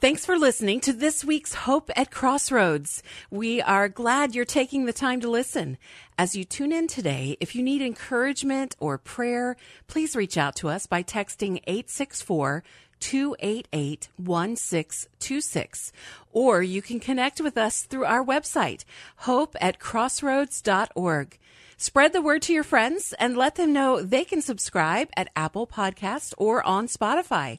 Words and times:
Thanks 0.00 0.24
for 0.24 0.38
listening 0.38 0.78
to 0.82 0.92
this 0.92 1.24
week's 1.24 1.54
Hope 1.54 1.90
at 1.96 2.12
Crossroads. 2.12 3.02
We 3.32 3.60
are 3.60 3.88
glad 3.88 4.32
you're 4.32 4.44
taking 4.44 4.84
the 4.84 4.92
time 4.92 5.20
to 5.22 5.28
listen. 5.28 5.76
As 6.16 6.36
you 6.36 6.44
tune 6.44 6.70
in 6.70 6.86
today, 6.86 7.36
if 7.40 7.56
you 7.56 7.64
need 7.64 7.82
encouragement 7.82 8.76
or 8.78 8.96
prayer, 8.96 9.56
please 9.88 10.14
reach 10.14 10.38
out 10.38 10.54
to 10.56 10.68
us 10.68 10.86
by 10.86 11.02
texting 11.02 11.60
864 11.66 12.62
288 13.00 14.08
1626. 14.16 15.92
Or 16.30 16.62
you 16.62 16.80
can 16.80 17.00
connect 17.00 17.40
with 17.40 17.58
us 17.58 17.82
through 17.82 18.04
our 18.04 18.24
website, 18.24 18.84
hope 19.16 19.56
at 19.60 19.80
crossroads.org. 19.80 21.38
Spread 21.76 22.12
the 22.12 22.22
word 22.22 22.42
to 22.42 22.52
your 22.52 22.62
friends 22.62 23.14
and 23.18 23.36
let 23.36 23.56
them 23.56 23.72
know 23.72 24.00
they 24.00 24.24
can 24.24 24.42
subscribe 24.42 25.08
at 25.16 25.32
Apple 25.34 25.66
Podcast 25.66 26.34
or 26.38 26.64
on 26.64 26.86
Spotify. 26.86 27.58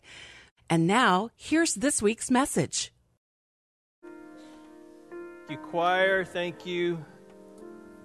And 0.72 0.86
now, 0.86 1.32
here's 1.36 1.74
this 1.74 2.00
week's 2.00 2.30
message. 2.30 2.94
Thank 4.04 5.50
you, 5.50 5.58
choir. 5.58 6.24
Thank 6.24 6.64
you, 6.68 7.04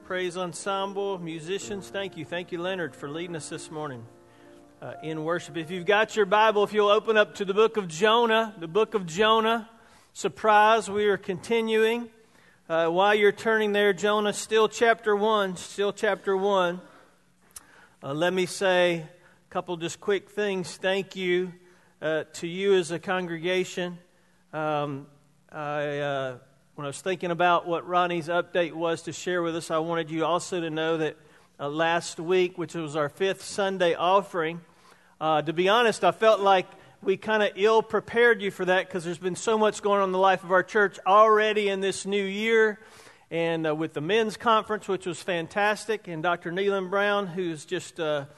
praise 0.06 0.38
ensemble, 0.38 1.18
musicians. 1.18 1.90
Thank 1.90 2.16
you. 2.16 2.24
Thank 2.24 2.52
you, 2.52 2.62
Leonard, 2.62 2.96
for 2.96 3.10
leading 3.10 3.36
us 3.36 3.50
this 3.50 3.70
morning 3.70 4.06
uh, 4.80 4.94
in 5.02 5.24
worship. 5.24 5.58
If 5.58 5.70
you've 5.70 5.84
got 5.84 6.16
your 6.16 6.24
Bible, 6.24 6.64
if 6.64 6.72
you'll 6.72 6.88
open 6.88 7.18
up 7.18 7.34
to 7.34 7.44
the 7.44 7.52
book 7.52 7.76
of 7.76 7.86
Jonah, 7.86 8.54
the 8.58 8.68
book 8.68 8.94
of 8.94 9.04
Jonah. 9.04 9.68
Surprise, 10.14 10.88
we 10.88 11.04
are 11.04 11.18
continuing. 11.18 12.08
Uh, 12.66 12.88
while 12.88 13.14
you're 13.14 13.30
turning 13.30 13.72
there, 13.72 13.92
Jonah, 13.92 14.32
still 14.32 14.70
chapter 14.70 15.14
1, 15.14 15.56
still 15.56 15.92
chapter 15.92 16.34
1. 16.34 16.80
Uh, 18.02 18.14
let 18.14 18.32
me 18.32 18.46
say 18.46 19.00
a 19.00 19.50
couple 19.50 19.76
just 19.76 20.00
quick 20.00 20.30
things. 20.30 20.78
Thank 20.78 21.14
you 21.14 21.52
uh, 22.04 22.24
to 22.34 22.46
you 22.46 22.74
as 22.74 22.90
a 22.90 22.98
congregation. 22.98 23.96
Um, 24.52 25.06
I, 25.50 26.00
uh, 26.00 26.36
when 26.74 26.84
I 26.84 26.88
was 26.88 27.00
thinking 27.00 27.30
about 27.30 27.66
what 27.66 27.88
Ronnie's 27.88 28.28
update 28.28 28.74
was 28.74 29.00
to 29.02 29.12
share 29.14 29.40
with 29.40 29.56
us, 29.56 29.70
I 29.70 29.78
wanted 29.78 30.10
you 30.10 30.26
also 30.26 30.60
to 30.60 30.68
know 30.68 30.98
that 30.98 31.16
uh, 31.58 31.70
last 31.70 32.20
week, 32.20 32.58
which 32.58 32.74
was 32.74 32.94
our 32.94 33.08
fifth 33.08 33.42
Sunday 33.42 33.94
offering, 33.94 34.60
uh, 35.18 35.40
to 35.40 35.54
be 35.54 35.70
honest, 35.70 36.04
I 36.04 36.12
felt 36.12 36.40
like 36.40 36.66
we 37.00 37.16
kind 37.16 37.42
of 37.42 37.52
ill 37.56 37.80
prepared 37.80 38.42
you 38.42 38.50
for 38.50 38.66
that 38.66 38.86
because 38.86 39.02
there's 39.02 39.16
been 39.16 39.34
so 39.34 39.56
much 39.56 39.80
going 39.80 40.02
on 40.02 40.08
in 40.10 40.12
the 40.12 40.18
life 40.18 40.44
of 40.44 40.52
our 40.52 40.62
church 40.62 40.98
already 41.06 41.70
in 41.70 41.80
this 41.80 42.04
new 42.04 42.22
year. 42.22 42.80
And 43.30 43.66
uh, 43.66 43.74
with 43.74 43.94
the 43.94 44.02
men's 44.02 44.36
conference, 44.36 44.88
which 44.88 45.06
was 45.06 45.22
fantastic, 45.22 46.06
and 46.06 46.22
Dr. 46.22 46.52
Neelan 46.52 46.90
Brown, 46.90 47.28
who's 47.28 47.64
just 47.64 47.98
a 47.98 48.28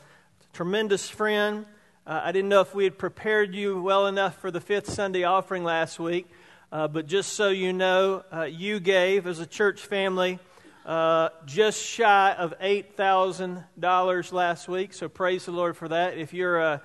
tremendous 0.52 1.10
friend. 1.10 1.66
Uh, 2.06 2.20
I 2.22 2.30
didn't 2.30 2.50
know 2.50 2.60
if 2.60 2.72
we 2.72 2.84
had 2.84 2.98
prepared 2.98 3.52
you 3.52 3.82
well 3.82 4.06
enough 4.06 4.38
for 4.38 4.52
the 4.52 4.60
fifth 4.60 4.88
Sunday 4.88 5.24
offering 5.24 5.64
last 5.64 5.98
week, 5.98 6.28
uh, 6.70 6.86
but 6.86 7.08
just 7.08 7.32
so 7.32 7.48
you 7.48 7.72
know, 7.72 8.22
uh, 8.32 8.44
you 8.44 8.78
gave 8.78 9.26
as 9.26 9.40
a 9.40 9.46
church 9.46 9.80
family 9.80 10.38
uh, 10.84 11.30
just 11.46 11.82
shy 11.82 12.32
of 12.34 12.56
$8,000 12.60 14.32
last 14.32 14.68
week. 14.68 14.94
So 14.94 15.08
praise 15.08 15.46
the 15.46 15.50
Lord 15.50 15.76
for 15.76 15.88
that. 15.88 16.16
If 16.16 16.32
you're 16.32 16.62
uh, 16.62 16.78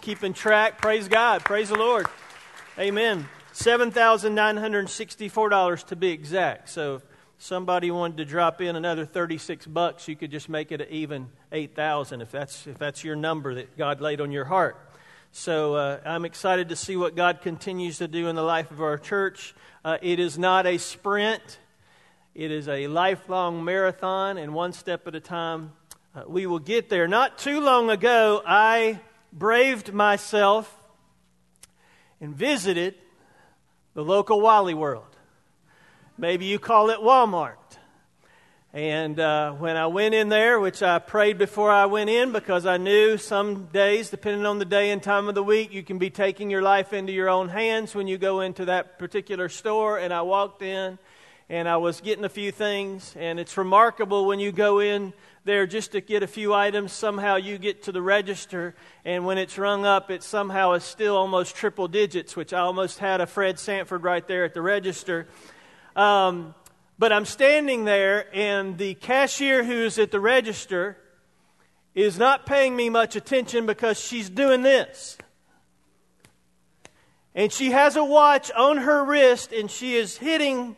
keeping 0.00 0.32
track, 0.32 0.80
praise 0.80 1.06
God. 1.06 1.44
Praise 1.44 1.68
the 1.68 1.76
Lord. 1.76 2.06
Amen. 2.78 3.28
$7,964 3.52 5.86
to 5.88 5.96
be 5.96 6.08
exact. 6.08 6.70
So 6.70 7.02
somebody 7.42 7.90
wanted 7.90 8.18
to 8.18 8.24
drop 8.24 8.60
in 8.60 8.76
another 8.76 9.04
36 9.04 9.66
bucks, 9.66 10.06
you 10.06 10.14
could 10.14 10.30
just 10.30 10.48
make 10.48 10.70
it 10.70 10.80
an 10.80 10.86
even 10.90 11.26
8,000 11.50 12.20
if 12.20 12.30
that's, 12.30 12.68
if 12.68 12.78
that's 12.78 13.02
your 13.02 13.16
number 13.16 13.56
that 13.56 13.76
God 13.76 14.00
laid 14.00 14.20
on 14.20 14.30
your 14.30 14.44
heart. 14.44 14.76
So 15.32 15.74
uh, 15.74 16.00
I'm 16.06 16.24
excited 16.24 16.68
to 16.68 16.76
see 16.76 16.96
what 16.96 17.16
God 17.16 17.40
continues 17.42 17.98
to 17.98 18.06
do 18.06 18.28
in 18.28 18.36
the 18.36 18.44
life 18.44 18.70
of 18.70 18.80
our 18.80 18.96
church. 18.96 19.56
Uh, 19.84 19.98
it 20.00 20.20
is 20.20 20.38
not 20.38 20.66
a 20.66 20.78
sprint, 20.78 21.58
it 22.32 22.52
is 22.52 22.68
a 22.68 22.86
lifelong 22.86 23.64
marathon, 23.64 24.38
and 24.38 24.54
one 24.54 24.72
step 24.72 25.08
at 25.08 25.16
a 25.16 25.20
time, 25.20 25.72
uh, 26.14 26.22
we 26.28 26.46
will 26.46 26.60
get 26.60 26.90
there. 26.90 27.08
Not 27.08 27.38
too 27.38 27.60
long 27.60 27.90
ago, 27.90 28.40
I 28.46 29.00
braved 29.32 29.92
myself 29.92 30.72
and 32.20 32.36
visited 32.36 32.94
the 33.94 34.04
local 34.04 34.40
Wally 34.40 34.74
World. 34.74 35.11
Maybe 36.18 36.44
you 36.44 36.58
call 36.58 36.90
it 36.90 36.98
Walmart. 36.98 37.56
And 38.74 39.18
uh, 39.18 39.52
when 39.52 39.76
I 39.76 39.86
went 39.86 40.14
in 40.14 40.28
there, 40.28 40.60
which 40.60 40.82
I 40.82 40.98
prayed 40.98 41.38
before 41.38 41.70
I 41.70 41.86
went 41.86 42.10
in 42.10 42.32
because 42.32 42.66
I 42.66 42.76
knew 42.76 43.16
some 43.16 43.66
days, 43.66 44.10
depending 44.10 44.44
on 44.44 44.58
the 44.58 44.66
day 44.66 44.90
and 44.90 45.02
time 45.02 45.28
of 45.28 45.34
the 45.34 45.42
week, 45.42 45.72
you 45.72 45.82
can 45.82 45.98
be 45.98 46.10
taking 46.10 46.50
your 46.50 46.62
life 46.62 46.92
into 46.92 47.12
your 47.12 47.30
own 47.30 47.48
hands 47.48 47.94
when 47.94 48.08
you 48.08 48.18
go 48.18 48.40
into 48.40 48.66
that 48.66 48.98
particular 48.98 49.48
store. 49.48 49.98
And 49.98 50.12
I 50.12 50.20
walked 50.22 50.60
in 50.60 50.98
and 51.48 51.66
I 51.66 51.78
was 51.78 52.02
getting 52.02 52.24
a 52.24 52.30
few 52.30 52.52
things. 52.52 53.14
And 53.18 53.40
it's 53.40 53.56
remarkable 53.56 54.26
when 54.26 54.38
you 54.38 54.52
go 54.52 54.80
in 54.80 55.14
there 55.44 55.66
just 55.66 55.92
to 55.92 56.02
get 56.02 56.22
a 56.22 56.26
few 56.26 56.52
items, 56.52 56.92
somehow 56.92 57.36
you 57.36 57.56
get 57.56 57.84
to 57.84 57.92
the 57.92 58.02
register. 58.02 58.74
And 59.04 59.24
when 59.24 59.38
it's 59.38 59.56
rung 59.56 59.86
up, 59.86 60.10
it 60.10 60.22
somehow 60.22 60.72
is 60.72 60.84
still 60.84 61.16
almost 61.16 61.56
triple 61.56 61.88
digits, 61.88 62.36
which 62.36 62.52
I 62.52 62.60
almost 62.60 62.98
had 62.98 63.22
a 63.22 63.26
Fred 63.26 63.58
Sanford 63.58 64.02
right 64.02 64.26
there 64.26 64.44
at 64.44 64.52
the 64.52 64.62
register. 64.62 65.26
Um, 65.94 66.54
but 66.98 67.12
I'm 67.12 67.24
standing 67.24 67.84
there, 67.84 68.26
and 68.32 68.78
the 68.78 68.94
cashier 68.94 69.64
who's 69.64 69.98
at 69.98 70.10
the 70.10 70.20
register 70.20 70.96
is 71.94 72.18
not 72.18 72.46
paying 72.46 72.74
me 72.74 72.88
much 72.88 73.16
attention 73.16 73.66
because 73.66 74.00
she's 74.00 74.30
doing 74.30 74.62
this. 74.62 75.18
And 77.34 77.52
she 77.52 77.70
has 77.70 77.96
a 77.96 78.04
watch 78.04 78.50
on 78.52 78.78
her 78.78 79.04
wrist, 79.04 79.52
and 79.52 79.70
she 79.70 79.96
is 79.96 80.18
hitting 80.18 80.76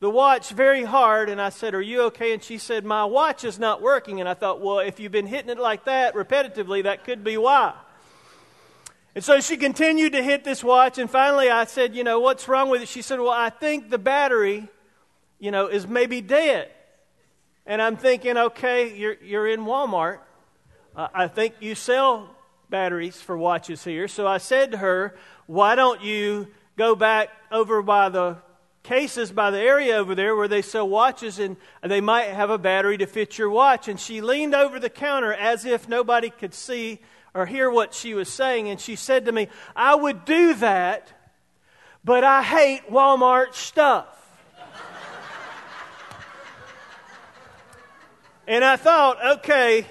the 0.00 0.10
watch 0.10 0.50
very 0.50 0.84
hard. 0.84 1.30
And 1.30 1.40
I 1.40 1.48
said, 1.48 1.74
Are 1.74 1.80
you 1.80 2.02
okay? 2.02 2.32
And 2.32 2.42
she 2.42 2.58
said, 2.58 2.84
My 2.84 3.04
watch 3.04 3.44
is 3.44 3.58
not 3.58 3.80
working. 3.80 4.20
And 4.20 4.28
I 4.28 4.34
thought, 4.34 4.60
Well, 4.60 4.80
if 4.80 5.00
you've 5.00 5.12
been 5.12 5.26
hitting 5.26 5.50
it 5.50 5.58
like 5.58 5.84
that 5.86 6.14
repetitively, 6.14 6.82
that 6.82 7.04
could 7.04 7.24
be 7.24 7.36
why. 7.38 7.74
And 9.14 9.22
so 9.22 9.40
she 9.40 9.56
continued 9.56 10.12
to 10.14 10.22
hit 10.22 10.42
this 10.42 10.64
watch, 10.64 10.98
and 10.98 11.08
finally 11.08 11.48
I 11.48 11.64
said, 11.64 11.94
You 11.94 12.02
know, 12.02 12.18
what's 12.18 12.48
wrong 12.48 12.68
with 12.68 12.82
it? 12.82 12.88
She 12.88 13.02
said, 13.02 13.20
Well, 13.20 13.30
I 13.30 13.48
think 13.48 13.88
the 13.88 13.98
battery, 13.98 14.68
you 15.38 15.50
know, 15.50 15.68
is 15.68 15.86
maybe 15.86 16.20
dead. 16.20 16.70
And 17.64 17.80
I'm 17.80 17.96
thinking, 17.96 18.36
Okay, 18.36 18.96
you're, 18.96 19.16
you're 19.22 19.48
in 19.48 19.60
Walmart. 19.60 20.18
Uh, 20.96 21.08
I 21.14 21.28
think 21.28 21.54
you 21.60 21.76
sell 21.76 22.34
batteries 22.70 23.20
for 23.20 23.38
watches 23.38 23.84
here. 23.84 24.08
So 24.08 24.26
I 24.26 24.38
said 24.38 24.72
to 24.72 24.78
her, 24.78 25.14
Why 25.46 25.76
don't 25.76 26.02
you 26.02 26.48
go 26.76 26.96
back 26.96 27.28
over 27.52 27.82
by 27.82 28.08
the 28.08 28.38
cases 28.82 29.30
by 29.30 29.50
the 29.50 29.58
area 29.58 29.96
over 29.96 30.14
there 30.14 30.34
where 30.36 30.48
they 30.48 30.60
sell 30.60 30.86
watches 30.86 31.38
and 31.38 31.56
they 31.82 32.00
might 32.00 32.26
have 32.26 32.50
a 32.50 32.58
battery 32.58 32.98
to 32.98 33.06
fit 33.06 33.38
your 33.38 33.48
watch? 33.48 33.86
And 33.86 34.00
she 34.00 34.20
leaned 34.20 34.56
over 34.56 34.80
the 34.80 34.90
counter 34.90 35.32
as 35.32 35.64
if 35.64 35.88
nobody 35.88 36.30
could 36.30 36.52
see 36.52 36.98
or 37.34 37.46
hear 37.46 37.68
what 37.68 37.92
she 37.92 38.14
was 38.14 38.28
saying, 38.28 38.68
and 38.68 38.80
she 38.80 38.94
said 38.94 39.26
to 39.26 39.32
me, 39.32 39.48
I 39.74 39.94
would 39.94 40.24
do 40.24 40.54
that, 40.54 41.12
but 42.04 42.22
I 42.22 42.42
hate 42.42 42.88
Walmart 42.88 43.54
stuff. 43.54 44.06
and 48.46 48.64
I 48.64 48.76
thought, 48.76 49.38
okay, 49.38 49.84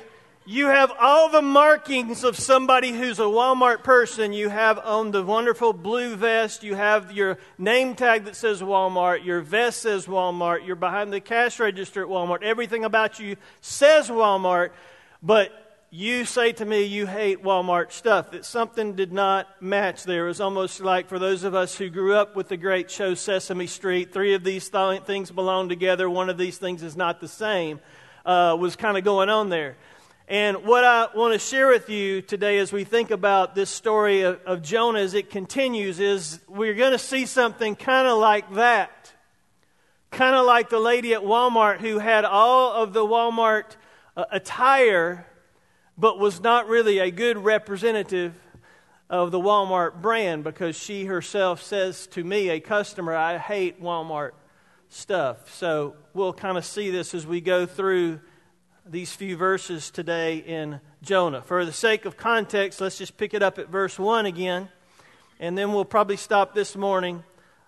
you 0.46 0.68
have 0.68 0.92
all 1.00 1.30
the 1.30 1.42
markings 1.42 2.24
of 2.24 2.38
somebody 2.38 2.92
who's 2.92 3.20
a 3.20 3.24
Walmart 3.24 3.84
person. 3.84 4.34
You 4.34 4.50
have 4.50 4.78
on 4.80 5.12
the 5.12 5.24
wonderful 5.24 5.72
blue 5.72 6.16
vest, 6.16 6.64
you 6.64 6.76
have 6.76 7.12
your 7.12 7.38
name 7.58 7.96
tag 7.96 8.26
that 8.26 8.36
says 8.36 8.62
Walmart, 8.62 9.26
your 9.26 9.42
vest 9.42 9.82
says 9.82 10.06
Walmart, 10.06 10.66
you're 10.66 10.76
behind 10.76 11.14
the 11.14 11.22
cash 11.22 11.60
register 11.60 12.04
at 12.04 12.10
Walmart. 12.10 12.44
Everything 12.44 12.84
about 12.84 13.20
you 13.20 13.38
says 13.62 14.10
Walmart, 14.10 14.72
but 15.22 15.63
you 15.96 16.26
say 16.26 16.52
to 16.52 16.66
me 16.66 16.86
you 16.86 17.06
hate 17.06 17.44
Walmart 17.44 17.92
stuff, 17.92 18.32
that 18.32 18.46
something 18.46 18.96
did 18.96 19.14
not 19.14 19.62
match 19.62 20.06
there. 20.06 20.26
It 20.26 20.30
was 20.30 20.42
almost 20.42 20.82
like 20.82 21.08
for 21.08 21.20
those 21.20 21.44
of 21.44 21.54
us 21.54 21.76
who 21.76 21.88
grew 21.88 22.16
up 22.16 22.36
with 22.36 22.48
the 22.48 22.58
great 22.58 22.90
show 22.90 23.14
Sesame 23.14 23.68
Street, 23.68 24.12
three 24.12 24.34
of 24.34 24.44
these 24.44 24.68
th- 24.70 25.04
things 25.04 25.30
belong 25.30 25.70
together, 25.70 26.10
one 26.10 26.32
of 26.32 26.38
these 26.40 26.58
things 26.58 26.82
is 26.82 26.98
not 26.98 27.22
the 27.22 27.28
same, 27.28 27.80
uh, 28.26 28.58
was 28.60 28.76
kind 28.76 28.98
of 28.98 29.04
going 29.04 29.30
on 29.30 29.50
there. 29.50 29.78
And 30.28 30.66
what 30.66 30.84
I 30.84 31.10
want 31.14 31.34
to 31.34 31.40
share 31.40 31.68
with 31.68 31.88
you 31.92 32.24
today 32.24 32.58
as 32.58 32.74
we 32.74 32.86
think 32.86 33.12
about 33.12 33.54
this 33.54 33.70
story 33.70 34.22
of, 34.22 34.42
of 34.48 34.64
Jonah 34.64 34.98
as 34.98 35.14
it 35.14 35.30
continues 35.30 36.00
is 36.00 36.40
we're 36.48 36.74
going 36.74 36.94
to 36.94 36.98
see 36.98 37.28
something 37.28 37.76
kind 37.76 38.08
of 38.08 38.18
like 38.18 38.52
that. 38.56 39.14
Kind 40.10 40.36
of 40.36 40.48
like 40.48 40.72
the 40.72 40.80
lady 40.80 41.14
at 41.14 41.22
Walmart 41.22 41.82
who 41.82 42.00
had 42.00 42.26
all 42.26 42.74
of 42.74 42.94
the 42.94 43.06
Walmart 43.06 43.76
uh, 44.18 44.26
attire 44.32 45.28
but 45.98 46.20
was 46.20 46.42
not 46.42 46.68
really 46.68 47.00
a 47.00 47.12
good 47.12 47.38
representative 47.38 48.34
of 49.10 49.32
the 49.32 49.40
Walmart 49.40 50.02
brand 50.02 50.44
because 50.44 50.76
she 50.76 51.06
herself 51.06 51.62
says 51.62 52.08
to 52.08 52.24
me, 52.24 52.50
a 52.50 52.60
customer, 52.60 53.16
I 53.16 53.38
hate 53.38 53.82
Walmart 53.82 54.32
stuff. 54.90 55.54
So 55.54 55.96
we'll 56.14 56.34
kind 56.34 56.58
of 56.58 56.66
see 56.66 56.90
this 56.90 57.14
as 57.14 57.28
we 57.28 57.42
go 57.42 57.66
through 57.66 58.20
these 58.86 59.14
few 59.14 59.38
verses 59.38 59.92
today 59.92 60.38
in 60.38 60.82
Jonah. 61.02 61.42
For 61.42 61.64
the 61.64 61.72
sake 61.72 62.06
of 62.06 62.18
context, 62.18 62.82
let's 62.82 62.98
just 62.98 63.18
pick 63.18 63.34
it 63.34 63.42
up 63.42 63.60
at 63.60 63.70
verse 63.70 63.98
1 63.98 64.26
again. 64.26 64.70
and 65.40 65.58
then 65.58 65.74
we'll 65.74 65.86
probably 65.86 66.18
stop 66.18 66.54
this 66.54 66.76
morning 66.76 67.24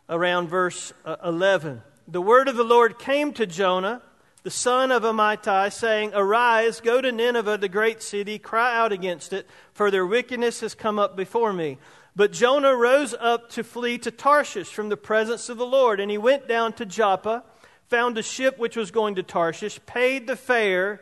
around 0.10 0.50
verse 0.50 0.94
uh, 1.04 1.16
11. 1.24 1.82
The 2.08 2.22
word 2.22 2.48
of 2.48 2.56
the 2.56 2.64
Lord 2.64 3.00
came 3.00 3.34
to 3.34 3.46
Jonah, 3.46 4.02
the 4.46 4.52
son 4.52 4.92
of 4.92 5.02
Amittai, 5.02 5.74
saying, 5.74 6.12
Arise, 6.14 6.80
go 6.80 7.02
to 7.02 7.12
Nineveh, 7.12 7.58
the 7.58 7.68
great 7.68 8.04
city, 8.04 8.38
cry 8.38 8.78
out 8.78 8.92
against 8.92 9.34
it, 9.34 9.48
for 9.74 9.90
their 9.90 10.06
wickedness 10.06 10.60
has 10.60 10.76
come 10.76 11.00
up 11.00 11.18
before 11.18 11.52
me. 11.52 11.80
But 12.16 12.32
Jonah 12.32 12.76
rose 12.76 13.16
up 13.20 13.50
to 13.54 13.64
flee 13.64 13.98
to 13.98 14.12
Tarshish 14.12 14.68
from 14.68 14.90
the 14.90 14.98
presence 14.98 15.50
of 15.50 15.58
the 15.58 15.66
Lord, 15.66 16.00
and 16.00 16.12
he 16.12 16.20
went 16.20 16.48
down 16.48 16.74
to 16.74 16.86
Joppa, 16.86 17.44
found 17.90 18.20
a 18.20 18.22
ship 18.22 18.60
which 18.60 18.78
was 18.78 18.92
going 18.92 19.16
to 19.16 19.24
Tarshish, 19.24 19.80
paid 19.88 20.28
the 20.28 20.36
fare, 20.36 21.02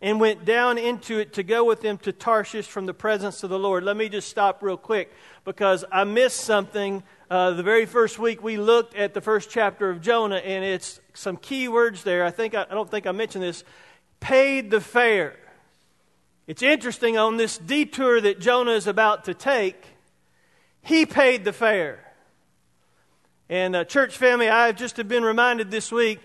and 0.00 0.20
went 0.20 0.44
down 0.44 0.78
into 0.78 1.18
it 1.18 1.32
to 1.32 1.42
go 1.42 1.64
with 1.64 1.80
them 1.80 1.98
to 1.98 2.12
Tarshish 2.12 2.68
from 2.68 2.86
the 2.86 2.94
presence 2.94 3.42
of 3.42 3.50
the 3.50 3.58
Lord. 3.58 3.82
Let 3.82 3.96
me 3.96 4.08
just 4.08 4.28
stop 4.28 4.62
real 4.62 4.76
quick 4.76 5.12
because 5.44 5.84
I 5.90 6.04
missed 6.04 6.42
something. 6.42 7.02
Uh, 7.34 7.50
the 7.50 7.64
very 7.64 7.84
first 7.84 8.16
week 8.20 8.44
we 8.44 8.56
looked 8.56 8.94
at 8.94 9.12
the 9.12 9.20
first 9.20 9.50
chapter 9.50 9.90
of 9.90 10.00
Jonah, 10.00 10.36
and 10.36 10.64
it's 10.64 11.00
some 11.14 11.36
key 11.36 11.66
words 11.66 12.04
there. 12.04 12.24
I 12.24 12.30
think 12.30 12.54
I, 12.54 12.62
I 12.62 12.74
don't 12.74 12.88
think 12.88 13.08
I 13.08 13.10
mentioned 13.10 13.42
this. 13.42 13.64
Paid 14.20 14.70
the 14.70 14.80
fare. 14.80 15.34
It's 16.46 16.62
interesting 16.62 17.18
on 17.18 17.36
this 17.36 17.58
detour 17.58 18.20
that 18.20 18.38
Jonah 18.38 18.70
is 18.70 18.86
about 18.86 19.24
to 19.24 19.34
take. 19.34 19.84
He 20.80 21.06
paid 21.06 21.44
the 21.44 21.52
fare. 21.52 21.98
And 23.48 23.74
uh, 23.74 23.84
church 23.84 24.16
family, 24.16 24.48
I've 24.48 24.76
just 24.76 24.96
have 24.98 25.08
been 25.08 25.24
reminded 25.24 25.72
this 25.72 25.90
week 25.90 26.20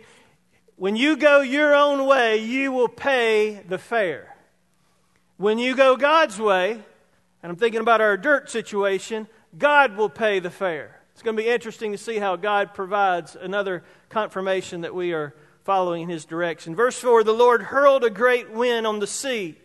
when 0.75 0.95
you 0.95 1.17
go 1.17 1.41
your 1.41 1.73
own 1.73 2.05
way, 2.05 2.37
you 2.37 2.71
will 2.71 2.87
pay 2.87 3.63
the 3.67 3.79
fare. 3.79 4.35
When 5.37 5.57
you 5.57 5.75
go 5.75 5.97
God's 5.97 6.39
way, 6.39 6.73
and 6.73 7.51
I'm 7.51 7.55
thinking 7.55 7.81
about 7.81 7.99
our 7.99 8.15
dirt 8.15 8.51
situation, 8.51 9.25
God 9.57 9.97
will 9.97 10.09
pay 10.09 10.37
the 10.37 10.51
fare. 10.51 10.97
It's 11.19 11.23
going 11.25 11.35
to 11.35 11.43
be 11.43 11.49
interesting 11.49 11.91
to 11.91 11.97
see 11.97 12.17
how 12.17 12.37
God 12.37 12.73
provides 12.73 13.35
another 13.35 13.83
confirmation 14.07 14.81
that 14.81 14.95
we 14.95 15.11
are 15.11 15.35
following 15.65 16.03
in 16.03 16.09
His 16.09 16.23
direction. 16.23 16.77
Verse 16.77 16.97
4 16.97 17.25
The 17.25 17.33
Lord 17.33 17.61
hurled 17.61 18.05
a 18.05 18.09
great 18.09 18.49
wind 18.51 18.87
on 18.87 18.99
the 18.99 19.05
sea, 19.05 19.57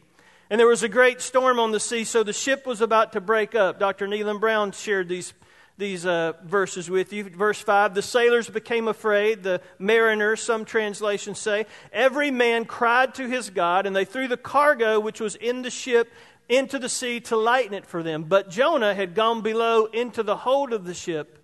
and 0.51 0.59
there 0.59 0.67
was 0.67 0.83
a 0.83 0.89
great 0.89 1.21
storm 1.21 1.61
on 1.61 1.71
the 1.71 1.79
sea, 1.79 2.03
so 2.03 2.25
the 2.25 2.33
ship 2.33 2.67
was 2.67 2.81
about 2.81 3.13
to 3.13 3.21
break 3.21 3.55
up. 3.55 3.79
Dr. 3.79 4.09
Neelan 4.09 4.41
Brown 4.41 4.73
shared 4.73 5.09
these 5.09 5.33
these 5.79 6.05
uh, 6.05 6.33
verses 6.45 6.91
with 6.91 7.13
you. 7.13 7.23
Verse 7.23 7.61
5 7.61 7.95
The 7.95 8.03
sailors 8.03 8.51
became 8.51 8.89
afraid, 8.89 9.45
the 9.45 9.61
mariners, 9.79 10.43
some 10.43 10.65
translations 10.65 11.39
say. 11.39 11.67
Every 11.93 12.33
man 12.33 12.65
cried 12.65 13.15
to 13.15 13.29
his 13.29 13.51
God, 13.51 13.87
and 13.87 13.95
they 13.95 14.05
threw 14.05 14.27
the 14.27 14.37
cargo 14.37 14.99
which 14.99 15.21
was 15.21 15.37
in 15.37 15.63
the 15.63 15.71
ship 15.71 16.13
into 16.49 16.81
the 16.81 16.89
sea 16.89 17.21
to 17.21 17.37
lighten 17.37 17.75
it 17.75 17.87
for 17.87 18.03
them. 18.03 18.25
But 18.25 18.51
Jonah 18.51 18.95
had 18.95 19.15
gone 19.15 19.41
below 19.41 19.87
into 19.87 20.25
the 20.25 20.37
hold 20.37 20.73
of 20.73 20.85
the 20.85 20.95
ship, 20.95 21.44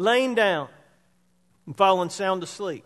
lain 0.00 0.34
down, 0.34 0.68
and 1.66 1.76
fallen 1.76 2.10
sound 2.10 2.42
asleep. 2.42 2.84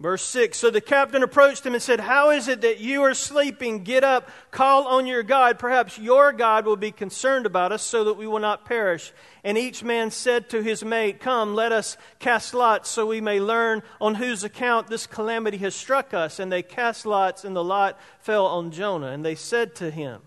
Verse 0.00 0.24
6 0.24 0.56
So 0.56 0.70
the 0.70 0.80
captain 0.80 1.22
approached 1.22 1.64
him 1.64 1.74
and 1.74 1.82
said, 1.82 2.00
How 2.00 2.30
is 2.30 2.48
it 2.48 2.62
that 2.62 2.80
you 2.80 3.02
are 3.02 3.12
sleeping? 3.12 3.84
Get 3.84 4.02
up, 4.02 4.30
call 4.50 4.86
on 4.86 5.06
your 5.06 5.22
God. 5.22 5.58
Perhaps 5.58 5.98
your 5.98 6.32
God 6.32 6.64
will 6.64 6.76
be 6.76 6.90
concerned 6.90 7.44
about 7.44 7.70
us 7.70 7.82
so 7.82 8.04
that 8.04 8.14
we 8.14 8.26
will 8.26 8.38
not 8.38 8.64
perish. 8.64 9.12
And 9.44 9.58
each 9.58 9.84
man 9.84 10.10
said 10.10 10.48
to 10.50 10.62
his 10.62 10.82
mate, 10.82 11.20
Come, 11.20 11.54
let 11.54 11.70
us 11.70 11.98
cast 12.18 12.54
lots 12.54 12.88
so 12.88 13.06
we 13.06 13.20
may 13.20 13.40
learn 13.40 13.82
on 14.00 14.14
whose 14.14 14.42
account 14.42 14.86
this 14.86 15.06
calamity 15.06 15.58
has 15.58 15.74
struck 15.74 16.14
us. 16.14 16.38
And 16.38 16.50
they 16.50 16.62
cast 16.62 17.04
lots, 17.04 17.44
and 17.44 17.54
the 17.54 17.64
lot 17.64 18.00
fell 18.20 18.46
on 18.46 18.70
Jonah. 18.70 19.08
And 19.08 19.22
they 19.22 19.34
said 19.34 19.74
to 19.76 19.90
him, 19.90 20.22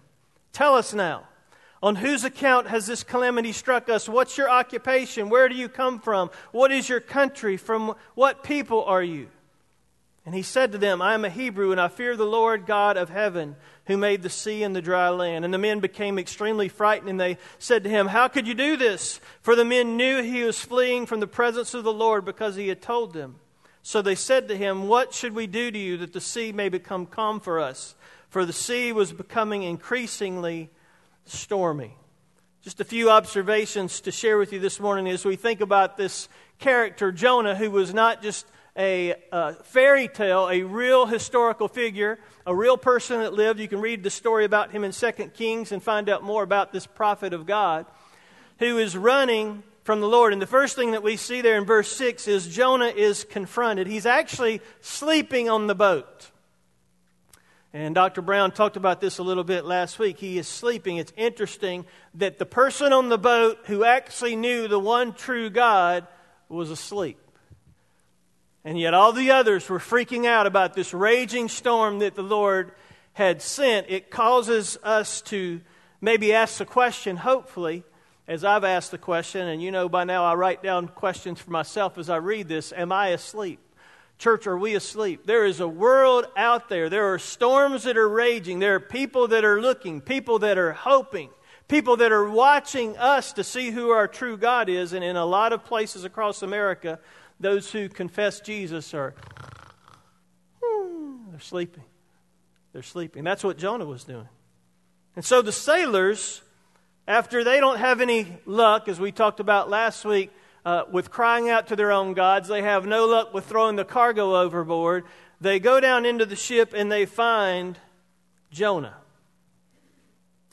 Tell 0.51 0.75
us 0.75 0.93
now. 0.93 1.27
On 1.83 1.97
whose 1.97 2.23
account 2.23 2.67
has 2.67 2.87
this 2.87 3.03
calamity 3.03 3.51
struck 3.51 3.89
us? 3.89 4.07
What's 4.07 4.37
your 4.37 4.49
occupation? 4.49 5.27
Where 5.27 5.49
do 5.49 5.55
you 5.55 5.67
come 5.67 5.99
from? 5.99 6.31
What 6.53 6.71
is 6.71 6.87
your 6.87 7.01
country? 7.01 7.57
From 7.57 7.95
what 8.15 8.41
people 8.41 8.85
are 8.85 9.03
you? 9.03 9.27
And 10.25 10.33
he 10.33 10.43
said 10.43 10.71
to 10.71 10.77
them, 10.77 11.01
I 11.01 11.13
am 11.13 11.25
a 11.25 11.29
Hebrew, 11.29 11.73
and 11.73 11.81
I 11.81 11.89
fear 11.89 12.15
the 12.15 12.23
Lord 12.23 12.65
God 12.65 12.95
of 12.95 13.09
heaven, 13.09 13.57
who 13.87 13.97
made 13.97 14.21
the 14.21 14.29
sea 14.29 14.63
and 14.63 14.73
the 14.73 14.81
dry 14.81 15.09
land. 15.09 15.43
And 15.43 15.53
the 15.53 15.57
men 15.57 15.81
became 15.81 16.17
extremely 16.17 16.69
frightened, 16.69 17.09
and 17.09 17.19
they 17.19 17.37
said 17.59 17.83
to 17.83 17.89
him, 17.89 18.07
How 18.07 18.29
could 18.29 18.47
you 18.47 18.53
do 18.53 18.77
this? 18.77 19.19
For 19.41 19.53
the 19.53 19.65
men 19.65 19.97
knew 19.97 20.23
he 20.23 20.43
was 20.43 20.61
fleeing 20.61 21.05
from 21.05 21.19
the 21.19 21.27
presence 21.27 21.73
of 21.73 21.83
the 21.83 21.91
Lord 21.91 22.23
because 22.23 22.55
he 22.55 22.69
had 22.69 22.81
told 22.81 23.11
them. 23.11 23.35
So 23.81 24.01
they 24.01 24.15
said 24.15 24.47
to 24.47 24.55
him, 24.55 24.87
What 24.87 25.13
should 25.13 25.35
we 25.35 25.47
do 25.47 25.69
to 25.69 25.77
you 25.77 25.97
that 25.97 26.13
the 26.13 26.21
sea 26.21 26.53
may 26.53 26.69
become 26.69 27.07
calm 27.07 27.41
for 27.41 27.59
us? 27.59 27.93
For 28.29 28.45
the 28.45 28.53
sea 28.53 28.93
was 28.93 29.11
becoming 29.11 29.63
increasingly 29.63 30.69
stormy. 31.25 31.95
Just 32.61 32.79
a 32.79 32.85
few 32.85 33.09
observations 33.09 34.01
to 34.01 34.11
share 34.11 34.37
with 34.37 34.53
you 34.53 34.59
this 34.59 34.79
morning 34.79 35.07
as 35.09 35.25
we 35.25 35.35
think 35.35 35.61
about 35.61 35.97
this 35.97 36.29
character, 36.59 37.11
Jonah, 37.11 37.55
who 37.55 37.69
was 37.69 37.93
not 37.93 38.21
just 38.21 38.45
a, 38.77 39.15
a, 39.31 39.53
fairy 39.63 40.07
tale, 40.07 40.49
a 40.49 40.63
real 40.63 41.05
historical 41.05 41.67
figure, 41.67 42.19
a 42.45 42.55
real 42.55 42.77
person 42.77 43.19
that 43.19 43.33
lived. 43.33 43.59
You 43.59 43.67
can 43.67 43.81
read 43.81 44.03
the 44.03 44.09
story 44.09 44.45
about 44.45 44.71
him 44.71 44.83
in 44.83 44.91
2 44.91 45.11
Kings 45.33 45.71
and 45.71 45.83
find 45.83 46.09
out 46.09 46.23
more 46.23 46.43
about 46.43 46.71
this 46.71 46.87
prophet 46.87 47.33
of 47.33 47.45
God 47.45 47.85
who 48.59 48.77
is 48.77 48.95
running 48.95 49.63
from 49.83 49.99
the 49.99 50.07
Lord. 50.07 50.33
And 50.33 50.41
the 50.41 50.47
first 50.47 50.75
thing 50.75 50.91
that 50.91 51.03
we 51.03 51.17
see 51.17 51.41
there 51.41 51.57
in 51.57 51.65
verse 51.65 51.91
6 51.91 52.27
is 52.27 52.47
Jonah 52.47 52.87
is 52.87 53.25
confronted. 53.25 53.87
He's 53.87 54.05
actually 54.05 54.61
sleeping 54.79 55.49
on 55.49 55.67
the 55.67 55.75
boat. 55.75 56.31
And 57.75 57.95
Dr. 57.95 58.21
Brown 58.21 58.51
talked 58.51 58.77
about 58.77 59.01
this 59.01 59.17
a 59.17 59.23
little 59.23 59.43
bit 59.43 59.65
last 59.65 59.97
week. 59.97 60.19
He 60.19 60.37
is 60.37 60.47
sleeping. 60.47 60.97
It's 60.97 61.11
interesting 61.17 61.85
that 62.13 62.37
the 62.37 62.45
person 62.45 62.93
on 62.93 63.09
the 63.09 63.17
boat 63.17 63.57
who 63.65 63.83
actually 63.83 64.35
knew 64.35 64.67
the 64.67 64.77
one 64.77 65.13
true 65.13 65.49
God 65.49 66.05
was 66.49 66.69
asleep. 66.69 67.17
And 68.63 68.79
yet 68.79 68.93
all 68.93 69.11
the 69.11 69.31
others 69.31 69.67
were 69.69 69.79
freaking 69.79 70.27
out 70.27 70.45
about 70.45 70.75
this 70.75 70.93
raging 70.93 71.49
storm 71.49 71.99
that 71.99 72.13
the 72.13 72.21
Lord 72.21 72.73
had 73.13 73.41
sent. 73.41 73.87
It 73.89 74.11
causes 74.11 74.77
us 74.83 75.21
to 75.23 75.59
maybe 75.99 76.31
ask 76.31 76.59
the 76.59 76.65
question, 76.65 77.17
hopefully, 77.17 77.83
as 78.27 78.43
I've 78.43 78.63
asked 78.63 78.91
the 78.91 78.99
question, 78.99 79.47
and 79.47 79.61
you 79.61 79.71
know 79.71 79.89
by 79.89 80.03
now 80.03 80.23
I 80.23 80.35
write 80.35 80.61
down 80.61 80.87
questions 80.87 81.39
for 81.39 81.49
myself 81.49 81.97
as 81.97 82.09
I 82.09 82.17
read 82.17 82.47
this 82.47 82.71
Am 82.71 82.91
I 82.91 83.09
asleep? 83.09 83.59
Church, 84.23 84.47
are 84.47 84.57
we 84.57 84.73
asleep? 84.73 85.25
There 85.25 85.45
is 85.45 85.59
a 85.59 85.67
world 85.67 86.27
out 86.37 86.69
there. 86.69 86.89
There 86.89 87.13
are 87.13 87.19
storms 87.19 87.83
that 87.83 87.97
are 87.97 88.07
raging. 88.07 88.59
There 88.59 88.75
are 88.75 88.79
people 88.79 89.27
that 89.27 89.43
are 89.43 89.59
looking, 89.59 89.99
people 89.99 90.39
that 90.39 90.57
are 90.57 90.71
hoping, 90.71 91.29
people 91.67 91.97
that 91.97 92.13
are 92.13 92.29
watching 92.29 92.95
us 92.95 93.33
to 93.33 93.43
see 93.43 93.69
who 93.69 93.89
our 93.89 94.07
true 94.07 94.37
God 94.37 94.69
is. 94.69 94.93
And 94.93 95.03
in 95.03 95.17
a 95.17 95.25
lot 95.25 95.51
of 95.51 95.65
places 95.65 96.05
across 96.05 96.41
America, 96.41 96.99
those 97.37 97.69
who 97.69 97.89
confess 97.89 98.39
Jesus 98.39 98.93
are 98.93 99.13
hmm, 100.63 101.31
they're 101.31 101.41
sleeping. 101.41 101.83
They're 102.71 102.81
sleeping. 102.81 103.25
That's 103.25 103.43
what 103.43 103.57
Jonah 103.57 103.85
was 103.85 104.05
doing. 104.05 104.29
And 105.17 105.25
so 105.25 105.41
the 105.41 105.51
sailors, 105.51 106.41
after 107.09 107.43
they 107.43 107.59
don't 107.59 107.79
have 107.79 107.99
any 107.99 108.37
luck, 108.45 108.87
as 108.87 109.01
we 109.01 109.11
talked 109.11 109.41
about 109.41 109.69
last 109.69 110.05
week, 110.05 110.31
uh, 110.65 110.83
with 110.91 111.11
crying 111.11 111.49
out 111.49 111.67
to 111.67 111.75
their 111.75 111.91
own 111.91 112.13
gods, 112.13 112.47
they 112.47 112.61
have 112.61 112.85
no 112.85 113.05
luck 113.05 113.33
with 113.33 113.45
throwing 113.45 113.75
the 113.75 113.85
cargo 113.85 114.35
overboard. 114.35 115.03
They 115.41 115.59
go 115.59 115.79
down 115.79 116.05
into 116.05 116.25
the 116.25 116.35
ship 116.35 116.73
and 116.75 116.91
they 116.91 117.05
find 117.05 117.77
Jonah. 118.51 118.95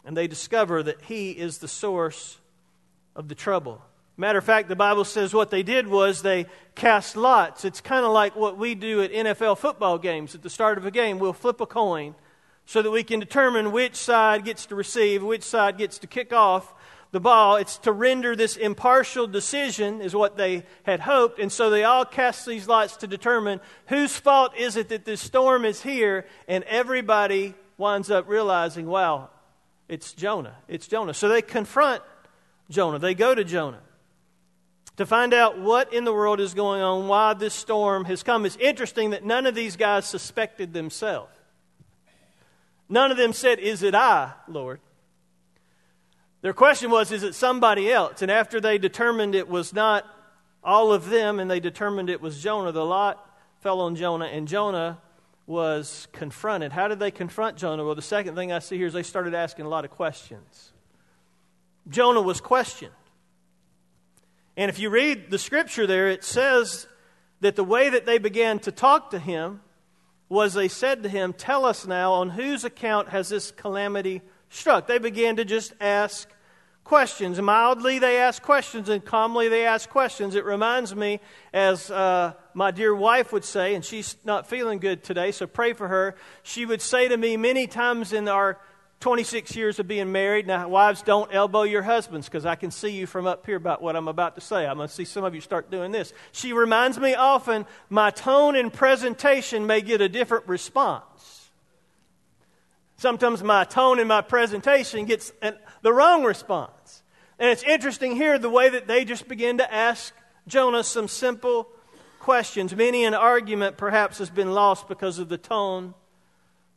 And 0.05 0.17
they 0.17 0.27
discover 0.27 0.83
that 0.83 1.03
he 1.03 1.31
is 1.31 1.59
the 1.59 1.69
source 1.69 2.39
of 3.15 3.29
the 3.29 3.35
trouble. 3.35 3.83
Matter 4.17 4.39
of 4.39 4.45
fact, 4.45 4.69
the 4.69 4.77
Bible 4.77 5.05
says 5.05 5.33
what 5.33 5.51
they 5.51 5.63
did 5.63 5.87
was 5.87 6.23
they 6.23 6.47
cast 6.75 7.17
lots. 7.17 7.65
It's 7.65 7.81
kind 7.81 8.05
of 8.05 8.13
like 8.13 8.37
what 8.37 8.59
we 8.59 8.75
do 8.75 9.03
at 9.03 9.13
NFL 9.13 9.59
football 9.59 9.97
games. 9.99 10.35
At 10.35 10.43
the 10.43 10.51
start 10.51 10.77
of 10.77 10.85
a 10.85 10.91
game, 10.91 11.19
we'll 11.19 11.33
flip 11.33 11.61
a 11.61 11.67
coin 11.67 12.15
so 12.67 12.83
that 12.83 12.91
we 12.91 13.03
can 13.03 13.21
determine 13.21 13.73
which 13.73 13.97
side 13.97 14.45
gets 14.45 14.67
to 14.67 14.75
receive, 14.75 15.23
which 15.23 15.43
side 15.43 15.79
gets 15.79 15.99
to 15.99 16.07
kick 16.07 16.33
off 16.33 16.75
the 17.13 17.21
ball. 17.21 17.57
It's 17.57 17.79
to 17.79 17.93
render 17.93 18.37
this 18.37 18.57
impartial 18.57 19.27
decision, 19.27 20.01
is 20.01 20.15
what 20.15 20.37
they 20.37 20.65
had 20.85 21.01
hoped. 21.01 21.39
And 21.39 21.51
so 21.51 21.71
they 21.71 21.85
all 21.85 22.05
cast 22.05 22.47
these 22.47 22.69
lots 22.69 22.97
to 22.99 23.07
determine 23.07 23.61
whose 23.87 24.17
fault 24.17 24.57
is 24.57 24.77
it 24.77 24.89
that 24.91 25.05
this 25.05 25.21
storm 25.21 25.65
is 25.65 25.83
here. 25.83 26.27
And 26.49 26.65
everybody 26.65 27.55
winds 27.77 28.11
up 28.11 28.29
realizing, 28.29 28.87
wow, 28.87 29.31
it's 29.89 30.13
Jonah. 30.13 30.55
It's 30.69 30.87
Jonah. 30.87 31.15
So 31.15 31.29
they 31.29 31.43
confront 31.43 32.03
Jonah. 32.69 32.99
They 32.99 33.15
go 33.15 33.35
to 33.35 33.45
Jonah 33.45 33.81
to 34.97 35.07
find 35.07 35.33
out 35.33 35.59
what 35.59 35.93
in 35.93 36.05
the 36.05 36.13
world 36.13 36.41
is 36.41 36.55
going 36.55 36.83
on, 36.83 37.09
why 37.09 37.35
this 37.35 37.55
storm 37.55 38.05
has 38.05 38.23
come. 38.23 38.45
It's 38.45 38.57
interesting 38.57 39.11
that 39.11 39.25
none 39.25 39.47
of 39.47 39.55
these 39.55 39.77
guys 39.77 40.05
suspected 40.05 40.73
themselves. 40.73 41.33
None 42.89 43.11
of 43.11 43.17
them 43.17 43.33
said, 43.33 43.61
Is 43.61 43.83
it 43.83 43.95
I, 43.95 44.33
Lord? 44.47 44.81
Their 46.43 46.53
question 46.53 46.91
was, 46.91 47.13
Is 47.13 47.23
it 47.23 47.35
somebody 47.35 47.93
else? 47.93 48.23
And 48.23 48.31
after 48.31 48.61
they 48.61 48.79
determined 48.79 49.35
it 49.35 49.49
was 49.49 49.73
not 49.73 50.07
all 50.63 50.93
of 50.93 51.09
them 51.09 51.39
and 51.41 51.51
they 51.51 51.61
determined 51.61 52.11
it 52.11 52.21
was 52.21 52.43
Jonah, 52.43 52.73
the 52.73 52.85
lot 52.85 53.27
fell 53.61 53.81
on 53.81 53.97
Jonah, 53.97 54.27
and 54.27 54.49
Jonah 54.49 54.99
was 55.47 56.07
confronted. 56.13 56.73
How 56.73 56.89
did 56.89 56.99
they 56.99 57.11
confront 57.11 57.57
Jonah? 57.57 57.85
Well, 57.85 57.95
the 57.95 58.03
second 58.03 58.35
thing 58.35 58.53
I 58.53 58.61
see 58.61 58.77
here 58.77 58.87
is 58.87 58.93
they 58.93 59.03
started 59.03 59.35
asking 59.35 59.67
a 59.67 59.69
lot 59.69 59.85
of 59.85 59.91
questions. 59.91 60.73
Jonah 61.89 62.23
was 62.23 62.41
questioned. 62.41 62.93
And 64.57 64.69
if 64.69 64.79
you 64.79 64.91
read 64.91 65.31
the 65.31 65.39
scripture 65.39 65.87
there, 65.87 66.09
it 66.09 66.23
says 66.23 66.87
that 67.41 67.57
the 67.57 67.65
way 67.65 67.91
that 67.91 68.07
they 68.07 68.19
began 68.19 68.59
to 68.61 68.73
talk 68.73 69.11
to 69.11 69.19
him 69.19 69.61
was 70.29 70.55
they 70.55 70.69
said 70.69 71.03
to 71.03 71.09
him, 71.09 71.33
Tell 71.33 71.65
us 71.65 71.87
now, 71.87 72.13
on 72.13 72.31
whose 72.31 72.65
account 72.65 73.09
has 73.09 73.29
this 73.29 73.51
calamity 73.51 74.23
struck? 74.51 74.87
They 74.87 74.99
began 74.99 75.37
to 75.37 75.45
just 75.47 75.73
ask 75.81 76.29
questions. 76.85 77.41
Mildly, 77.41 77.99
they 77.99 78.19
ask 78.19 78.43
questions, 78.43 78.89
and 78.89 79.05
calmly, 79.05 79.49
they 79.49 79.65
ask 79.65 79.89
questions. 79.89 80.35
It 80.35 80.45
reminds 80.45 80.95
me, 80.95 81.21
as 81.53 81.91
uh, 81.91 82.35
my 82.53 82.71
dear 82.71 82.95
wife 82.95 83.33
would 83.33 83.45
say, 83.45 83.75
and 83.75 83.85
she's 83.85 84.17
not 84.25 84.49
feeling 84.49 84.79
good 84.79 85.03
today, 85.03 85.33
so 85.33 85.47
pray 85.47 85.73
for 85.73 85.89
her. 85.89 86.17
She 86.43 86.67
would 86.67 86.83
say 86.83 87.09
to 87.09 87.17
me 87.17 87.37
many 87.37 87.67
times 87.67 88.13
in 88.13 88.29
our 88.29 88.59
26 89.01 89.57
years 89.57 89.79
of 89.79 89.89
being 89.89 90.13
married. 90.13 90.47
Now, 90.47 90.69
wives, 90.69 91.03
don't 91.03 91.33
elbow 91.33 91.63
your 91.63 91.83
husbands 91.83 92.29
because 92.29 92.45
I 92.45 92.55
can 92.55 92.71
see 92.71 92.91
you 92.91 93.07
from 93.07 93.27
up 93.27 93.47
here 93.47 93.57
about 93.57 93.81
what 93.81 93.97
I'm 93.97 94.09
about 94.09 94.35
to 94.35 94.43
say. 94.43 94.67
I'm 94.67 94.77
going 94.77 94.89
to 94.89 94.95
see 94.95 95.07
some 95.07 95.25
of 95.25 95.35
you 95.35 95.41
start 95.41 95.71
doing 95.71 95.91
this. 95.91 96.13
She 96.33 96.53
reminds 96.53 96.99
me 96.99 97.15
often 97.15 97.65
my 97.89 98.11
tone 98.11 98.57
and 98.57 98.71
presentation 98.71 99.67
may 99.67 99.81
get 99.81 100.03
a 100.03 100.09
different 100.09 100.47
response. 100.49 101.40
Sometimes 103.01 103.43
my 103.43 103.65
tone 103.65 103.99
and 103.99 104.07
my 104.07 104.21
presentation 104.21 105.07
gets 105.07 105.33
an, 105.41 105.57
the 105.81 105.91
wrong 105.91 106.23
response. 106.23 107.03
And 107.39 107.49
it's 107.49 107.63
interesting 107.63 108.15
here 108.15 108.39
the 108.39 108.51
way 108.51 108.69
that 108.69 108.87
they 108.87 109.07
just 109.07 109.27
begin 109.27 109.57
to 109.57 109.75
ask 109.75 110.13
Jonah 110.47 110.85
some 110.85 111.09
simple 111.09 111.67
questions. 112.19 112.77
Many 112.77 113.07
an 113.07 113.15
argument 113.15 113.79
perhaps 113.79 114.19
has 114.19 114.29
been 114.29 114.53
lost 114.53 114.87
because 114.87 115.19
of 115.19 115.31
the 115.31 115.39
tone 115.39 115.95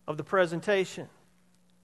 of 0.07 0.15
the 0.15 0.23
presentation. 0.23 1.09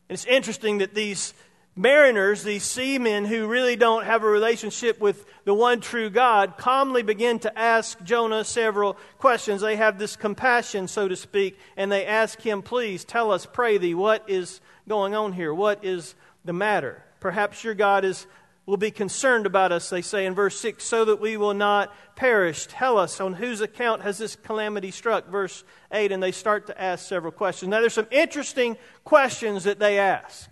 And 0.08 0.16
it's 0.16 0.24
interesting 0.24 0.78
that 0.78 0.94
these 0.94 1.34
mariners, 1.80 2.44
these 2.44 2.64
seamen 2.64 3.24
who 3.24 3.48
really 3.48 3.78
don't 3.78 4.04
have 4.04 4.24
a 4.24 4.28
relationship 4.28 5.00
with 5.00 5.26
the 5.46 5.54
one 5.54 5.80
true 5.80 6.10
God, 6.10 6.58
calmly 6.58 7.04
begin 7.04 7.40
to 7.40 7.58
ask 7.58 8.04
Jonah 8.04 8.44
several 8.44 8.98
questions. 9.18 9.62
They 9.62 9.78
have 9.78 9.98
this 9.98 10.18
compassion, 10.18 10.90
so 10.90 11.08
to 11.08 11.16
speak, 11.16 11.58
and 11.78 11.90
they 11.90 12.06
ask 12.06 12.42
him, 12.42 12.62
Please 12.62 13.06
tell 13.06 13.32
us, 13.32 13.46
pray 13.46 13.78
thee, 13.78 13.96
what 13.96 14.30
is 14.30 14.60
going 14.90 15.16
on 15.16 15.32
here? 15.32 15.54
What 15.54 15.86
is 15.86 16.16
the 16.44 16.52
matter? 16.52 17.02
Perhaps 17.22 17.64
your 17.64 17.76
God 17.76 18.04
is 18.04 18.28
will 18.66 18.78
be 18.78 18.92
concerned 18.92 19.48
about 19.48 19.72
us, 19.72 19.90
they 19.90 20.02
say 20.02 20.28
in 20.28 20.36
verse 20.36 20.60
6, 20.60 20.84
so 20.84 21.04
that 21.06 21.20
we 21.20 21.38
will 21.38 21.56
not 21.56 21.92
perish. 22.16 22.68
Tell 22.68 23.00
us, 23.00 23.20
on 23.20 23.34
whose 23.34 23.62
account 23.62 24.04
has 24.04 24.20
this 24.20 24.36
calamity 24.36 24.92
struck? 24.92 25.28
Verse 25.28 25.64
8, 25.92 26.12
and 26.12 26.22
they 26.22 26.32
start 26.32 26.68
to 26.68 26.80
ask 26.80 27.08
several 27.08 27.32
questions. 27.32 27.72
Now, 27.72 27.80
there's 27.80 27.94
some 27.94 28.08
interesting 28.12 28.78
questions 29.04 29.64
that 29.64 29.80
they 29.80 29.98
ask. 29.98 30.49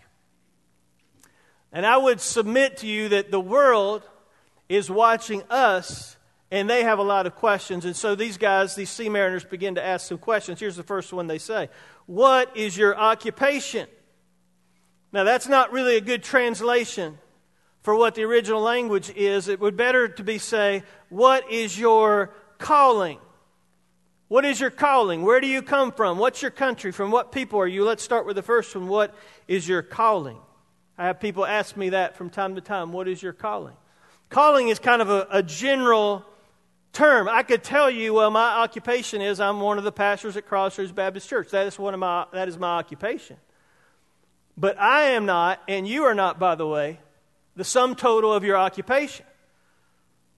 And 1.72 1.86
I 1.86 1.98
would 1.98 2.22
submit 2.22 2.78
to 2.78 2.88
you 2.88 3.10
that 3.10 3.32
the 3.32 3.40
world 3.40 4.04
is 4.70 4.90
watching 4.90 5.44
us, 5.50 6.18
and 6.52 6.70
they 6.70 6.84
have 6.84 7.00
a 7.00 7.04
lot 7.04 7.26
of 7.26 7.36
questions. 7.36 7.86
And 7.86 7.96
so 7.96 8.16
these 8.16 8.38
guys, 8.38 8.76
these 8.76 8.90
sea 8.90 9.10
mariners, 9.10 9.44
begin 9.46 9.76
to 9.76 9.86
ask 9.86 10.08
some 10.08 10.18
questions. 10.18 10.60
Here's 10.60 10.76
the 10.76 10.84
first 10.84 11.12
one 11.12 11.28
they 11.28 11.38
say 11.38 11.70
What 12.06 12.56
is 12.56 12.78
your 12.78 12.98
occupation? 12.98 13.88
Now, 15.12 15.24
that's 15.24 15.48
not 15.48 15.72
really 15.72 15.96
a 15.96 16.02
good 16.02 16.22
translation 16.24 17.18
for 17.82 17.96
what 17.96 18.16
the 18.16 18.24
original 18.24 18.62
language 18.62 19.10
is. 19.16 19.48
It 19.48 19.60
would 19.60 19.78
better 19.78 20.08
to 20.08 20.24
be 20.24 20.38
say, 20.38 20.84
What 21.10 21.52
is 21.52 21.78
your 21.78 22.34
calling? 22.58 23.20
What 24.28 24.44
is 24.44 24.60
your 24.60 24.70
calling? 24.70 25.22
Where 25.22 25.40
do 25.40 25.48
you 25.48 25.62
come 25.62 25.94
from? 25.94 26.18
What's 26.18 26.42
your 26.42 26.52
country? 26.52 26.92
From 26.92 27.12
what 27.12 27.32
people 27.32 27.60
are 27.60 27.68
you? 27.68 27.86
Let's 27.86 28.04
start 28.04 28.26
with 28.26 28.36
the 28.36 28.42
first 28.42 28.76
one. 28.76 28.88
What 28.88 29.16
is 29.48 29.68
your 29.68 29.82
calling? 29.82 30.38
I 30.98 31.06
have 31.06 31.20
people 31.20 31.46
ask 31.46 31.78
me 31.78 31.90
that 31.90 32.18
from 32.18 32.30
time 32.30 32.56
to 32.56 32.62
time. 32.62 32.92
What 32.92 33.08
is 33.08 33.22
your 33.22 33.34
calling? 33.34 33.76
Calling 34.30 34.70
is 34.70 34.80
kind 34.80 35.02
of 35.02 35.10
a, 35.10 35.28
a 35.30 35.44
general 35.44 36.26
term. 36.92 37.30
I 37.30 37.44
could 37.44 37.64
tell 37.64 37.90
you, 37.90 38.16
well, 38.16 38.32
my 38.32 38.58
occupation 38.58 39.22
is 39.22 39.40
I'm 39.40 39.62
one 39.62 39.78
of 39.78 39.84
the 39.84 39.92
pastors 39.92 40.36
at 40.36 40.48
Crossroads 40.48 40.92
Baptist 40.92 41.30
Church. 41.30 41.52
That 41.52 41.68
is 41.68 41.78
one 41.78 41.94
of 41.94 42.00
my 42.00 42.26
that 42.34 42.48
is 42.48 42.58
my 42.58 42.78
occupation. 42.78 43.38
But 44.58 44.80
I 44.80 45.10
am 45.12 45.28
not, 45.28 45.62
and 45.68 45.88
you 45.88 46.06
are 46.06 46.16
not, 46.16 46.40
by 46.40 46.56
the 46.56 46.66
way, 46.66 47.00
the 47.56 47.64
sum 47.64 47.94
total 47.94 48.34
of 48.34 48.44
your 48.44 48.58
occupation. 48.58 49.27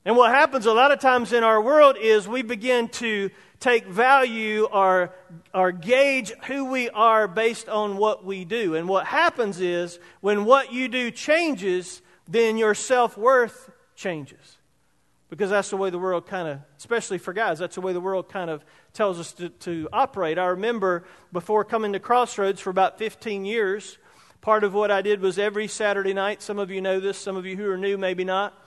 And 0.06 0.16
what 0.16 0.32
happens 0.32 0.66
a 0.66 0.74
lot 0.74 0.92
of 0.92 1.00
times 1.00 1.34
in 1.34 1.44
our 1.44 1.62
world 1.62 1.98
is 2.00 2.28
we 2.28 2.42
begin 2.42 2.88
to 2.90 3.30
take 3.60 3.86
value 3.86 4.66
or, 4.72 5.14
or 5.54 5.72
gauge 5.72 6.32
who 6.46 6.66
we 6.66 6.90
are 6.90 7.28
based 7.28 7.68
on 7.68 7.98
what 7.98 8.24
we 8.24 8.46
do. 8.46 8.76
And 8.76 8.88
what 8.88 9.06
happens 9.06 9.60
is 9.60 10.00
when 10.22 10.46
what 10.46 10.72
you 10.72 10.88
do 10.88 11.12
changes, 11.12 12.02
then 12.28 12.58
your 12.58 12.74
self 12.74 13.18
worth 13.18 13.70
changes. 13.96 14.58
Because 15.30 15.52
that's 15.52 15.70
the 15.70 15.78
way 15.78 15.92
the 15.92 16.00
world 16.00 16.26
kind 16.26 16.48
of, 16.48 16.60
especially 16.78 17.20
for 17.20 17.34
guys, 17.34 17.60
that's 17.60 17.76
the 17.76 17.82
way 17.82 17.94
the 17.94 18.00
world 18.00 18.30
kind 18.30 18.50
of 18.50 18.66
tells 18.94 19.20
us 19.20 19.34
to, 19.34 19.50
to 19.50 19.88
operate. 19.94 20.40
I 20.40 20.46
remember 20.46 21.04
before 21.32 21.64
coming 21.64 21.94
to 21.94 22.00
Crossroads 22.00 22.60
for 22.60 22.72
about 22.72 22.98
15 22.98 23.46
years, 23.46 24.00
Part 24.42 24.64
of 24.64 24.74
what 24.74 24.90
I 24.90 25.02
did 25.02 25.20
was 25.20 25.38
every 25.38 25.68
Saturday 25.68 26.14
night, 26.14 26.42
some 26.42 26.60
of 26.60 26.72
you 26.72 26.80
know 26.80 27.02
this, 27.02 27.18
some 27.18 27.36
of 27.36 27.46
you 27.46 27.58
who 27.58 27.70
are 27.70 27.78
new, 27.78 27.98
maybe 27.98 28.24
not. 28.24 28.58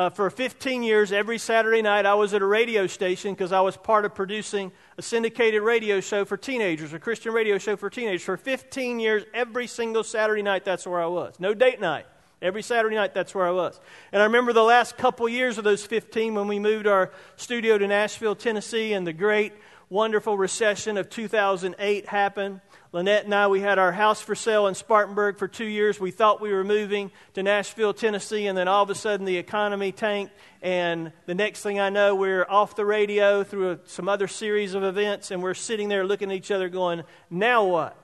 Uh, 0.00 0.08
for 0.08 0.30
15 0.30 0.82
years, 0.82 1.12
every 1.12 1.36
Saturday 1.36 1.82
night, 1.82 2.06
I 2.06 2.14
was 2.14 2.32
at 2.32 2.40
a 2.40 2.46
radio 2.46 2.86
station 2.86 3.34
because 3.34 3.52
I 3.52 3.60
was 3.60 3.76
part 3.76 4.06
of 4.06 4.14
producing 4.14 4.72
a 4.96 5.02
syndicated 5.02 5.60
radio 5.60 6.00
show 6.00 6.24
for 6.24 6.38
teenagers, 6.38 6.94
a 6.94 6.98
Christian 6.98 7.34
radio 7.34 7.58
show 7.58 7.76
for 7.76 7.90
teenagers. 7.90 8.22
For 8.22 8.38
15 8.38 8.98
years, 8.98 9.24
every 9.34 9.66
single 9.66 10.02
Saturday 10.02 10.40
night, 10.40 10.64
that's 10.64 10.86
where 10.86 11.02
I 11.02 11.06
was. 11.06 11.38
No 11.38 11.52
date 11.52 11.82
night. 11.82 12.06
Every 12.40 12.62
Saturday 12.62 12.96
night, 12.96 13.12
that's 13.12 13.34
where 13.34 13.46
I 13.46 13.50
was. 13.50 13.78
And 14.10 14.22
I 14.22 14.24
remember 14.24 14.54
the 14.54 14.62
last 14.62 14.96
couple 14.96 15.28
years 15.28 15.58
of 15.58 15.64
those 15.64 15.84
15 15.84 16.34
when 16.34 16.48
we 16.48 16.58
moved 16.58 16.86
our 16.86 17.12
studio 17.36 17.76
to 17.76 17.86
Nashville, 17.86 18.34
Tennessee, 18.34 18.94
and 18.94 19.06
the 19.06 19.12
great, 19.12 19.52
wonderful 19.90 20.38
recession 20.38 20.96
of 20.96 21.10
2008 21.10 22.08
happened. 22.08 22.62
Lynette 22.92 23.24
and 23.24 23.32
I, 23.32 23.46
we 23.46 23.60
had 23.60 23.78
our 23.78 23.92
house 23.92 24.20
for 24.20 24.34
sale 24.34 24.66
in 24.66 24.74
Spartanburg 24.74 25.38
for 25.38 25.46
two 25.46 25.64
years. 25.64 26.00
We 26.00 26.10
thought 26.10 26.40
we 26.40 26.52
were 26.52 26.64
moving 26.64 27.12
to 27.34 27.42
Nashville, 27.42 27.94
Tennessee, 27.94 28.48
and 28.48 28.58
then 28.58 28.66
all 28.66 28.82
of 28.82 28.90
a 28.90 28.96
sudden 28.96 29.26
the 29.26 29.36
economy 29.36 29.92
tanked. 29.92 30.32
And 30.60 31.12
the 31.26 31.34
next 31.36 31.62
thing 31.62 31.78
I 31.78 31.88
know, 31.88 32.16
we're 32.16 32.44
off 32.48 32.74
the 32.74 32.84
radio 32.84 33.44
through 33.44 33.70
a, 33.70 33.78
some 33.86 34.08
other 34.08 34.26
series 34.26 34.74
of 34.74 34.82
events, 34.82 35.30
and 35.30 35.40
we're 35.40 35.54
sitting 35.54 35.88
there 35.88 36.04
looking 36.04 36.32
at 36.32 36.36
each 36.36 36.50
other 36.50 36.68
going, 36.68 37.04
now 37.30 37.64
what? 37.64 37.96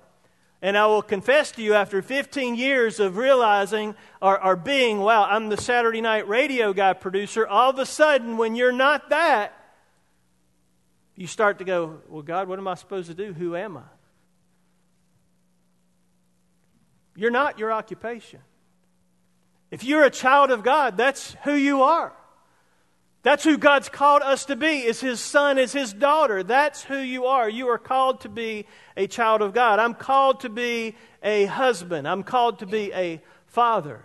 And 0.63 0.79
I 0.79 0.87
will 0.87 1.03
confess 1.03 1.51
to 1.53 1.63
you, 1.63 1.75
after 1.75 2.01
15 2.01 2.55
years 2.55 3.01
of 3.01 3.17
realizing 3.17 3.97
or, 4.23 4.43
or 4.43 4.55
being, 4.55 5.01
wow, 5.01 5.25
I'm 5.25 5.49
the 5.49 5.57
Saturday 5.57 6.01
night 6.01 6.29
radio 6.29 6.73
guy 6.73 6.93
producer, 6.93 7.45
all 7.45 7.71
of 7.71 7.79
a 7.81 7.87
sudden, 7.87 8.37
when 8.37 8.55
you're 8.55 8.71
not 8.71 9.11
that, 9.11 9.53
you 11.17 11.27
start 11.27 11.59
to 11.59 11.65
go, 11.65 11.99
well, 12.09 12.23
God, 12.23 12.47
what 12.47 12.61
am 12.61 12.69
I 12.69 12.75
supposed 12.75 13.09
to 13.09 13.15
do? 13.15 13.33
Who 13.33 13.57
am 13.57 13.79
I? 13.79 13.83
You're 17.17 17.31
not 17.31 17.59
your 17.59 17.73
occupation. 17.73 18.41
If 19.71 19.83
you're 19.83 20.05
a 20.05 20.11
child 20.11 20.51
of 20.51 20.63
God, 20.63 20.97
that's 20.97 21.35
who 21.45 21.55
you 21.55 21.83
are. 21.83 22.13
That's 23.23 23.43
who 23.43 23.59
God's 23.59 23.89
called 23.89 24.23
us 24.23 24.45
to 24.45 24.55
be, 24.55 24.85
is 24.85 25.01
His 25.01 25.19
son, 25.19 25.59
is 25.59 25.73
His 25.73 25.93
daughter. 25.93 26.45
That's 26.45 26.85
who 26.85 26.99
you 26.99 27.27
are. 27.27 27.49
You 27.49 27.67
are 27.69 27.79
called 27.79 28.21
to 28.21 28.29
be 28.29 28.67
a 28.97 29.09
child 29.09 29.43
of 29.43 29.53
God. 29.53 29.81
I'm 29.81 29.95
called 29.95 30.41
to 30.41 30.49
be 30.49 30.95
a 31.25 31.47
husband. 31.47 32.07
I'm 32.07 32.23
called 32.23 32.61
to 32.61 32.67
be 32.67 32.93
a 32.93 33.21
father. 33.49 34.05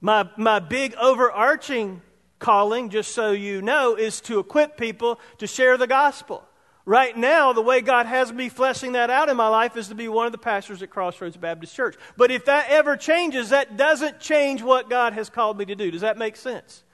My, 0.00 0.30
my 0.36 0.60
big 0.60 0.94
overarching 0.94 2.00
calling, 2.38 2.90
just 2.90 3.12
so 3.12 3.32
you 3.32 3.62
know, 3.62 3.96
is 3.96 4.20
to 4.22 4.38
equip 4.38 4.76
people 4.76 5.18
to 5.38 5.48
share 5.48 5.76
the 5.76 5.88
gospel. 5.88 6.47
Right 6.88 7.14
now, 7.14 7.52
the 7.52 7.60
way 7.60 7.82
God 7.82 8.06
has 8.06 8.32
me 8.32 8.48
fleshing 8.48 8.92
that 8.92 9.10
out 9.10 9.28
in 9.28 9.36
my 9.36 9.48
life 9.48 9.76
is 9.76 9.88
to 9.88 9.94
be 9.94 10.08
one 10.08 10.24
of 10.24 10.32
the 10.32 10.38
pastors 10.38 10.82
at 10.82 10.88
Crossroads 10.88 11.36
Baptist 11.36 11.76
Church. 11.76 11.96
But 12.16 12.30
if 12.30 12.46
that 12.46 12.70
ever 12.70 12.96
changes, 12.96 13.50
that 13.50 13.76
doesn't 13.76 14.20
change 14.20 14.62
what 14.62 14.88
God 14.88 15.12
has 15.12 15.28
called 15.28 15.58
me 15.58 15.66
to 15.66 15.74
do. 15.74 15.90
Does 15.90 16.00
that 16.00 16.16
make 16.16 16.34
sense? 16.34 16.84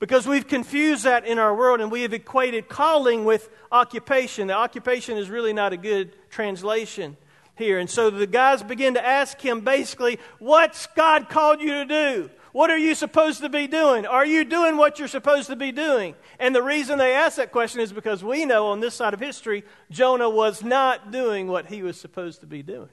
Because 0.00 0.26
we've 0.26 0.48
confused 0.48 1.04
that 1.04 1.26
in 1.26 1.38
our 1.38 1.54
world 1.54 1.80
and 1.80 1.92
we 1.92 2.02
have 2.02 2.12
equated 2.12 2.68
calling 2.68 3.24
with 3.24 3.48
occupation. 3.70 4.48
The 4.48 4.54
occupation 4.54 5.16
is 5.16 5.30
really 5.30 5.52
not 5.52 5.72
a 5.72 5.76
good 5.76 6.12
translation 6.28 7.16
here. 7.54 7.78
And 7.78 7.88
so 7.88 8.10
the 8.10 8.26
guys 8.26 8.64
begin 8.64 8.94
to 8.94 9.06
ask 9.06 9.40
him 9.40 9.60
basically, 9.60 10.18
What's 10.40 10.88
God 10.96 11.28
called 11.28 11.60
you 11.60 11.70
to 11.70 11.84
do? 11.84 12.30
What 12.52 12.70
are 12.70 12.78
you 12.78 12.94
supposed 12.94 13.40
to 13.40 13.48
be 13.48 13.68
doing? 13.68 14.06
Are 14.06 14.26
you 14.26 14.44
doing 14.44 14.76
what 14.76 14.98
you're 14.98 15.08
supposed 15.08 15.48
to 15.48 15.56
be 15.56 15.70
doing? 15.70 16.16
And 16.38 16.54
the 16.54 16.62
reason 16.62 16.98
they 16.98 17.14
ask 17.14 17.36
that 17.36 17.52
question 17.52 17.80
is 17.80 17.92
because 17.92 18.24
we 18.24 18.44
know 18.44 18.68
on 18.68 18.80
this 18.80 18.94
side 18.94 19.14
of 19.14 19.20
history, 19.20 19.64
Jonah 19.90 20.28
was 20.28 20.64
not 20.64 21.12
doing 21.12 21.46
what 21.46 21.66
he 21.66 21.82
was 21.82 21.98
supposed 21.98 22.40
to 22.40 22.46
be 22.46 22.62
doing. 22.62 22.88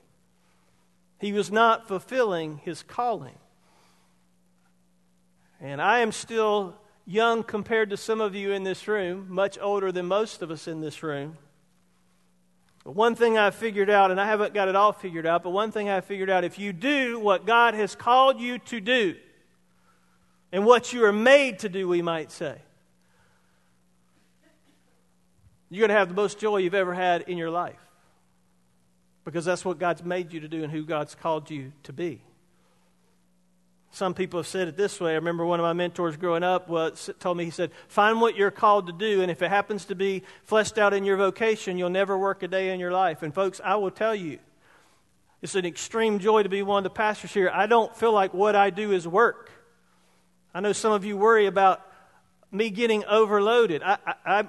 He 1.19 1.33
was 1.33 1.51
not 1.51 1.87
fulfilling 1.87 2.57
his 2.57 2.83
calling. 2.83 3.35
And 5.59 5.81
I 5.81 5.99
am 5.99 6.11
still 6.11 6.75
young 7.07 7.41
compared 7.41 7.89
to 7.89 7.97
some 7.97 8.21
of 8.21 8.35
you 8.35 8.51
in 8.51 8.63
this 8.63 8.87
room, 8.87 9.25
much 9.29 9.57
older 9.59 9.91
than 9.91 10.05
most 10.05 10.43
of 10.43 10.51
us 10.51 10.67
in 10.67 10.81
this 10.81 11.01
room. 11.01 11.37
But 12.83 12.91
one 12.91 13.15
thing 13.15 13.39
I 13.39 13.49
figured 13.49 13.89
out, 13.89 14.11
and 14.11 14.21
I 14.21 14.27
haven't 14.27 14.53
got 14.53 14.67
it 14.67 14.75
all 14.75 14.93
figured 14.93 15.25
out, 15.25 15.41
but 15.41 15.49
one 15.49 15.71
thing 15.71 15.89
I 15.89 16.01
figured 16.01 16.29
out 16.29 16.43
if 16.43 16.59
you 16.59 16.73
do 16.73 17.19
what 17.19 17.47
God 17.47 17.73
has 17.73 17.95
called 17.95 18.39
you 18.39 18.59
to 18.59 18.79
do, 18.79 19.15
and 20.51 20.65
what 20.65 20.93
you 20.93 21.03
are 21.05 21.13
made 21.13 21.59
to 21.59 21.69
do, 21.69 21.87
we 21.87 22.01
might 22.01 22.31
say. 22.31 22.57
You're 25.69 25.81
going 25.81 25.89
to 25.89 25.99
have 25.99 26.09
the 26.09 26.15
most 26.15 26.39
joy 26.39 26.57
you've 26.57 26.73
ever 26.73 26.93
had 26.93 27.23
in 27.23 27.37
your 27.37 27.49
life 27.49 27.79
because 29.25 29.43
that's 29.43 29.65
what 29.65 29.77
God's 29.77 30.03
made 30.03 30.31
you 30.31 30.39
to 30.39 30.47
do 30.47 30.63
and 30.63 30.71
who 30.71 30.85
God's 30.85 31.13
called 31.13 31.51
you 31.51 31.73
to 31.83 31.91
be. 31.91 32.21
Some 33.91 34.13
people 34.13 34.39
have 34.39 34.47
said 34.47 34.67
it 34.67 34.77
this 34.77 35.01
way. 35.01 35.11
I 35.11 35.15
remember 35.15 35.45
one 35.45 35.59
of 35.59 35.63
my 35.63 35.73
mentors 35.73 36.15
growing 36.15 36.43
up 36.43 36.69
was, 36.69 37.09
told 37.19 37.35
me, 37.35 37.45
he 37.45 37.51
said, 37.51 37.71
Find 37.87 38.21
what 38.21 38.35
you're 38.35 38.51
called 38.51 38.87
to 38.87 38.93
do, 38.93 39.21
and 39.21 39.31
if 39.31 39.41
it 39.41 39.49
happens 39.49 39.85
to 39.85 39.95
be 39.95 40.23
fleshed 40.43 40.77
out 40.77 40.93
in 40.93 41.03
your 41.03 41.17
vocation, 41.17 41.77
you'll 41.77 41.89
never 41.89 42.17
work 42.17 42.43
a 42.43 42.47
day 42.47 42.73
in 42.73 42.79
your 42.79 42.91
life. 42.91 43.23
And, 43.23 43.33
folks, 43.33 43.59
I 43.63 43.75
will 43.75 43.91
tell 43.91 44.13
you, 44.13 44.39
it's 45.41 45.55
an 45.55 45.65
extreme 45.65 46.19
joy 46.19 46.43
to 46.43 46.49
be 46.49 46.61
one 46.61 46.79
of 46.79 46.83
the 46.83 46.95
pastors 46.95 47.33
here. 47.33 47.49
I 47.53 47.65
don't 47.65 47.95
feel 47.95 48.11
like 48.11 48.33
what 48.33 48.55
I 48.55 48.69
do 48.69 48.91
is 48.91 49.07
work. 49.07 49.51
I 50.53 50.59
know 50.59 50.73
some 50.73 50.91
of 50.91 51.05
you 51.05 51.17
worry 51.17 51.45
about 51.45 51.81
me 52.51 52.69
getting 52.69 53.05
overloaded. 53.05 53.83
I, 53.83 53.97
I, 54.05 54.13
I 54.25 54.43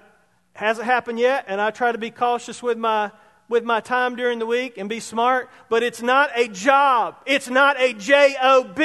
hasn't 0.55 0.87
happened 0.87 1.19
yet, 1.19 1.45
and 1.49 1.61
I 1.61 1.71
try 1.71 1.93
to 1.93 1.99
be 1.99 2.11
cautious 2.11 2.63
with 2.63 2.79
my 2.79 3.11
with 3.49 3.65
my 3.65 3.81
time 3.81 4.15
during 4.15 4.39
the 4.39 4.47
week 4.47 4.77
and 4.77 4.91
be 4.91 5.01
smart, 5.01 5.49
but 5.71 5.83
it's 5.83 6.03
not 6.03 6.31
a 6.35 6.49
job. 6.49 7.17
It's 7.25 7.49
not 7.49 7.81
a 7.81 7.95
job. 7.95 8.79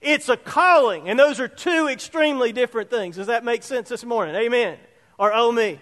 It's 0.00 0.30
a 0.30 0.36
calling, 0.38 1.10
and 1.10 1.18
those 1.18 1.38
are 1.38 1.48
two 1.48 1.88
extremely 1.88 2.52
different 2.52 2.88
things. 2.88 3.16
Does 3.16 3.26
that 3.26 3.44
make 3.44 3.62
sense 3.62 3.90
this 3.90 4.04
morning? 4.04 4.34
Amen. 4.34 4.78
Or 5.18 5.32
oh 5.34 5.52
me 5.52 5.78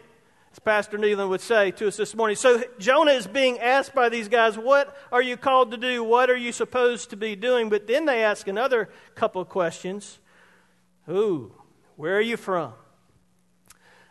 as 0.53 0.59
Pastor 0.59 0.99
Neelan 0.99 1.29
would 1.29 1.41
say 1.41 1.71
to 1.73 1.87
us 1.87 1.97
this 1.97 2.15
morning. 2.15 2.37
So 2.37 2.63
Jonah 2.79 3.13
is 3.13 3.27
being 3.27 3.61
asked 3.61 3.95
by 3.95 4.09
these 4.09 4.29
guys, 4.29 4.59
What 4.59 4.97
are 5.13 5.23
you 5.23 5.37
called 5.37 5.71
to 5.71 5.77
do? 5.77 6.03
What 6.03 6.31
are 6.31 6.37
you 6.37 6.53
supposed 6.53 7.11
to 7.11 7.17
be 7.17 7.37
doing? 7.37 7.69
But 7.69 7.87
then 7.87 8.07
they 8.07 8.25
ask 8.25 8.49
another 8.49 8.89
couple 9.15 9.41
of 9.41 9.49
questions. 9.49 10.19
Ooh, 11.09 11.53
where 11.97 12.17
are 12.17 12.23
you 12.23 12.37
from? 12.37 12.73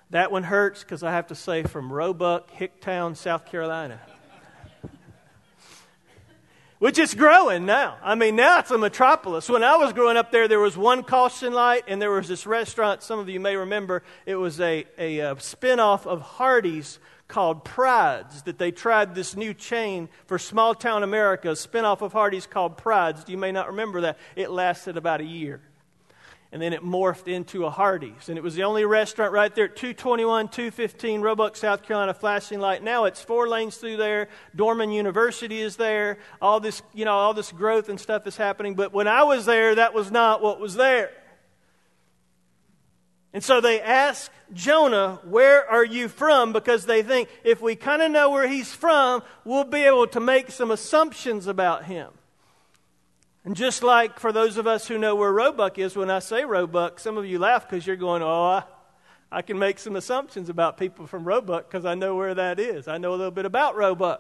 That 0.10 0.32
one 0.32 0.44
hurts 0.44 0.84
because 0.84 1.04
I 1.04 1.12
have 1.12 1.28
to 1.28 1.36
say 1.36 1.64
from 1.64 1.92
Roebuck, 1.92 2.52
Hicktown, 2.52 3.16
South 3.16 3.46
Carolina 3.46 4.00
which 6.80 7.00
is 7.00 7.14
growing 7.14 7.66
now. 7.66 7.98
I 8.04 8.16
mean, 8.16 8.36
now 8.36 8.60
it's 8.60 8.72
a 8.72 8.78
metropolis. 8.78 9.50
When 9.50 9.64
I 9.64 9.78
was 9.78 9.94
growing 9.94 10.18
up 10.18 10.32
there, 10.32 10.48
there 10.48 10.60
was 10.60 10.78
one 10.78 11.04
caution 11.04 11.54
light, 11.54 11.84
and 11.88 12.02
there 12.02 12.12
was 12.12 12.28
this 12.28 12.46
restaurant. 12.46 13.02
Some 13.02 13.20
of 13.20 13.30
you 13.30 13.40
may 13.40 13.56
remember 13.56 14.04
it 14.26 14.36
was 14.36 14.60
a, 14.60 14.86
a, 14.98 15.20
a 15.20 15.36
spinoff 15.36 16.06
of 16.06 16.22
Hardee's 16.22 17.00
called 17.28 17.66
Pride's 17.66 18.44
that 18.44 18.58
they 18.58 18.72
tried 18.72 19.14
this 19.14 19.36
new 19.36 19.54
chain 19.54 20.08
for 20.28 20.38
small 20.38 20.74
town 20.74 21.04
America, 21.04 21.50
a 21.50 21.54
spinoff 21.54 22.02
of 22.02 22.14
Hardee's 22.14 22.48
called 22.48 22.78
Pride's. 22.78 23.28
You 23.28 23.38
may 23.38 23.52
not 23.52 23.68
remember 23.68 24.02
that. 24.02 24.18
It 24.36 24.50
lasted 24.50 24.98
about 24.98 25.20
a 25.20 25.26
year 25.26 25.62
and 26.52 26.62
then 26.62 26.72
it 26.72 26.82
morphed 26.82 27.28
into 27.28 27.66
a 27.66 27.70
Hardee's. 27.70 28.30
And 28.30 28.38
it 28.38 28.42
was 28.42 28.56
the 28.56 28.64
only 28.64 28.86
restaurant 28.86 29.34
right 29.34 29.54
there 29.54 29.66
at 29.66 29.76
221, 29.76 30.48
215 30.48 31.22
Roebuck, 31.22 31.56
South 31.58 31.84
Carolina, 31.84 32.14
flashing 32.14 32.60
light. 32.60 32.82
Now 32.84 33.06
it's 33.06 33.22
four 33.22 33.48
lanes 33.50 33.78
through 33.78 33.98
there. 33.98 34.30
Dorman 34.56 34.92
University 34.92 35.60
is 35.60 35.76
there. 35.76 36.20
All 36.42 36.60
this, 36.60 36.82
you 36.94 37.04
know, 37.04 37.14
all 37.14 37.34
this 37.34 37.52
growth 37.52 37.90
and 37.90 38.00
stuff 38.00 38.26
is 38.28 38.38
happening. 38.38 38.76
But 38.76 38.94
when 38.94 39.08
I 39.08 39.24
was 39.24 39.46
there, 39.46 39.76
that 39.76 39.94
was 39.94 40.10
not 40.10 40.42
what 40.42 40.60
was 40.60 40.76
there. 40.76 41.12
And 43.34 43.44
so 43.44 43.60
they 43.60 43.82
ask 43.82 44.32
Jonah, 44.54 45.20
Where 45.26 45.70
are 45.70 45.86
you 45.86 46.08
from? 46.08 46.54
Because 46.54 46.86
they 46.86 47.04
think 47.04 47.30
if 47.44 47.62
we 47.62 47.76
kind 47.76 48.02
of 48.02 48.10
know 48.10 48.30
where 48.30 48.48
he's 48.48 48.74
from, 48.74 49.22
we'll 49.44 49.66
be 49.66 49.84
able 49.84 50.08
to 50.08 50.20
make 50.22 50.50
some 50.50 50.72
assumptions 50.72 51.46
about 51.46 51.86
him. 51.86 52.10
And 53.48 53.56
just 53.56 53.82
like 53.82 54.20
for 54.20 54.34
those 54.34 54.58
of 54.58 54.68
us 54.68 54.90
who 54.90 54.98
know 54.98 55.16
where 55.16 55.32
Roebuck 55.32 55.80
is, 55.80 55.96
when 55.96 56.10
I 56.10 56.20
say 56.20 56.44
Roebuck, 56.44 57.00
some 57.00 57.18
of 57.18 57.26
you 57.26 57.40
laugh 57.40 57.66
because 57.66 57.88
you're 57.88 57.96
going, 57.96 58.22
oh, 58.22 58.44
I, 58.44 58.64
I 59.32 59.42
can 59.42 59.58
make 59.58 59.80
some 59.80 59.96
assumptions 59.96 60.50
about 60.50 60.78
people 60.78 61.08
from 61.08 61.24
Roebuck 61.24 61.72
because 61.72 61.86
I 61.86 61.96
know 61.96 62.18
where 62.18 62.34
that 62.34 62.60
is. 62.60 62.90
I 62.90 62.98
know 62.98 63.12
a 63.12 63.16
little 63.16 63.32
bit 63.32 63.46
about 63.46 63.78
Roebuck. 63.78 64.20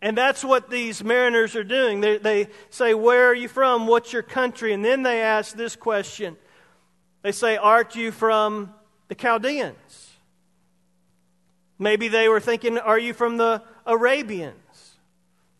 And 0.00 0.16
that's 0.16 0.42
what 0.42 0.70
these 0.70 1.04
mariners 1.04 1.54
are 1.56 1.62
doing. 1.62 2.00
They, 2.00 2.16
they 2.16 2.48
say, 2.70 2.94
Where 2.94 3.26
are 3.26 3.34
you 3.34 3.48
from? 3.48 3.86
What's 3.86 4.14
your 4.14 4.22
country? 4.22 4.72
And 4.72 4.82
then 4.82 5.02
they 5.02 5.20
ask 5.20 5.54
this 5.54 5.76
question. 5.76 6.38
They 7.20 7.32
say, 7.32 7.58
Aren't 7.58 7.94
you 7.94 8.12
from 8.12 8.72
the 9.08 9.14
Chaldeans? 9.14 10.10
Maybe 11.78 12.08
they 12.08 12.30
were 12.30 12.40
thinking, 12.40 12.78
Are 12.78 12.98
you 12.98 13.12
from 13.12 13.36
the 13.36 13.62
Arabians? 13.84 14.56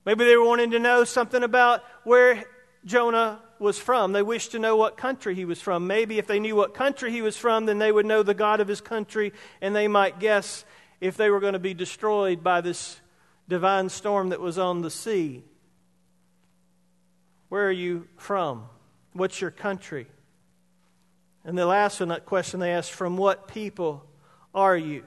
Maybe 0.05 0.25
they 0.25 0.37
were 0.37 0.47
wanting 0.47 0.73
to 0.73 0.79
know 0.79 1.05
something 1.05 1.43
about 1.43 1.83
where 2.05 2.45
Jonah 2.85 3.41
was 3.59 3.79
from. 3.79 4.13
They 4.13 4.23
wished 4.23 4.53
to 4.53 4.59
know 4.59 4.77
what 4.77 4.97
country 4.97 5.35
he 5.35 5.45
was 5.45 5.61
from. 5.61 5.87
Maybe 5.87 6.19
if 6.19 6.27
they 6.27 6.39
knew 6.39 6.55
what 6.55 6.75
country 6.75 7.11
he 7.11 7.23
was 7.23 7.37
from, 7.37 7.67
then 7.67 7.79
they 7.79 7.91
would 7.91 8.05
know 8.05 8.23
the 8.23 8.35
God 8.35 8.61
of 8.61 8.69
his 8.69 8.81
country 8.81 9.33
and 9.61 9.75
they 9.75 9.89
might 9.89 10.21
guess 10.21 10.65
if 11.01 11.17
they 11.17 11.31
were 11.31 11.41
going 11.41 11.55
to 11.55 11.59
be 11.59 11.75
destroyed 11.75 12.45
by 12.45 12.61
this 12.61 13.01
divine 13.49 13.89
storm 13.89 14.31
that 14.31 14.41
was 14.41 14.59
on 14.59 14.83
the 14.83 14.91
sea. 14.91 15.43
Where 17.49 17.67
are 17.67 17.73
you 17.73 18.09
from? 18.17 18.67
What's 19.13 19.41
your 19.41 19.51
country? 19.51 20.07
And 21.45 21.57
the 21.57 21.67
last 21.67 22.01
one, 22.01 22.09
that 22.11 22.27
question 22.27 22.61
they 22.61 22.73
asked, 22.73 22.93
from 22.93 23.17
what 23.17 23.49
people 23.49 24.05
are 24.55 24.77
you? 24.77 25.05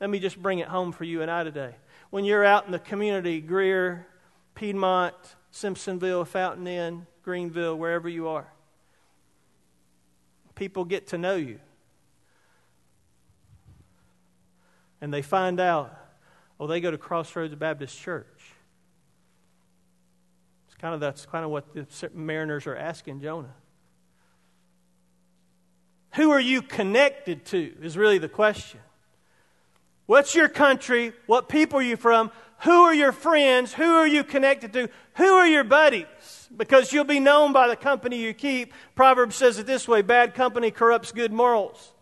Let 0.00 0.08
me 0.08 0.18
just 0.18 0.40
bring 0.40 0.60
it 0.60 0.68
home 0.68 0.92
for 0.92 1.04
you 1.04 1.22
and 1.22 1.30
I 1.30 1.44
today 1.44 1.74
when 2.10 2.24
you're 2.24 2.44
out 2.44 2.66
in 2.66 2.72
the 2.72 2.78
community, 2.78 3.40
Greer, 3.40 4.06
Piedmont, 4.54 5.14
Simpsonville, 5.52 6.26
Fountain 6.26 6.66
Inn, 6.66 7.06
Greenville, 7.22 7.76
wherever 7.76 8.08
you 8.08 8.28
are. 8.28 8.52
People 10.54 10.84
get 10.84 11.08
to 11.08 11.18
know 11.18 11.36
you. 11.36 11.60
And 15.00 15.14
they 15.14 15.22
find 15.22 15.58
out, 15.60 15.96
oh, 16.58 16.66
they 16.66 16.80
go 16.80 16.90
to 16.90 16.98
Crossroads 16.98 17.54
Baptist 17.54 17.98
Church. 17.98 18.26
It's 20.66 20.74
kind 20.76 20.94
of 20.94 21.00
that's 21.00 21.24
kind 21.24 21.44
of 21.44 21.50
what 21.50 21.72
the 21.72 22.10
mariners 22.12 22.66
are 22.66 22.76
asking 22.76 23.22
Jonah. 23.22 23.54
Who 26.16 26.32
are 26.32 26.40
you 26.40 26.60
connected 26.60 27.46
to 27.46 27.74
is 27.80 27.96
really 27.96 28.18
the 28.18 28.28
question. 28.28 28.80
What's 30.10 30.34
your 30.34 30.48
country? 30.48 31.12
What 31.26 31.48
people 31.48 31.78
are 31.78 31.82
you 31.82 31.96
from? 31.96 32.32
Who 32.62 32.82
are 32.82 32.92
your 32.92 33.12
friends? 33.12 33.72
Who 33.72 33.84
are 33.84 34.08
you 34.08 34.24
connected 34.24 34.72
to? 34.72 34.88
Who 35.14 35.34
are 35.34 35.46
your 35.46 35.62
buddies? 35.62 36.48
Because 36.56 36.92
you'll 36.92 37.04
be 37.04 37.20
known 37.20 37.52
by 37.52 37.68
the 37.68 37.76
company 37.76 38.16
you 38.16 38.34
keep. 38.34 38.74
Proverbs 38.96 39.36
says 39.36 39.60
it 39.60 39.68
this 39.68 39.86
way 39.86 40.02
bad 40.02 40.34
company 40.34 40.72
corrupts 40.72 41.12
good 41.12 41.32
morals. 41.32 41.92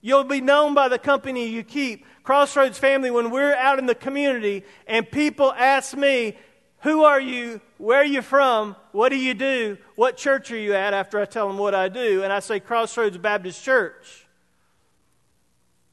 You'll 0.00 0.22
be 0.22 0.40
known 0.40 0.74
by 0.74 0.86
the 0.86 0.98
company 1.00 1.48
you 1.48 1.64
keep. 1.64 2.06
Crossroads 2.22 2.78
family, 2.78 3.10
when 3.10 3.32
we're 3.32 3.56
out 3.56 3.80
in 3.80 3.86
the 3.86 3.96
community 3.96 4.62
and 4.86 5.10
people 5.10 5.52
ask 5.52 5.96
me, 5.96 6.36
Who 6.82 7.02
are 7.02 7.20
you? 7.20 7.60
Where 7.78 7.98
are 7.98 8.04
you 8.04 8.22
from? 8.22 8.76
What 8.92 9.08
do 9.08 9.16
you 9.16 9.34
do? 9.34 9.76
What 9.96 10.16
church 10.16 10.52
are 10.52 10.56
you 10.56 10.74
at? 10.74 10.94
After 10.94 11.18
I 11.18 11.24
tell 11.24 11.48
them 11.48 11.58
what 11.58 11.74
I 11.74 11.88
do, 11.88 12.22
and 12.22 12.32
I 12.32 12.38
say 12.38 12.60
Crossroads 12.60 13.18
Baptist 13.18 13.64
Church. 13.64 14.28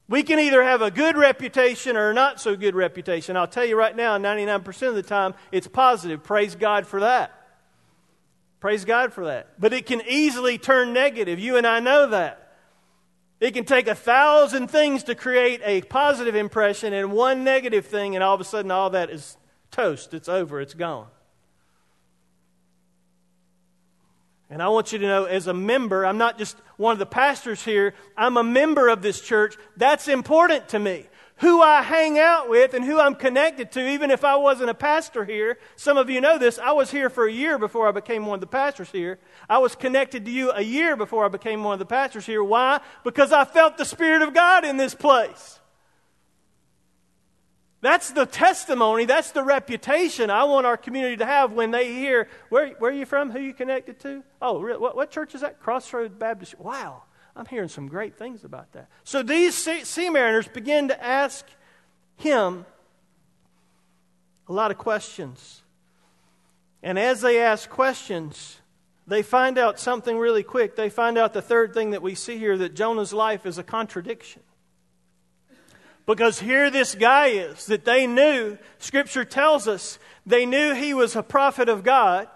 We 0.09 0.23
can 0.23 0.39
either 0.39 0.63
have 0.63 0.81
a 0.81 0.89
good 0.89 1.17
reputation 1.17 1.97
or 1.97 2.11
a 2.11 2.13
not 2.13 2.39
so 2.39 2.55
good 2.55 2.75
reputation. 2.75 3.35
I'll 3.35 3.47
tell 3.47 3.65
you 3.65 3.77
right 3.77 3.95
now, 3.95 4.17
99% 4.17 4.87
of 4.87 4.95
the 4.95 5.03
time, 5.03 5.33
it's 5.51 5.67
positive. 5.67 6.23
Praise 6.23 6.55
God 6.55 6.87
for 6.87 7.01
that. 7.01 7.33
Praise 8.59 8.85
God 8.85 9.11
for 9.13 9.25
that. 9.25 9.59
But 9.59 9.73
it 9.73 9.85
can 9.85 10.01
easily 10.07 10.57
turn 10.57 10.93
negative. 10.93 11.39
You 11.39 11.57
and 11.57 11.67
I 11.67 11.79
know 11.79 12.07
that. 12.07 12.43
It 13.39 13.53
can 13.53 13.65
take 13.65 13.87
a 13.87 13.95
thousand 13.95 14.69
things 14.69 15.03
to 15.03 15.15
create 15.15 15.61
a 15.63 15.81
positive 15.81 16.35
impression 16.35 16.93
and 16.93 17.11
one 17.11 17.43
negative 17.43 17.85
thing, 17.85 18.15
and 18.15 18.23
all 18.23 18.33
of 18.33 18.41
a 18.41 18.45
sudden, 18.45 18.71
all 18.71 18.89
that 18.91 19.11
is 19.11 19.37
toast. 19.69 20.13
It's 20.13 20.27
over. 20.27 20.59
It's 20.59 20.73
gone. 20.73 21.07
And 24.49 24.61
I 24.61 24.69
want 24.69 24.93
you 24.93 24.99
to 24.99 25.05
know, 25.05 25.25
as 25.25 25.47
a 25.47 25.53
member, 25.53 26.05
I'm 26.05 26.17
not 26.17 26.37
just 26.37 26.57
one 26.77 26.93
of 26.93 26.99
the 26.99 27.05
pastors 27.05 27.63
here, 27.63 27.93
I'm 28.15 28.37
a 28.37 28.43
member 28.43 28.87
of 28.87 29.01
this 29.01 29.19
church. 29.19 29.57
That's 29.75 30.07
important 30.07 30.69
to 30.69 30.79
me. 30.79 31.07
Who 31.41 31.61
I 31.61 31.83
hang 31.83 32.17
out 32.17 32.49
with 32.49 32.73
and 32.73 32.83
who 32.83 32.99
I'm 32.99 33.13
connected 33.13 33.71
to, 33.73 33.87
even 33.87 34.09
if 34.09 34.23
I 34.23 34.37
wasn't 34.37 34.71
a 34.71 34.73
pastor 34.73 35.23
here. 35.23 35.59
Some 35.75 35.95
of 35.95 36.09
you 36.09 36.19
know 36.19 36.39
this. 36.39 36.57
I 36.57 36.71
was 36.71 36.89
here 36.89 37.11
for 37.11 37.27
a 37.27 37.31
year 37.31 37.59
before 37.59 37.87
I 37.87 37.91
became 37.91 38.25
one 38.25 38.37
of 38.37 38.41
the 38.41 38.47
pastors 38.47 38.89
here. 38.89 39.19
I 39.47 39.59
was 39.59 39.75
connected 39.75 40.25
to 40.25 40.31
you 40.31 40.51
a 40.51 40.63
year 40.63 40.95
before 40.95 41.25
I 41.25 41.27
became 41.27 41.63
one 41.63 41.73
of 41.73 41.79
the 41.79 41.85
pastors 41.85 42.25
here. 42.25 42.43
Why? 42.43 42.79
Because 43.03 43.31
I 43.31 43.45
felt 43.45 43.77
the 43.77 43.85
Spirit 43.85 44.23
of 44.23 44.33
God 44.33 44.65
in 44.65 44.77
this 44.77 44.95
place. 44.95 45.59
That's 47.87 48.11
the 48.11 48.25
testimony, 48.25 49.05
that's 49.05 49.31
the 49.31 49.45
reputation 49.45 50.29
I 50.29 50.43
want 50.43 50.65
our 50.65 50.75
community 50.75 51.15
to 51.15 51.25
have 51.25 51.53
when 51.53 51.71
they 51.71 51.93
hear, 51.93 52.27
where, 52.49 52.71
where 52.79 52.91
are 52.91 52.93
you 52.93 53.05
from? 53.05 53.31
Who 53.31 53.39
you 53.39 53.53
connected 53.53 53.97
to? 54.01 54.25
Oh, 54.41 54.59
really? 54.59 54.77
What, 54.77 54.97
what 54.97 55.09
church 55.09 55.33
is 55.33 55.39
that? 55.39 55.61
Crossroads 55.61 56.13
Baptist. 56.13 56.59
Wow, 56.59 57.03
I'm 57.33 57.45
hearing 57.45 57.69
some 57.69 57.87
great 57.87 58.17
things 58.17 58.43
about 58.43 58.73
that. 58.73 58.89
So 59.05 59.23
these 59.23 59.55
sea, 59.55 59.85
sea 59.85 60.09
mariners 60.09 60.49
begin 60.49 60.89
to 60.89 61.01
ask 61.01 61.45
him 62.17 62.65
a 64.49 64.51
lot 64.51 64.69
of 64.69 64.77
questions. 64.77 65.63
And 66.83 66.99
as 66.99 67.21
they 67.21 67.39
ask 67.39 67.69
questions, 67.69 68.59
they 69.07 69.21
find 69.21 69.57
out 69.57 69.79
something 69.79 70.17
really 70.17 70.43
quick. 70.43 70.75
They 70.75 70.89
find 70.89 71.17
out 71.17 71.31
the 71.31 71.41
third 71.41 71.73
thing 71.73 71.91
that 71.91 72.01
we 72.01 72.15
see 72.15 72.37
here 72.37 72.57
that 72.57 72.75
Jonah's 72.75 73.13
life 73.13 73.45
is 73.45 73.57
a 73.57 73.63
contradiction. 73.63 74.41
Because 76.07 76.39
here 76.39 76.71
this 76.71 76.95
guy 76.95 77.27
is 77.27 77.65
that 77.65 77.83
they 77.83 78.07
knew, 78.07 78.57
Scripture 78.79 79.25
tells 79.25 79.67
us, 79.67 79.99
they 80.25 80.45
knew 80.45 80.73
he 80.73 80.93
was 80.93 81.15
a 81.15 81.21
prophet 81.21 81.67
of 81.67 81.83
God. 81.83 82.29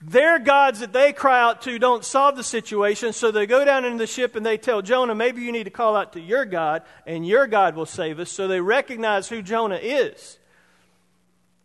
Their 0.00 0.38
gods 0.38 0.80
that 0.80 0.94
they 0.94 1.12
cry 1.12 1.40
out 1.40 1.62
to 1.62 1.78
don't 1.78 2.04
solve 2.04 2.36
the 2.36 2.42
situation, 2.42 3.12
so 3.12 3.30
they 3.30 3.46
go 3.46 3.64
down 3.64 3.84
into 3.84 3.98
the 3.98 4.06
ship 4.06 4.34
and 4.34 4.44
they 4.44 4.56
tell 4.56 4.80
Jonah, 4.82 5.14
maybe 5.14 5.42
you 5.42 5.52
need 5.52 5.64
to 5.64 5.70
call 5.70 5.94
out 5.94 6.14
to 6.14 6.20
your 6.20 6.46
God, 6.46 6.82
and 7.06 7.24
your 7.24 7.46
God 7.46 7.76
will 7.76 7.86
save 7.86 8.18
us. 8.18 8.32
So 8.32 8.48
they 8.48 8.60
recognize 8.60 9.28
who 9.28 9.42
Jonah 9.42 9.78
is. 9.80 10.38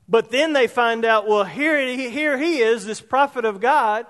But 0.09 0.31
then 0.31 0.51
they 0.51 0.67
find 0.67 1.05
out, 1.05 1.27
well, 1.27 1.45
here, 1.45 1.79
here 1.97 2.37
he 2.37 2.59
is, 2.59 2.85
this 2.85 3.01
prophet 3.01 3.45
of 3.45 3.61
God, 3.61 4.05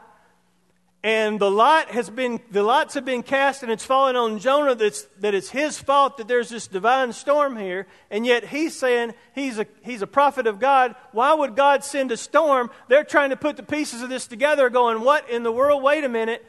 and 1.07 1.39
the 1.39 1.49
lot 1.49 1.91
has 1.91 2.09
been 2.09 2.41
the 2.51 2.61
lots 2.61 2.95
have 2.95 3.05
been 3.05 3.23
cast 3.23 3.63
and 3.63 3.71
it's 3.71 3.85
fallen 3.85 4.17
on 4.17 4.39
jonah 4.39 4.75
that's, 4.75 5.03
that 5.21 5.33
it's 5.33 5.49
his 5.49 5.79
fault 5.79 6.17
that 6.17 6.27
there's 6.27 6.49
this 6.49 6.67
divine 6.67 7.13
storm 7.13 7.55
here. 7.55 7.87
And 8.11 8.25
yet 8.25 8.43
he's 8.43 8.77
saying 8.77 9.13
he's 9.33 9.57
a, 9.57 9.65
he's 9.83 10.01
a 10.01 10.07
prophet 10.07 10.47
of 10.47 10.59
god. 10.59 10.95
Why 11.13 11.33
would 11.33 11.55
god 11.55 11.85
send 11.85 12.11
a 12.11 12.17
storm? 12.17 12.69
They're 12.89 13.05
trying 13.05 13.29
to 13.29 13.37
put 13.37 13.55
the 13.55 13.63
pieces 13.63 14.01
of 14.01 14.09
this 14.09 14.27
together 14.27 14.69
going 14.69 14.99
what 14.99 15.29
in 15.29 15.43
the 15.43 15.51
world? 15.51 15.81
Wait 15.81 16.03
a 16.03 16.09
minute. 16.09 16.45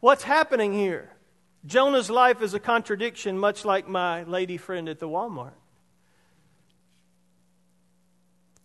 What's 0.00 0.24
happening 0.24 0.74
here? 0.74 1.16
Jonah's 1.64 2.10
life 2.10 2.42
is 2.42 2.52
a 2.52 2.60
contradiction 2.60 3.38
much 3.38 3.64
like 3.64 3.88
my 3.88 4.24
lady 4.24 4.58
friend 4.58 4.90
at 4.90 4.98
the 4.98 5.08
walmart. 5.08 5.56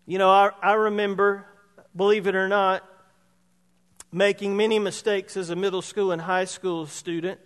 You 0.06 0.18
know 0.18 0.30
i, 0.30 0.50
I 0.62 0.74
remember 0.74 1.46
believe 1.96 2.28
it 2.28 2.36
or 2.36 2.50
not 2.50 2.84
making 4.12 4.58
many 4.58 4.78
mistakes 4.80 5.38
as 5.38 5.50
a 5.50 5.56
middle 5.56 5.82
school 5.82 6.12
and 6.12 6.22
high 6.22 6.46
school 6.46 6.86
student. 6.86 7.40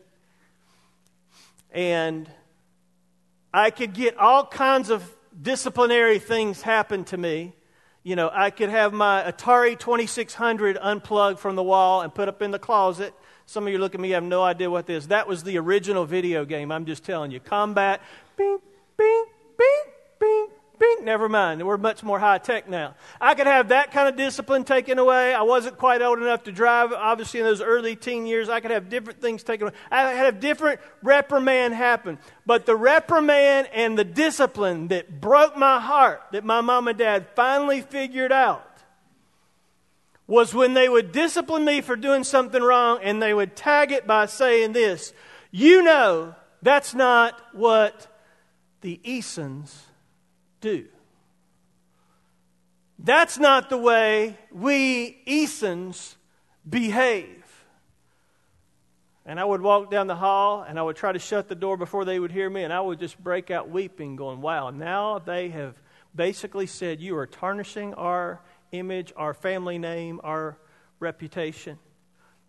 And 1.72 2.30
I 3.54 3.70
could 3.70 3.94
get 3.94 4.18
all 4.18 4.46
kinds 4.46 4.90
of 4.90 5.10
disciplinary 5.40 6.20
things 6.20 6.62
happen 6.62 7.04
to 7.06 7.18
me. 7.18 7.54
You 8.04 8.16
know, 8.16 8.30
I 8.34 8.50
could 8.50 8.70
have 8.70 8.94
my 8.94 9.24
Atari 9.24 9.78
2600 9.78 10.78
unplugged 10.80 11.40
from 11.40 11.56
the 11.56 11.64
wall 11.64 12.02
and 12.02 12.14
put 12.14 12.28
up 12.28 12.42
in 12.42 12.52
the 12.52 12.60
closet. 12.60 13.14
Some 13.46 13.68
of 13.68 13.74
you 13.74 13.80
look 13.80 13.94
at 13.94 14.02
me, 14.02 14.12
have 14.12 14.24
no 14.24 14.44
idea 14.44 14.70
what 14.70 14.88
this 14.88 15.04
is. 15.04 15.08
That 15.10 15.28
was 15.28 15.44
the 15.44 15.58
original 15.58 16.06
video 16.06 16.46
game. 16.46 16.72
I'm 16.72 16.86
just 16.86 17.04
telling 17.04 17.32
you. 17.32 17.40
Combat, 17.40 18.02
bing, 18.38 18.60
bing, 18.98 19.26
bing, 20.80 20.98
never 21.04 21.28
mind. 21.28 21.66
We're 21.66 21.78
much 21.78 22.04
more 22.04 22.20
high 22.20 22.38
tech 22.38 22.70
now. 22.70 22.96
I 23.20 23.36
could 23.36 23.48
have 23.48 23.70
that 23.70 23.92
kind 23.92 24.08
of 24.08 24.16
discipline 24.16 24.64
taken 24.64 25.00
away. 25.00 25.34
I 25.34 25.42
wasn't 25.42 25.78
quite 25.78 26.02
old 26.02 26.20
enough 26.20 26.44
to 26.44 26.52
drive. 26.52 26.94
Obviously, 26.94 27.40
in 27.40 27.46
those 27.46 27.62
early 27.62 27.96
teen 27.96 28.26
years, 28.26 28.50
I 28.50 28.60
could 28.60 28.72
have 28.72 28.90
different 28.90 29.22
things 29.22 29.44
taken 29.44 29.68
away. 29.68 29.78
I 29.92 30.14
could 30.14 30.26
have 30.26 30.40
different 30.40 30.80
reprimand 31.02 31.74
happen. 31.74 32.20
But 32.46 32.66
the 32.66 32.76
reprimand 32.76 33.70
and 33.74 33.98
the 33.98 34.04
discipline 34.04 34.90
that 34.90 35.20
broke 35.20 35.58
my 35.58 35.80
heart, 35.80 36.22
that 36.32 36.44
my 36.44 36.62
mom 36.62 36.88
and 36.88 36.98
dad 36.98 37.28
finally 37.36 37.82
figured 37.82 38.32
out, 38.32 38.66
was 40.28 40.54
when 40.54 40.74
they 40.74 40.90
would 40.90 41.12
discipline 41.12 41.66
me 41.66 41.82
for 41.82 41.96
doing 41.96 42.24
something 42.24 42.62
wrong 42.62 43.00
and 43.02 43.22
they 43.22 43.34
would 43.34 43.56
tag 43.56 43.92
it 43.92 44.08
by 44.08 44.26
saying 44.26 44.74
this 44.74 45.14
You 45.52 45.84
know, 45.84 46.36
that's 46.62 46.94
not 46.94 47.40
what 47.54 48.08
the 48.82 49.00
Easons 49.04 49.86
do. 50.66 50.86
That's 52.98 53.38
not 53.38 53.70
the 53.70 53.78
way 53.78 54.36
we 54.52 55.22
Easons 55.28 56.18
behave. 56.68 57.44
And 59.28 59.40
I 59.40 59.46
would 59.46 59.62
walk 59.62 59.92
down 59.92 60.08
the 60.08 60.16
hall 60.16 60.66
and 60.68 60.80
I 60.80 60.82
would 60.82 60.96
try 60.96 61.12
to 61.12 61.20
shut 61.20 61.48
the 61.48 61.56
door 61.56 61.78
before 61.78 62.04
they 62.04 62.20
would 62.20 62.32
hear 62.32 62.50
me, 62.50 62.64
and 62.64 62.74
I 62.74 62.82
would 62.82 63.00
just 63.00 63.24
break 63.24 63.52
out 63.52 63.70
weeping, 63.70 64.16
going, 64.16 64.42
Wow, 64.42 64.72
now 64.72 65.20
they 65.20 65.50
have 65.50 65.76
basically 66.16 66.66
said, 66.66 67.00
You 67.00 67.16
are 67.18 67.28
tarnishing 67.28 67.94
our 67.94 68.42
image, 68.72 69.14
our 69.16 69.36
family 69.36 69.78
name, 69.78 70.20
our 70.24 70.58
reputation. 71.00 71.78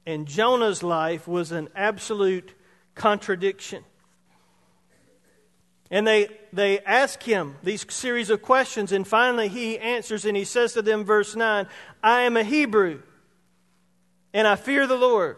And 0.06 0.26
Jonah's 0.26 0.82
life 0.82 1.28
was 1.28 1.52
an 1.52 1.68
absolute 1.74 2.54
contradiction. 2.94 3.84
And 5.90 6.06
they, 6.06 6.28
they 6.52 6.80
ask 6.80 7.22
him 7.22 7.56
these 7.62 7.86
series 7.92 8.30
of 8.30 8.42
questions, 8.42 8.90
and 8.90 9.06
finally 9.06 9.48
he 9.48 9.78
answers 9.78 10.24
and 10.24 10.36
he 10.36 10.44
says 10.44 10.72
to 10.72 10.82
them, 10.82 11.04
verse 11.04 11.36
9, 11.36 11.66
I 12.02 12.22
am 12.22 12.36
a 12.36 12.42
Hebrew, 12.42 13.02
and 14.34 14.48
I 14.48 14.56
fear 14.56 14.86
the 14.86 14.96
Lord, 14.96 15.36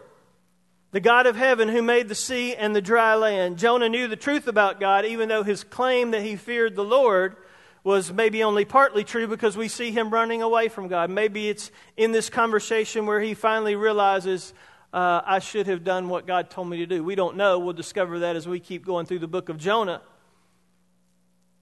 the 0.91 0.99
God 0.99 1.27
of 1.27 1.35
heaven 1.35 1.69
who 1.69 1.83
made 1.83 2.09
the 2.09 2.15
sea 2.15 2.55
and 2.55 2.75
the 2.75 2.81
dry 2.81 3.13
land. 3.13 3.59
Jonah 3.59 3.89
knew 3.89 4.07
the 4.07 4.15
truth 4.15 4.47
about 4.47 4.79
God, 4.79 5.05
even 5.05 5.29
though 5.29 5.43
his 5.43 5.63
claim 5.63 6.11
that 6.11 6.23
he 6.23 6.35
feared 6.35 6.75
the 6.75 6.83
Lord 6.83 7.35
was 7.83 8.11
maybe 8.11 8.43
only 8.43 8.65
partly 8.65 9.03
true 9.03 9.27
because 9.27 9.55
we 9.55 9.67
see 9.67 9.91
him 9.91 10.09
running 10.09 10.41
away 10.41 10.67
from 10.67 10.87
God. 10.87 11.09
Maybe 11.09 11.47
it's 11.47 11.71
in 11.95 12.11
this 12.11 12.29
conversation 12.29 13.05
where 13.05 13.21
he 13.21 13.35
finally 13.35 13.75
realizes, 13.75 14.53
uh, 14.91 15.21
I 15.25 15.39
should 15.39 15.67
have 15.67 15.83
done 15.83 16.09
what 16.09 16.27
God 16.27 16.49
told 16.49 16.69
me 16.69 16.77
to 16.77 16.85
do. 16.85 17.03
We 17.03 17.15
don't 17.15 17.37
know. 17.37 17.59
We'll 17.59 17.73
discover 17.73 18.19
that 18.19 18.35
as 18.35 18.47
we 18.47 18.59
keep 18.59 18.85
going 18.85 19.05
through 19.05 19.19
the 19.19 19.27
book 19.27 19.49
of 19.49 19.57
Jonah. 19.57 20.01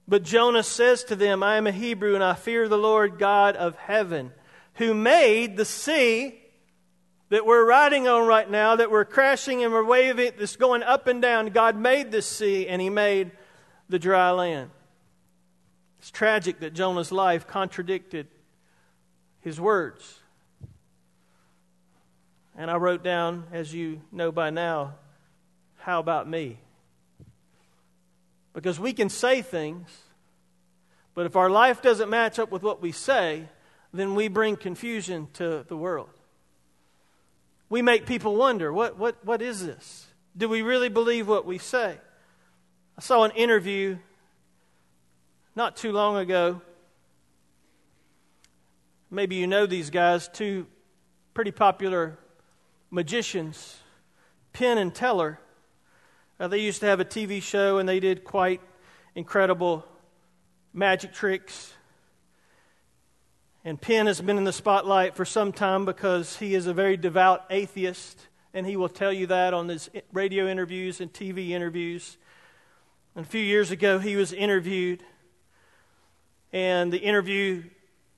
But 0.08 0.22
Jonah 0.22 0.62
says 0.62 1.04
to 1.04 1.16
them, 1.16 1.42
I 1.42 1.56
am 1.56 1.66
a 1.66 1.72
Hebrew 1.72 2.14
and 2.14 2.24
I 2.24 2.32
fear 2.32 2.66
the 2.66 2.78
Lord 2.78 3.18
God 3.18 3.56
of 3.56 3.76
heaven, 3.76 4.32
who 4.74 4.94
made 4.94 5.58
the 5.58 5.66
sea 5.66 6.40
that 7.28 7.44
we're 7.44 7.66
riding 7.66 8.08
on 8.08 8.26
right 8.26 8.50
now, 8.50 8.74
that 8.76 8.90
we're 8.90 9.04
crashing 9.04 9.62
and 9.62 9.70
we're 9.70 9.84
waving, 9.84 10.32
that's 10.38 10.56
going 10.56 10.82
up 10.82 11.08
and 11.08 11.20
down. 11.20 11.48
God 11.48 11.76
made 11.76 12.10
this 12.10 12.24
sea 12.24 12.66
and 12.66 12.80
he 12.80 12.88
made 12.88 13.32
the 13.90 13.98
dry 13.98 14.30
land. 14.30 14.70
It's 15.98 16.10
tragic 16.10 16.60
that 16.60 16.72
Jonah's 16.72 17.12
life 17.12 17.46
contradicted 17.46 18.28
his 19.40 19.60
words. 19.60 20.20
And 22.56 22.70
I 22.70 22.76
wrote 22.76 23.04
down, 23.04 23.46
as 23.52 23.74
you 23.74 24.00
know 24.10 24.32
by 24.32 24.48
now, 24.48 24.94
how 25.76 26.00
about 26.00 26.26
me? 26.26 26.58
Because 28.58 28.80
we 28.80 28.92
can 28.92 29.08
say 29.08 29.40
things, 29.40 29.88
but 31.14 31.26
if 31.26 31.36
our 31.36 31.48
life 31.48 31.80
doesn't 31.80 32.10
match 32.10 32.40
up 32.40 32.50
with 32.50 32.64
what 32.64 32.82
we 32.82 32.90
say, 32.90 33.44
then 33.92 34.16
we 34.16 34.26
bring 34.26 34.56
confusion 34.56 35.28
to 35.34 35.64
the 35.68 35.76
world. 35.76 36.10
We 37.68 37.82
make 37.82 38.04
people 38.04 38.34
wonder 38.34 38.72
what, 38.72 38.98
what, 38.98 39.24
what 39.24 39.42
is 39.42 39.64
this? 39.64 40.08
Do 40.36 40.48
we 40.48 40.62
really 40.62 40.88
believe 40.88 41.28
what 41.28 41.46
we 41.46 41.58
say? 41.58 41.98
I 42.96 43.00
saw 43.00 43.22
an 43.22 43.30
interview 43.30 43.98
not 45.54 45.76
too 45.76 45.92
long 45.92 46.16
ago. 46.16 46.60
Maybe 49.08 49.36
you 49.36 49.46
know 49.46 49.66
these 49.66 49.90
guys, 49.90 50.26
two 50.26 50.66
pretty 51.32 51.52
popular 51.52 52.18
magicians, 52.90 53.78
Penn 54.52 54.78
and 54.78 54.92
Teller. 54.92 55.38
Uh, 56.40 56.46
they 56.46 56.58
used 56.58 56.80
to 56.80 56.86
have 56.86 57.00
a 57.00 57.04
TV 57.04 57.42
show 57.42 57.78
and 57.78 57.88
they 57.88 57.98
did 57.98 58.22
quite 58.22 58.60
incredible 59.16 59.84
magic 60.72 61.12
tricks. 61.12 61.72
And 63.64 63.80
Penn 63.80 64.06
has 64.06 64.20
been 64.20 64.38
in 64.38 64.44
the 64.44 64.52
spotlight 64.52 65.16
for 65.16 65.24
some 65.24 65.52
time 65.52 65.84
because 65.84 66.36
he 66.36 66.54
is 66.54 66.68
a 66.68 66.72
very 66.72 66.96
devout 66.96 67.44
atheist, 67.50 68.28
and 68.54 68.64
he 68.64 68.76
will 68.76 68.88
tell 68.88 69.12
you 69.12 69.26
that 69.26 69.52
on 69.52 69.68
his 69.68 69.90
radio 70.12 70.46
interviews 70.46 71.00
and 71.00 71.12
TV 71.12 71.50
interviews. 71.50 72.16
And 73.16 73.26
a 73.26 73.28
few 73.28 73.42
years 73.42 73.72
ago, 73.72 73.98
he 73.98 74.14
was 74.14 74.32
interviewed, 74.32 75.02
and 76.52 76.92
the 76.92 76.98
interview 76.98 77.64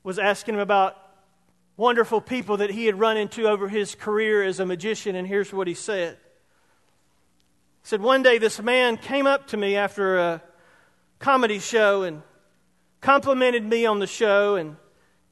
was 0.03 0.19
asking 0.19 0.55
him 0.57 0.61
about 0.61 0.95
wonderful 1.79 2.21
people 2.21 2.59
that 2.59 2.71
he 2.71 2.85
had 2.85 3.01
run 3.01 3.17
into 3.17 3.49
over 3.49 3.67
his 3.67 3.95
career 3.95 4.45
as 4.45 4.61
a 4.61 4.67
magician, 4.67 5.17
and 5.17 5.27
here's 5.27 5.53
what 5.55 5.67
he 5.67 5.75
said 5.75 6.19
said, 7.83 8.01
One 8.01 8.23
day 8.23 8.39
this 8.39 8.61
man 8.61 8.97
came 8.97 9.27
up 9.27 9.49
to 9.49 9.57
me 9.57 9.77
after 9.77 10.19
a 10.19 10.43
comedy 11.19 11.59
show 11.59 12.03
and 12.03 12.23
complimented 13.01 13.65
me 13.65 13.87
on 13.87 13.99
the 13.99 14.07
show. 14.07 14.57
And, 14.57 14.77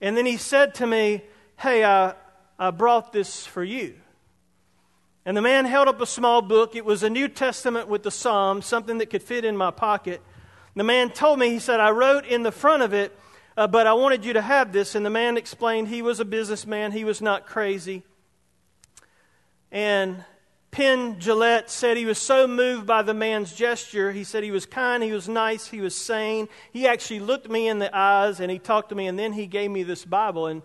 and 0.01 0.17
then 0.17 0.27
he 0.27 0.37
said 0.37 0.75
to 0.77 0.87
me, 0.87 1.23
Hey, 1.57 1.85
I, 1.85 2.15
I 2.59 2.71
brought 2.71 3.13
this 3.13 3.47
for 3.47 3.63
you. 3.63 3.95
And 5.25 5.37
the 5.37 5.43
man 5.43 5.67
held 5.67 5.89
up 5.89 6.01
a 6.01 6.07
small 6.07 6.41
book. 6.41 6.75
It 6.75 6.85
was 6.85 7.03
a 7.03 7.11
New 7.11 7.29
Testament 7.29 7.89
with 7.89 8.03
the 8.03 8.11
Psalms, 8.11 8.65
something 8.65 8.99
that 8.99 9.11
could 9.11 9.23
fit 9.23 9.45
in 9.45 9.57
my 9.57 9.71
pocket. 9.71 10.23
The 10.75 10.85
man 10.85 11.11
told 11.11 11.39
me, 11.39 11.51
he 11.51 11.59
said, 11.59 11.81
I 11.81 11.91
wrote 11.91 12.25
in 12.25 12.45
the 12.45 12.53
front 12.53 12.83
of 12.83 12.95
it, 12.95 13.15
uh, 13.57 13.67
but 13.67 13.87
I 13.87 13.93
wanted 13.93 14.25
you 14.25 14.33
to 14.35 14.41
have 14.41 14.73
this. 14.73 14.95
And 14.95 15.05
the 15.05 15.11
man 15.11 15.37
explained 15.37 15.89
he 15.89 16.03
was 16.03 16.21
a 16.21 16.25
businessman, 16.25 16.93
he 16.93 17.05
was 17.05 17.21
not 17.21 17.47
crazy. 17.47 18.05
And 19.71 20.25
Penn 20.71 21.17
Jillette 21.17 21.71
said 21.71 21.97
he 21.97 22.05
was 22.05 22.19
so 22.19 22.47
moved 22.47 22.87
by 22.87 23.03
the 23.03 23.15
man's 23.15 23.55
gesture. 23.55 24.13
He 24.13 24.23
said 24.25 24.45
he 24.45 24.51
was 24.51 24.67
kind, 24.67 25.03
he 25.03 25.13
was 25.13 25.29
nice, 25.29 25.67
he 25.67 25.81
was 25.81 25.95
sane. 25.95 26.49
He 26.73 26.87
actually 26.87 27.21
looked 27.21 27.49
me 27.49 27.69
in 27.69 27.79
the 27.79 27.95
eyes 27.97 28.39
and 28.41 28.51
he 28.51 28.59
talked 28.59 28.91
to 28.91 28.95
me, 28.95 29.07
and 29.07 29.19
then 29.19 29.33
he 29.33 29.47
gave 29.47 29.71
me 29.71 29.83
this 29.83 30.05
Bible. 30.05 30.47
And 30.47 30.63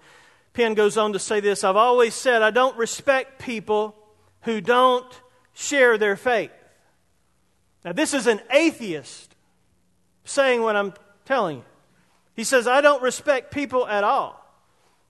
Penn 0.54 0.74
goes 0.74 0.98
on 0.98 1.14
to 1.14 1.20
say 1.20 1.40
this 1.40 1.64
I've 1.64 1.78
always 1.78 2.14
said 2.14 2.42
I 2.42 2.52
don't 2.52 2.78
respect 2.78 3.40
people 3.40 3.96
who 4.42 4.62
don't 4.62 5.22
share 5.54 5.98
their 5.98 6.16
faith. 6.16 6.52
Now, 7.86 7.94
this 7.94 8.14
is 8.14 8.28
an 8.28 8.42
atheist 8.50 9.36
saying 10.26 10.62
what 10.62 10.76
I'm 10.76 10.94
telling 11.26 11.58
you. 11.58 11.64
He 12.36 12.44
says, 12.44 12.68
I 12.68 12.82
don't 12.82 13.02
respect 13.04 13.54
people 13.54 13.88
at 13.88 14.04
all. 14.04 14.40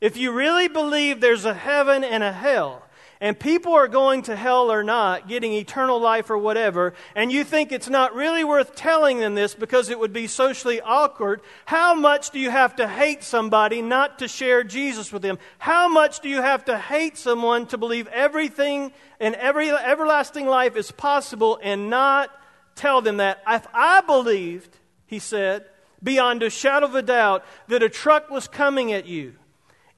If 0.01 0.17
you 0.17 0.31
really 0.31 0.67
believe 0.67 1.21
there's 1.21 1.45
a 1.45 1.53
heaven 1.53 2.03
and 2.03 2.23
a 2.23 2.33
hell, 2.33 2.83
and 3.23 3.39
people 3.39 3.71
are 3.71 3.87
going 3.87 4.21
to 4.23 4.35
hell 4.35 4.69
or 4.69 4.83
not, 4.83 5.29
getting 5.29 5.53
eternal 5.53 5.97
life 5.97 6.29
or 6.29 6.37
whatever, 6.37 6.93
and 7.15 7.31
you 7.31 7.45
think 7.45 7.71
it's 7.71 7.87
not 7.87 8.13
really 8.13 8.43
worth 8.43 8.75
telling 8.75 9.19
them 9.19 9.33
this 9.33 9.55
because 9.55 9.89
it 9.89 9.97
would 9.97 10.11
be 10.11 10.27
socially 10.27 10.81
awkward, 10.81 11.39
how 11.63 11.95
much 11.95 12.31
do 12.31 12.39
you 12.39 12.49
have 12.49 12.75
to 12.75 12.85
hate 12.85 13.23
somebody 13.23 13.81
not 13.81 14.19
to 14.19 14.27
share 14.27 14.61
Jesus 14.61 15.13
with 15.13 15.21
them? 15.21 15.39
How 15.57 15.87
much 15.87 16.19
do 16.19 16.27
you 16.27 16.41
have 16.41 16.65
to 16.65 16.77
hate 16.77 17.17
someone 17.17 17.65
to 17.67 17.77
believe 17.77 18.07
everything 18.07 18.91
and 19.21 19.35
every 19.35 19.71
everlasting 19.71 20.45
life 20.45 20.75
is 20.75 20.91
possible 20.91 21.57
and 21.63 21.89
not 21.89 22.29
tell 22.75 23.01
them 23.01 23.17
that? 23.17 23.41
If 23.47 23.65
I 23.73 24.01
believed, 24.01 24.77
he 25.05 25.19
said, 25.19 25.63
beyond 26.03 26.43
a 26.43 26.49
shadow 26.49 26.87
of 26.87 26.95
a 26.95 27.01
doubt, 27.01 27.45
that 27.69 27.83
a 27.83 27.87
truck 27.87 28.29
was 28.29 28.49
coming 28.49 28.91
at 28.91 29.05
you 29.05 29.35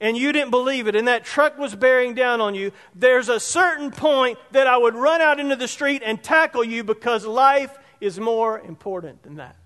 and 0.00 0.16
you 0.16 0.32
didn't 0.32 0.50
believe 0.50 0.88
it, 0.88 0.94
and 0.94 1.08
that 1.08 1.24
truck 1.24 1.58
was 1.58 1.74
bearing 1.74 2.14
down 2.14 2.40
on 2.40 2.54
you, 2.54 2.72
there's 2.94 3.28
a 3.28 3.40
certain 3.40 3.90
point 3.90 4.38
that 4.52 4.66
I 4.66 4.76
would 4.76 4.94
run 4.94 5.20
out 5.20 5.40
into 5.40 5.56
the 5.56 5.68
street 5.68 6.02
and 6.04 6.22
tackle 6.22 6.62
you 6.62 6.84
because 6.84 7.24
life 7.24 7.76
is 8.00 8.20
more 8.20 8.60
important 8.60 9.22
than 9.22 9.36
that. 9.36 9.56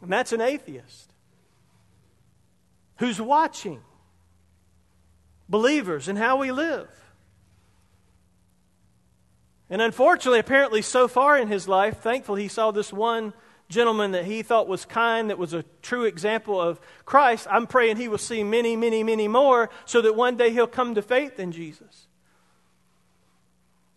And 0.00 0.10
that's 0.10 0.32
an 0.32 0.40
atheist 0.40 1.12
who's 2.96 3.20
watching 3.20 3.80
believers 5.48 6.08
and 6.08 6.16
how 6.16 6.38
we 6.38 6.52
live. 6.52 6.88
And 9.68 9.80
unfortunately, 9.80 10.40
apparently, 10.40 10.82
so 10.82 11.06
far 11.06 11.36
in 11.38 11.48
his 11.48 11.68
life, 11.68 11.98
thankfully, 11.98 12.42
he 12.42 12.48
saw 12.48 12.70
this 12.70 12.92
one 12.92 13.32
gentleman 13.70 14.10
that 14.10 14.26
he 14.26 14.42
thought 14.42 14.68
was 14.68 14.84
kind, 14.84 15.30
that 15.30 15.38
was 15.38 15.54
a 15.54 15.64
true 15.80 16.04
example 16.04 16.60
of 16.60 16.78
Christ, 17.06 17.46
I'm 17.50 17.66
praying 17.66 17.96
he 17.96 18.08
will 18.08 18.18
see 18.18 18.44
many, 18.44 18.76
many, 18.76 19.02
many 19.02 19.28
more 19.28 19.70
so 19.86 20.02
that 20.02 20.14
one 20.14 20.36
day 20.36 20.50
he'll 20.50 20.66
come 20.66 20.94
to 20.96 21.02
faith 21.02 21.40
in 21.40 21.52
Jesus. 21.52 22.08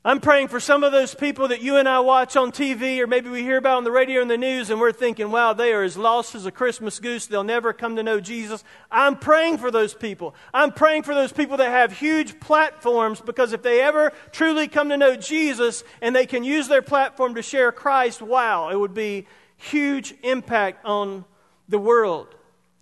I'm 0.05 0.19
praying 0.19 0.49
for 0.49 0.59
some 0.59 0.83
of 0.83 0.91
those 0.91 1.15
people 1.15 1.47
that 1.47 1.61
you 1.61 1.77
and 1.77 1.87
I 1.87 2.01
watch 2.01 2.35
on 2.35 2.51
TV 2.51 2.99
or 2.99 3.07
maybe 3.07 3.29
we 3.29 3.41
hear 3.41 3.57
about 3.57 3.77
on 3.77 3.83
the 3.85 3.91
radio 3.91 4.21
and 4.21 4.29
the 4.29 4.37
news 4.37 4.69
and 4.69 4.77
we're 4.81 4.91
thinking, 4.91 5.31
wow, 5.31 5.53
they 5.53 5.71
are 5.71 5.81
as 5.81 5.95
lost 5.95 6.35
as 6.35 6.45
a 6.45 6.51
Christmas 6.51 6.99
goose. 6.99 7.25
They'll 7.25 7.45
never 7.45 7.71
come 7.71 7.95
to 7.95 8.03
know 8.03 8.19
Jesus. 8.19 8.65
I'm 8.91 9.15
praying 9.15 9.59
for 9.59 9.71
those 9.71 9.93
people. 9.93 10.35
I'm 10.53 10.73
praying 10.73 11.03
for 11.03 11.15
those 11.15 11.31
people 11.31 11.55
that 11.55 11.69
have 11.69 11.97
huge 11.97 12.37
platforms 12.41 13.21
because 13.21 13.53
if 13.53 13.63
they 13.63 13.79
ever 13.79 14.11
truly 14.33 14.67
come 14.67 14.89
to 14.89 14.97
know 14.97 15.15
Jesus 15.15 15.85
and 16.01 16.13
they 16.13 16.25
can 16.25 16.43
use 16.43 16.67
their 16.67 16.81
platform 16.81 17.35
to 17.35 17.41
share 17.41 17.71
Christ, 17.71 18.21
wow, 18.21 18.71
it 18.71 18.75
would 18.75 18.93
be 18.93 19.25
huge 19.63 20.13
impact 20.23 20.85
on 20.85 21.25
the 21.69 21.79
world. 21.79 22.27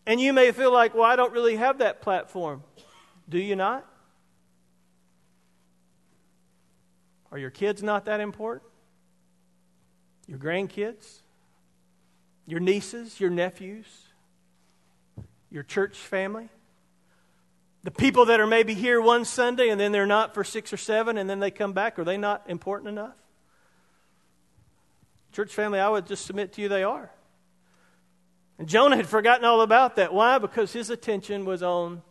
And 0.06 0.20
you 0.20 0.34
may 0.34 0.52
feel 0.52 0.72
like, 0.72 0.94
well, 0.94 1.04
I 1.04 1.16
don't 1.16 1.32
really 1.32 1.56
have 1.56 1.78
that 1.78 2.02
platform. 2.02 2.64
Do 3.30 3.38
you 3.38 3.56
not? 3.56 3.86
Are 7.32 7.38
your 7.38 7.52
kids 7.52 7.82
not 7.82 8.06
that 8.06 8.20
important? 8.20 8.70
Your 10.28 10.40
grandkids? 10.40 11.20
Your 12.46 12.60
nieces? 12.60 13.20
Your 13.20 13.30
nephews? 13.30 13.86
Your 15.50 15.64
church 15.64 15.98
family? 15.98 16.50
The 17.84 17.92
people 17.92 18.26
that 18.26 18.40
are 18.40 18.48
maybe 18.48 18.74
here 18.74 19.00
one 19.02 19.24
Sunday 19.26 19.70
and 19.70 19.80
then 19.80 19.92
they're 19.92 20.06
not 20.06 20.34
for 20.34 20.44
six 20.44 20.74
or 20.74 20.78
seven 20.78 21.18
and 21.18 21.30
then 21.30 21.40
they 21.40 21.52
come 21.52 21.74
back, 21.74 21.98
are 22.00 22.04
they 22.04 22.18
not 22.18 22.44
important 22.48 22.90
enough? 22.90 23.16
Church 25.32 25.54
family, 25.54 25.80
I 25.80 25.90
would 25.90 26.08
just 26.08 26.26
submit 26.26 26.54
to 26.54 26.62
you 26.62 26.68
they 26.68 26.84
are. 26.84 27.10
And 28.58 28.68
Jonah 28.68 28.96
had 28.96 29.08
forgotten 29.08 29.46
all 29.46 29.62
about 29.62 29.96
that. 29.96 30.14
Why? 30.14 30.38
Because 30.38 30.72
his 30.72 30.90
attention 30.90 31.46
was 31.46 31.64
on 31.64 32.02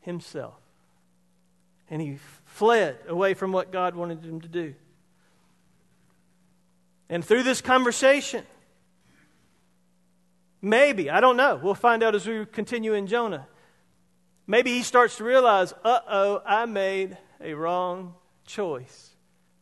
himself. 0.00 0.54
And 1.90 2.00
he 2.00 2.18
fled 2.44 2.96
away 3.06 3.34
from 3.34 3.52
what 3.52 3.72
God 3.72 3.94
wanted 3.94 4.24
him 4.24 4.40
to 4.40 4.48
do. 4.48 4.74
And 7.08 7.24
through 7.24 7.42
this 7.42 7.60
conversation, 7.60 8.44
maybe, 10.60 11.10
I 11.10 11.20
don't 11.20 11.36
know, 11.36 11.60
we'll 11.62 11.74
find 11.74 12.02
out 12.02 12.14
as 12.14 12.26
we 12.26 12.46
continue 12.46 12.94
in 12.94 13.06
Jonah. 13.06 13.46
Maybe 14.46 14.70
he 14.70 14.82
starts 14.82 15.16
to 15.16 15.24
realize, 15.24 15.72
uh 15.84 16.00
oh, 16.08 16.42
I 16.46 16.64
made 16.66 17.18
a 17.40 17.54
wrong 17.54 18.14
choice. 18.46 19.10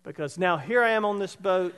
Because 0.05 0.39
now 0.39 0.57
here 0.57 0.83
I 0.83 0.91
am 0.91 1.05
on 1.05 1.19
this 1.19 1.35
boat 1.35 1.75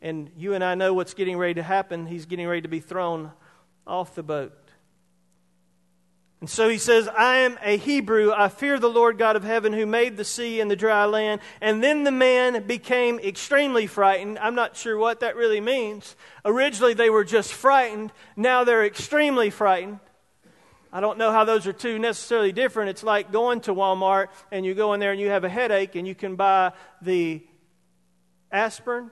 and 0.00 0.30
you 0.36 0.54
and 0.54 0.62
I 0.62 0.74
know 0.74 0.94
what's 0.94 1.14
getting 1.14 1.36
ready 1.36 1.54
to 1.54 1.62
happen. 1.62 2.06
He's 2.06 2.26
getting 2.26 2.46
ready 2.46 2.62
to 2.62 2.68
be 2.68 2.80
thrown 2.80 3.32
off 3.86 4.14
the 4.14 4.22
boat. 4.22 4.52
And 6.40 6.48
so 6.48 6.68
he 6.68 6.78
says, 6.78 7.08
I 7.08 7.38
am 7.38 7.58
a 7.62 7.76
Hebrew. 7.76 8.30
I 8.32 8.48
fear 8.48 8.78
the 8.78 8.88
Lord 8.88 9.18
God 9.18 9.34
of 9.34 9.42
heaven 9.42 9.72
who 9.72 9.86
made 9.86 10.16
the 10.16 10.24
sea 10.24 10.60
and 10.60 10.70
the 10.70 10.76
dry 10.76 11.04
land. 11.04 11.40
And 11.60 11.82
then 11.82 12.04
the 12.04 12.12
man 12.12 12.64
became 12.64 13.18
extremely 13.18 13.88
frightened. 13.88 14.38
I'm 14.38 14.54
not 14.54 14.76
sure 14.76 14.96
what 14.96 15.18
that 15.20 15.34
really 15.34 15.60
means. 15.60 16.14
Originally, 16.44 16.94
they 16.94 17.10
were 17.10 17.24
just 17.24 17.52
frightened. 17.52 18.12
Now 18.36 18.62
they're 18.62 18.86
extremely 18.86 19.50
frightened. 19.50 19.98
I 20.92 21.00
don't 21.00 21.18
know 21.18 21.32
how 21.32 21.44
those 21.44 21.66
are 21.66 21.72
two 21.72 21.98
necessarily 21.98 22.52
different. 22.52 22.90
It's 22.90 23.02
like 23.02 23.32
going 23.32 23.60
to 23.62 23.74
Walmart 23.74 24.28
and 24.52 24.64
you 24.64 24.74
go 24.74 24.94
in 24.94 25.00
there 25.00 25.10
and 25.10 25.20
you 25.20 25.28
have 25.30 25.44
a 25.44 25.48
headache 25.48 25.96
and 25.96 26.06
you 26.06 26.14
can 26.14 26.36
buy 26.36 26.72
the 27.02 27.42
aspirin 28.52 29.10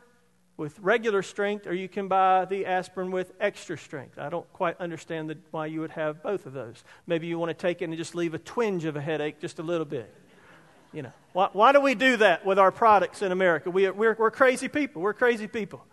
with 0.56 0.78
regular 0.80 1.22
strength, 1.22 1.66
or 1.66 1.74
you 1.74 1.88
can 1.88 2.08
buy 2.08 2.46
the 2.46 2.64
aspirin 2.64 3.10
with 3.10 3.32
extra 3.40 3.76
strength. 3.76 4.18
I 4.18 4.30
don't 4.30 4.50
quite 4.54 4.80
understand 4.80 5.28
the, 5.28 5.36
why 5.50 5.66
you 5.66 5.80
would 5.80 5.90
have 5.90 6.22
both 6.22 6.46
of 6.46 6.54
those. 6.54 6.82
Maybe 7.06 7.26
you 7.26 7.38
want 7.38 7.50
to 7.50 7.54
take 7.54 7.82
it 7.82 7.84
and 7.84 7.96
just 7.96 8.14
leave 8.14 8.32
a 8.32 8.38
twinge 8.38 8.84
of 8.86 8.96
a 8.96 9.00
headache 9.00 9.38
just 9.40 9.58
a 9.58 9.62
little 9.62 9.84
bit. 9.84 10.12
You 10.92 11.02
know, 11.02 11.12
why, 11.34 11.50
why 11.52 11.72
do 11.72 11.80
we 11.80 11.94
do 11.94 12.16
that 12.18 12.46
with 12.46 12.58
our 12.58 12.72
products 12.72 13.20
in 13.20 13.32
America? 13.32 13.70
We, 13.70 13.90
we're, 13.90 14.14
we're 14.14 14.30
crazy 14.30 14.68
people. 14.68 15.02
We're 15.02 15.12
crazy 15.12 15.46
people. 15.46 15.84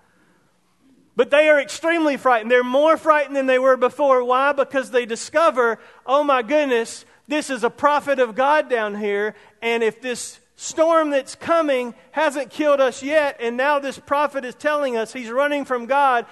But 1.15 1.29
they 1.29 1.49
are 1.49 1.59
extremely 1.59 2.15
frightened. 2.15 2.49
They're 2.49 2.63
more 2.63 2.95
frightened 2.95 3.35
than 3.35 3.45
they 3.45 3.59
were 3.59 3.77
before. 3.77 4.23
Why? 4.23 4.53
Because 4.53 4.91
they 4.91 5.05
discover, 5.05 5.77
oh 6.05 6.23
my 6.23 6.41
goodness, 6.41 7.05
this 7.27 7.49
is 7.49 7.63
a 7.63 7.69
prophet 7.69 8.19
of 8.19 8.35
God 8.35 8.69
down 8.69 8.95
here, 8.95 9.35
and 9.61 9.83
if 9.83 10.01
this 10.01 10.39
storm 10.55 11.09
that's 11.09 11.35
coming 11.35 11.95
hasn't 12.11 12.49
killed 12.49 12.79
us 12.79 13.03
yet, 13.03 13.37
and 13.39 13.57
now 13.57 13.79
this 13.79 13.99
prophet 13.99 14.45
is 14.45 14.55
telling 14.55 14.97
us 14.97 15.13
he's 15.13 15.29
running 15.29 15.65
from 15.65 15.85
God. 15.85 16.25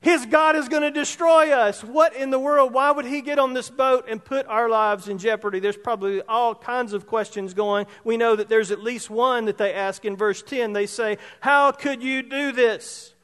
His 0.00 0.26
God 0.26 0.54
is 0.54 0.68
going 0.68 0.82
to 0.82 0.90
destroy 0.90 1.50
us. 1.50 1.82
What 1.82 2.14
in 2.14 2.30
the 2.30 2.38
world? 2.38 2.72
Why 2.72 2.92
would 2.92 3.06
he 3.06 3.22
get 3.22 3.38
on 3.38 3.54
this 3.54 3.70
boat 3.70 4.06
and 4.08 4.24
put 4.24 4.46
our 4.46 4.68
lives 4.68 5.08
in 5.08 5.18
jeopardy? 5.18 5.58
There's 5.58 5.76
probably 5.76 6.22
all 6.22 6.54
kinds 6.54 6.92
of 6.92 7.06
questions 7.06 7.54
going. 7.54 7.86
We 8.04 8.16
know 8.16 8.36
that 8.36 8.48
there's 8.48 8.70
at 8.70 8.80
least 8.80 9.10
one 9.10 9.46
that 9.46 9.58
they 9.58 9.72
ask 9.72 10.04
in 10.04 10.16
verse 10.16 10.42
10. 10.42 10.74
They 10.74 10.86
say, 10.86 11.18
How 11.40 11.72
could 11.72 12.02
you 12.02 12.22
do 12.22 12.52
this? 12.52 13.14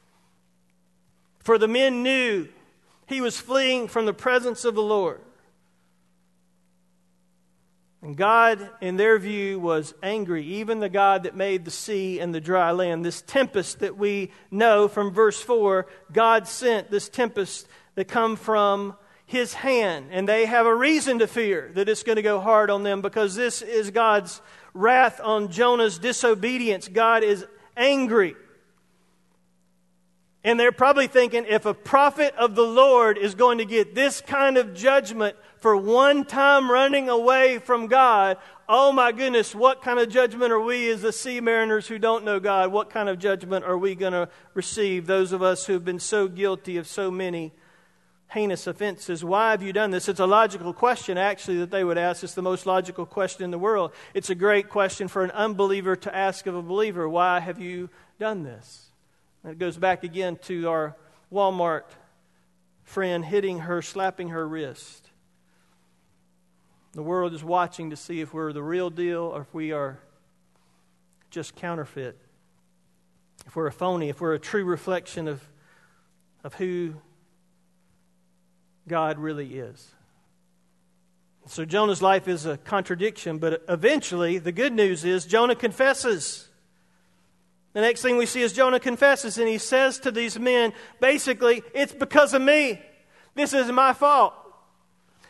For 1.39 1.57
the 1.57 1.67
men 1.67 2.03
knew 2.03 2.49
he 3.05 3.21
was 3.21 3.37
fleeing 3.39 3.87
from 3.87 4.05
the 4.05 4.13
presence 4.13 4.65
of 4.65 4.75
the 4.75 4.81
Lord. 4.81 5.21
And 8.03 8.17
God, 8.17 8.69
in 8.81 8.97
their 8.97 9.17
view, 9.17 9.61
was 9.61 9.93
angry, 10.03 10.45
even 10.45 10.81
the 10.81 10.89
God 10.89 11.23
that 11.23 11.37
made 11.37 11.63
the 11.63 11.71
sea 11.71 12.19
and 12.19 12.35
the 12.35 12.41
dry 12.41 12.71
land. 12.71 13.05
This 13.05 13.21
tempest 13.21 13.79
that 13.79 13.97
we 13.97 14.29
know 14.51 14.89
from 14.89 15.11
verse 15.11 15.41
4, 15.41 15.87
God 16.11 16.45
sent 16.45 16.91
this 16.91 17.07
tempest 17.07 17.65
that 17.95 18.09
come 18.09 18.35
from 18.35 18.97
his 19.25 19.53
hand. 19.53 20.07
And 20.11 20.27
they 20.27 20.45
have 20.45 20.65
a 20.65 20.75
reason 20.75 21.19
to 21.19 21.27
fear 21.27 21.71
that 21.75 21.87
it's 21.87 22.03
going 22.03 22.17
to 22.17 22.21
go 22.21 22.41
hard 22.41 22.69
on 22.69 22.83
them 22.83 23.01
because 23.01 23.35
this 23.35 23.61
is 23.61 23.89
God's 23.89 24.41
wrath 24.73 25.21
on 25.23 25.49
Jonah's 25.49 25.97
disobedience. 25.97 26.89
God 26.89 27.23
is 27.23 27.45
angry. 27.77 28.35
And 30.43 30.59
they're 30.59 30.73
probably 30.73 31.07
thinking 31.07 31.45
if 31.47 31.65
a 31.65 31.73
prophet 31.73 32.35
of 32.35 32.55
the 32.55 32.63
Lord 32.63 33.17
is 33.17 33.33
going 33.33 33.59
to 33.59 33.65
get 33.65 33.95
this 33.95 34.19
kind 34.19 34.57
of 34.57 34.73
judgment 34.73 35.37
for 35.63 35.77
one 35.77 36.25
time 36.25 36.69
running 36.69 37.07
away 37.07 37.57
from 37.57 37.87
God, 37.87 38.35
oh 38.67 38.91
my 38.91 39.13
goodness, 39.13 39.55
what 39.55 39.81
kind 39.81 39.97
of 39.97 40.09
judgment 40.09 40.51
are 40.51 40.59
we 40.59 40.89
as 40.89 41.03
the 41.03 41.13
sea 41.13 41.39
mariners 41.39 41.87
who 41.87 41.97
don't 41.97 42.25
know 42.25 42.41
God? 42.41 42.73
What 42.73 42.89
kind 42.89 43.07
of 43.07 43.17
judgment 43.17 43.63
are 43.63 43.77
we 43.77 43.95
going 43.95 44.11
to 44.11 44.27
receive, 44.55 45.07
those 45.07 45.31
of 45.31 45.41
us 45.41 45.65
who 45.65 45.71
have 45.71 45.85
been 45.85 46.01
so 46.01 46.27
guilty 46.27 46.75
of 46.75 46.85
so 46.85 47.09
many 47.09 47.53
heinous 48.27 48.67
offenses? 48.67 49.23
Why 49.23 49.51
have 49.51 49.63
you 49.63 49.71
done 49.71 49.91
this? 49.91 50.09
It's 50.09 50.19
a 50.19 50.25
logical 50.25 50.73
question, 50.73 51.17
actually, 51.17 51.59
that 51.59 51.71
they 51.71 51.85
would 51.85 51.97
ask. 51.97 52.25
It's 52.25 52.33
the 52.33 52.41
most 52.41 52.65
logical 52.65 53.05
question 53.05 53.45
in 53.45 53.51
the 53.51 53.57
world. 53.57 53.93
It's 54.13 54.29
a 54.29 54.35
great 54.35 54.67
question 54.67 55.07
for 55.07 55.23
an 55.23 55.31
unbeliever 55.31 55.95
to 55.95 56.13
ask 56.13 56.45
of 56.45 56.55
a 56.55 56.61
believer. 56.61 57.07
Why 57.07 57.39
have 57.39 57.61
you 57.61 57.89
done 58.19 58.43
this? 58.43 58.87
And 59.45 59.53
it 59.53 59.59
goes 59.59 59.77
back 59.77 60.03
again 60.03 60.39
to 60.43 60.67
our 60.67 60.97
Walmart 61.31 61.83
friend 62.83 63.23
hitting 63.23 63.59
her, 63.59 63.81
slapping 63.81 64.27
her 64.27 64.45
wrist. 64.45 65.02
The 66.93 67.03
world 67.03 67.33
is 67.33 67.43
watching 67.43 67.89
to 67.89 67.95
see 67.95 68.21
if 68.21 68.33
we're 68.33 68.53
the 68.53 68.63
real 68.63 68.89
deal 68.89 69.23
or 69.23 69.41
if 69.41 69.53
we 69.53 69.71
are 69.71 69.99
just 71.31 71.55
counterfeit. 71.55 72.17
If 73.47 73.55
we're 73.55 73.67
a 73.67 73.71
phony, 73.71 74.09
if 74.09 74.21
we're 74.21 74.35
a 74.35 74.39
true 74.39 74.63
reflection 74.63 75.27
of, 75.27 75.41
of 76.43 76.53
who 76.53 76.95
God 78.87 79.17
really 79.17 79.57
is. 79.57 79.91
So 81.47 81.65
Jonah's 81.65 82.01
life 82.01 82.27
is 82.27 82.45
a 82.45 82.57
contradiction, 82.57 83.39
but 83.39 83.63
eventually 83.67 84.37
the 84.37 84.51
good 84.51 84.71
news 84.71 85.03
is 85.03 85.25
Jonah 85.25 85.55
confesses. 85.55 86.47
The 87.73 87.81
next 87.81 88.03
thing 88.03 88.17
we 88.17 88.27
see 88.27 88.41
is 88.41 88.53
Jonah 88.53 88.79
confesses, 88.79 89.37
and 89.39 89.47
he 89.47 89.57
says 89.57 89.99
to 89.99 90.11
these 90.11 90.39
men, 90.39 90.73
basically, 91.01 91.63
it's 91.73 91.91
because 91.91 92.33
of 92.33 92.41
me. 92.41 92.81
This 93.33 93.51
is 93.53 93.69
my 93.71 93.93
fault. 93.93 94.35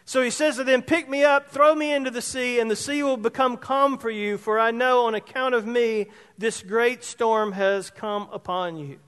So 0.06 0.22
he 0.22 0.30
says 0.30 0.58
to 0.58 0.63
them, 0.63 0.82
Pick 0.82 1.10
me 1.10 1.24
up, 1.24 1.50
throw 1.50 1.74
me 1.74 1.94
into 1.94 2.12
the 2.12 2.22
sea, 2.22 2.60
and 2.60 2.70
the 2.70 2.76
sea 2.76 3.04
will 3.04 3.18
become 3.18 3.58
calm 3.58 3.98
for 3.98 4.10
you, 4.10 4.38
for 4.38 4.60
I 4.60 4.72
know 4.72 5.06
on 5.06 5.16
account 5.16 5.56
of 5.56 5.66
me 5.66 6.08
this 6.38 6.62
great 6.62 7.04
storm 7.04 7.54
has 7.54 7.89
come 7.89 8.28
upon 8.32 8.78
you. 8.78 9.00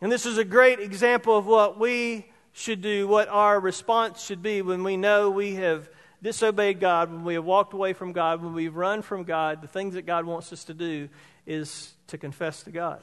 And 0.00 0.10
this 0.10 0.26
is 0.26 0.38
a 0.38 0.44
great 0.44 0.80
example 0.80 1.36
of 1.36 1.46
what 1.46 1.78
we 1.78 2.26
should 2.52 2.82
do, 2.82 3.06
what 3.06 3.28
our 3.28 3.60
response 3.60 4.22
should 4.22 4.42
be 4.42 4.60
when 4.60 4.82
we 4.82 4.96
know 4.96 5.30
we 5.30 5.54
have 5.54 5.88
disobeyed 6.22 6.80
God, 6.80 7.10
when 7.10 7.24
we 7.24 7.34
have 7.34 7.44
walked 7.44 7.72
away 7.72 7.92
from 7.92 8.12
God, 8.12 8.42
when 8.42 8.52
we've 8.52 8.74
run 8.74 9.02
from 9.02 9.22
God. 9.22 9.62
The 9.62 9.68
things 9.68 9.94
that 9.94 10.02
God 10.02 10.24
wants 10.24 10.52
us 10.52 10.64
to 10.64 10.74
do 10.74 11.08
is 11.46 11.94
to 12.08 12.18
confess 12.18 12.64
to 12.64 12.70
God. 12.70 13.02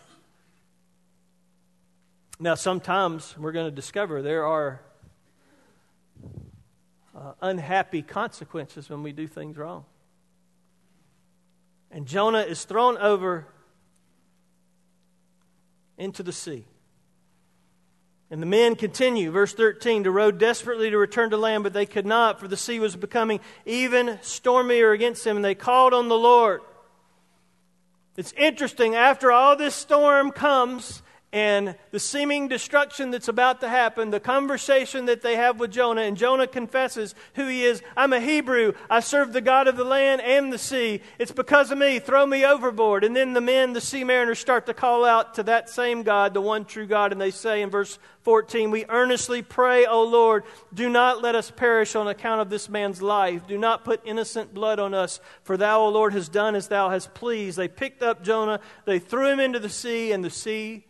Now, 2.39 2.55
sometimes 2.55 3.37
we're 3.37 3.51
going 3.51 3.65
to 3.65 3.75
discover 3.75 4.21
there 4.21 4.45
are 4.45 4.81
uh, 7.15 7.33
unhappy 7.41 8.01
consequences 8.01 8.89
when 8.89 9.03
we 9.03 9.11
do 9.11 9.27
things 9.27 9.57
wrong. 9.57 9.85
And 11.91 12.05
Jonah 12.05 12.41
is 12.41 12.65
thrown 12.65 12.97
over 12.97 13.47
into 15.97 16.23
the 16.23 16.31
sea. 16.31 16.65
And 18.31 18.41
the 18.41 18.45
men 18.45 18.75
continue, 18.75 19.31
verse 19.31 19.53
13, 19.53 20.03
to 20.03 20.11
row 20.11 20.29
desperately 20.29 20.91
to 20.91 20.97
return 20.97 21.31
to 21.31 21.37
land, 21.37 21.63
but 21.63 21.73
they 21.73 21.87
could 21.87 22.05
not, 22.05 22.39
for 22.39 22.47
the 22.47 22.57
sea 22.57 22.79
was 22.79 22.95
becoming 22.95 23.39
even 23.65 24.19
stormier 24.21 24.91
against 24.91 25.23
them, 25.23 25.37
and 25.37 25.45
they 25.45 25.55
called 25.55 25.95
on 25.95 26.09
the 26.09 26.17
Lord. 26.17 26.61
It's 28.17 28.33
interesting, 28.33 28.95
after 28.95 29.31
all 29.31 29.55
this 29.55 29.73
storm 29.73 30.31
comes, 30.31 31.01
and 31.31 31.75
the 31.91 31.99
seeming 31.99 32.47
destruction 32.47 33.11
that's 33.11 33.27
about 33.27 33.61
to 33.61 33.69
happen, 33.69 34.09
the 34.09 34.19
conversation 34.19 35.05
that 35.05 35.21
they 35.21 35.35
have 35.35 35.59
with 35.59 35.71
Jonah, 35.71 36.01
and 36.01 36.17
Jonah 36.17 36.47
confesses 36.47 37.13
who 37.35 37.47
he 37.47 37.63
is. 37.63 37.83
I'm 37.95 38.13
a 38.13 38.19
Hebrew. 38.19 38.73
I 38.89 39.01
serve 39.01 39.31
the 39.31 39.41
God 39.41 39.67
of 39.67 39.77
the 39.77 39.83
land 39.83 40.21
and 40.21 40.51
the 40.51 40.57
sea. 40.57 41.01
It's 41.19 41.31
because 41.31 41.69
of 41.69 41.77
me. 41.77 41.99
Throw 41.99 42.25
me 42.25 42.43
overboard. 42.43 43.03
And 43.03 43.15
then 43.15 43.33
the 43.33 43.41
men, 43.41 43.73
the 43.73 43.81
sea 43.81 44.03
mariners, 44.03 44.39
start 44.39 44.65
to 44.65 44.73
call 44.73 45.05
out 45.05 45.35
to 45.35 45.43
that 45.43 45.69
same 45.69 46.01
God, 46.01 46.33
the 46.33 46.41
one 46.41 46.65
true 46.65 46.87
God, 46.87 47.11
and 47.11 47.21
they 47.21 47.31
say 47.31 47.61
in 47.61 47.69
verse 47.69 47.99
14, 48.23 48.71
We 48.71 48.85
earnestly 48.89 49.43
pray, 49.43 49.85
O 49.85 50.03
Lord, 50.03 50.45
do 50.73 50.89
not 50.89 51.21
let 51.21 51.35
us 51.35 51.51
perish 51.51 51.95
on 51.95 52.07
account 52.07 52.41
of 52.41 52.49
this 52.49 52.69
man's 52.69 53.03
life. 53.03 53.45
Do 53.45 53.57
not 53.59 53.85
put 53.85 54.01
innocent 54.03 54.51
blood 54.51 54.79
on 54.79 54.95
us, 54.95 55.19
for 55.43 55.57
thou, 55.57 55.81
O 55.81 55.89
Lord, 55.89 56.13
hast 56.13 56.31
done 56.31 56.55
as 56.55 56.69
thou 56.69 56.89
hast 56.89 57.13
pleased. 57.13 57.55
They 57.55 57.67
picked 57.67 58.01
up 58.01 58.23
Jonah, 58.23 58.61
they 58.85 58.97
threw 58.97 59.27
him 59.31 59.39
into 59.39 59.59
the 59.59 59.69
sea, 59.69 60.11
and 60.11 60.23
the 60.23 60.31
sea 60.31 60.85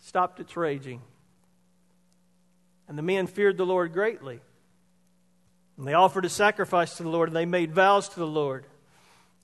stopped 0.00 0.40
its 0.40 0.56
raging. 0.56 1.00
And 2.88 2.98
the 2.98 3.02
men 3.02 3.26
feared 3.26 3.56
the 3.56 3.66
Lord 3.66 3.92
greatly. 3.92 4.40
And 5.78 5.86
they 5.86 5.94
offered 5.94 6.24
a 6.24 6.28
sacrifice 6.28 6.96
to 6.96 7.04
the 7.04 7.08
Lord, 7.08 7.28
and 7.28 7.36
they 7.36 7.46
made 7.46 7.72
vows 7.72 8.08
to 8.10 8.18
the 8.18 8.26
Lord. 8.26 8.66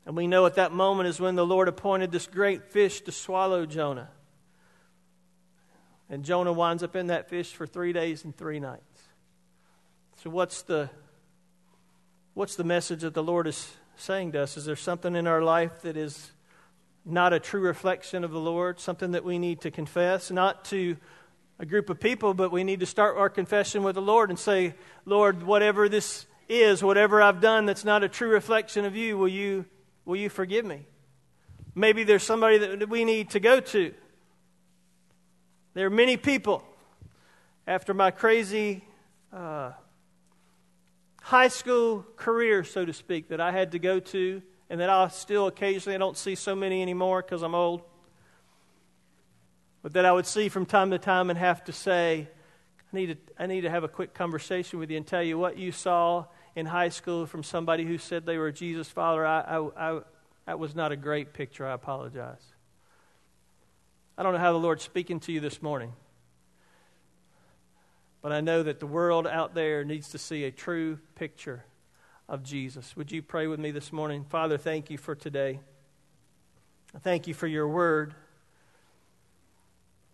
And 0.05 0.17
we 0.17 0.27
know 0.27 0.47
at 0.47 0.57
that 0.57 0.73
moment 0.73 1.09
is 1.09 1.21
when 1.21 1.35
the 1.35 1.47
Lord 1.47 1.69
appointed 1.69 2.13
this 2.13 2.27
great 2.27 2.65
fish 2.65 3.01
to 3.03 3.13
swallow 3.13 3.67
Jonah. 3.67 4.09
And 6.09 6.25
Jonah 6.25 6.53
winds 6.53 6.83
up 6.83 6.95
in 6.95 7.09
that 7.09 7.29
fish 7.29 7.53
for 7.53 7.67
three 7.67 7.93
days 7.93 8.25
and 8.25 8.37
three 8.37 8.61
nights. 8.61 9.03
So, 10.23 10.31
what's 10.31 10.63
the, 10.63 10.89
what's 12.35 12.57
the 12.57 12.65
message 12.65 13.01
that 13.01 13.15
the 13.15 13.23
Lord 13.23 13.47
is 13.47 13.73
saying 13.97 14.33
to 14.33 14.43
us? 14.43 14.57
Is 14.57 14.65
there 14.65 14.77
something 14.77 15.17
in 15.17 15.27
our 15.27 15.43
life 15.43 15.83
that 15.83 15.97
is 15.97 16.31
not 17.07 17.33
a 17.33 17.39
true 17.39 17.61
reflection 17.61 18.25
of 18.25 18.33
the 18.33 18.41
Lord, 18.41 18.81
something 18.81 19.13
that 19.13 19.25
we 19.25 19.39
need 19.39 19.61
to 19.61 19.71
confess, 19.71 20.31
not 20.31 20.65
to 20.67 20.97
a 21.59 21.65
group 21.65 21.89
of 21.89 22.01
people, 22.01 22.35
but 22.35 22.51
we 22.51 22.65
need 22.65 22.81
to 22.81 22.87
start 22.87 23.17
our 23.17 23.31
confession 23.31 23.85
with 23.85 23.95
the 23.95 24.03
Lord 24.03 24.29
and 24.29 24.39
say, 24.39 24.75
Lord, 25.05 25.45
whatever 25.45 25.89
this 25.89 26.27
is, 26.49 26.83
whatever 26.83 27.23
I've 27.23 27.41
done 27.41 27.65
that's 27.65 27.85
not 27.85 28.03
a 28.03 28.09
true 28.09 28.29
reflection 28.29 28.85
of 28.85 28.97
you, 28.97 29.17
will 29.17 29.29
you, 29.29 29.65
will 30.05 30.17
you 30.17 30.29
forgive 30.29 30.65
me? 30.65 30.85
Maybe 31.77 32.03
there's 32.03 32.25
somebody 32.25 32.59
that 32.59 32.89
we 32.89 33.05
need 33.05 33.31
to 33.31 33.41
go 33.41 33.61
to. 33.61 33.95
There 35.75 35.87
are 35.87 35.91
many 35.91 36.17
people 36.17 36.65
after 37.67 37.95
my 37.95 38.11
crazy 38.11 38.85
uh, 39.33 39.73
high 41.23 41.49
school 41.49 42.05
career, 42.17 42.65
so 42.65 42.85
to 42.85 42.93
speak, 42.93 43.29
that 43.29 43.41
I 43.41 43.53
had 43.53 43.73
to 43.73 43.79
go 43.79 44.01
to 44.01 44.43
and 44.69 44.81
that 44.81 44.91
I 44.91 45.09
still 45.09 45.47
occasionally, 45.47 45.95
I 45.95 45.99
don't 45.99 46.17
see 46.17 46.35
so 46.35 46.57
many 46.57 46.83
anymore 46.83 47.23
because 47.23 47.43
I'm 47.43 47.55
old, 47.55 47.83
but 49.83 49.93
that 49.93 50.05
I 50.05 50.13
would 50.13 50.27
see 50.27 50.49
from 50.49 50.67
time 50.67 50.91
to 50.91 50.99
time 50.99 51.31
and 51.31 51.39
have 51.39 51.65
to 51.65 51.73
say, 51.73 52.29
I 52.93 52.97
need, 52.97 53.07
to, 53.07 53.17
I 53.43 53.47
need 53.47 53.61
to 53.63 53.71
have 53.71 53.85
a 53.85 53.89
quick 53.89 54.15
conversation 54.15 54.79
with 54.79 54.91
you 54.91 54.97
and 54.97 55.07
tell 55.07 55.23
you 55.23 55.39
what 55.39 55.57
you 55.57 55.71
saw 55.71 56.25
in 56.57 56.67
high 56.67 56.89
school 56.89 57.27
from 57.27 57.43
somebody 57.43 57.85
who 57.85 57.99
said 57.99 58.27
they 58.27 58.39
were 58.39 58.49
a 58.49 58.53
Jesus 58.53 58.89
follower. 58.89 59.25
I, 59.25 59.41
I, 59.41 59.91
I, 59.91 60.01
that 60.47 60.59
was 60.59 60.75
not 60.75 60.91
a 60.91 60.97
great 60.97 61.33
picture. 61.33 61.67
I 61.67 61.73
apologize. 61.73 62.43
I 64.19 64.23
don't 64.23 64.33
know 64.33 64.39
how 64.39 64.53
the 64.53 64.59
Lord's 64.59 64.83
speaking 64.83 65.21
to 65.21 65.33
you 65.33 65.41
this 65.41 65.61
morning, 65.61 65.93
but 68.23 68.33
I 68.33 68.41
know 68.41 68.63
that 68.63 68.81
the 68.81 68.87
world 68.87 69.27
out 69.27 69.55
there 69.55 69.85
needs 69.85 70.09
to 70.11 70.19
see 70.19 70.45
a 70.45 70.51
true 70.51 70.99
picture 71.15 71.65
of 72.29 72.43
Jesus. 72.43 72.97
Would 72.97 73.13
you 73.13 73.23
pray 73.23 73.47
with 73.47 73.61
me 73.61 73.71
this 73.71 73.93
morning? 73.93 74.25
Father, 74.29 74.59
thank 74.59 74.91
you 74.91 74.99
for 74.99 75.15
today. 75.15 75.61
I 76.95 76.99
thank 76.99 77.27
you 77.27 77.35
for 77.35 77.47
your 77.47 77.69
word. 77.69 78.15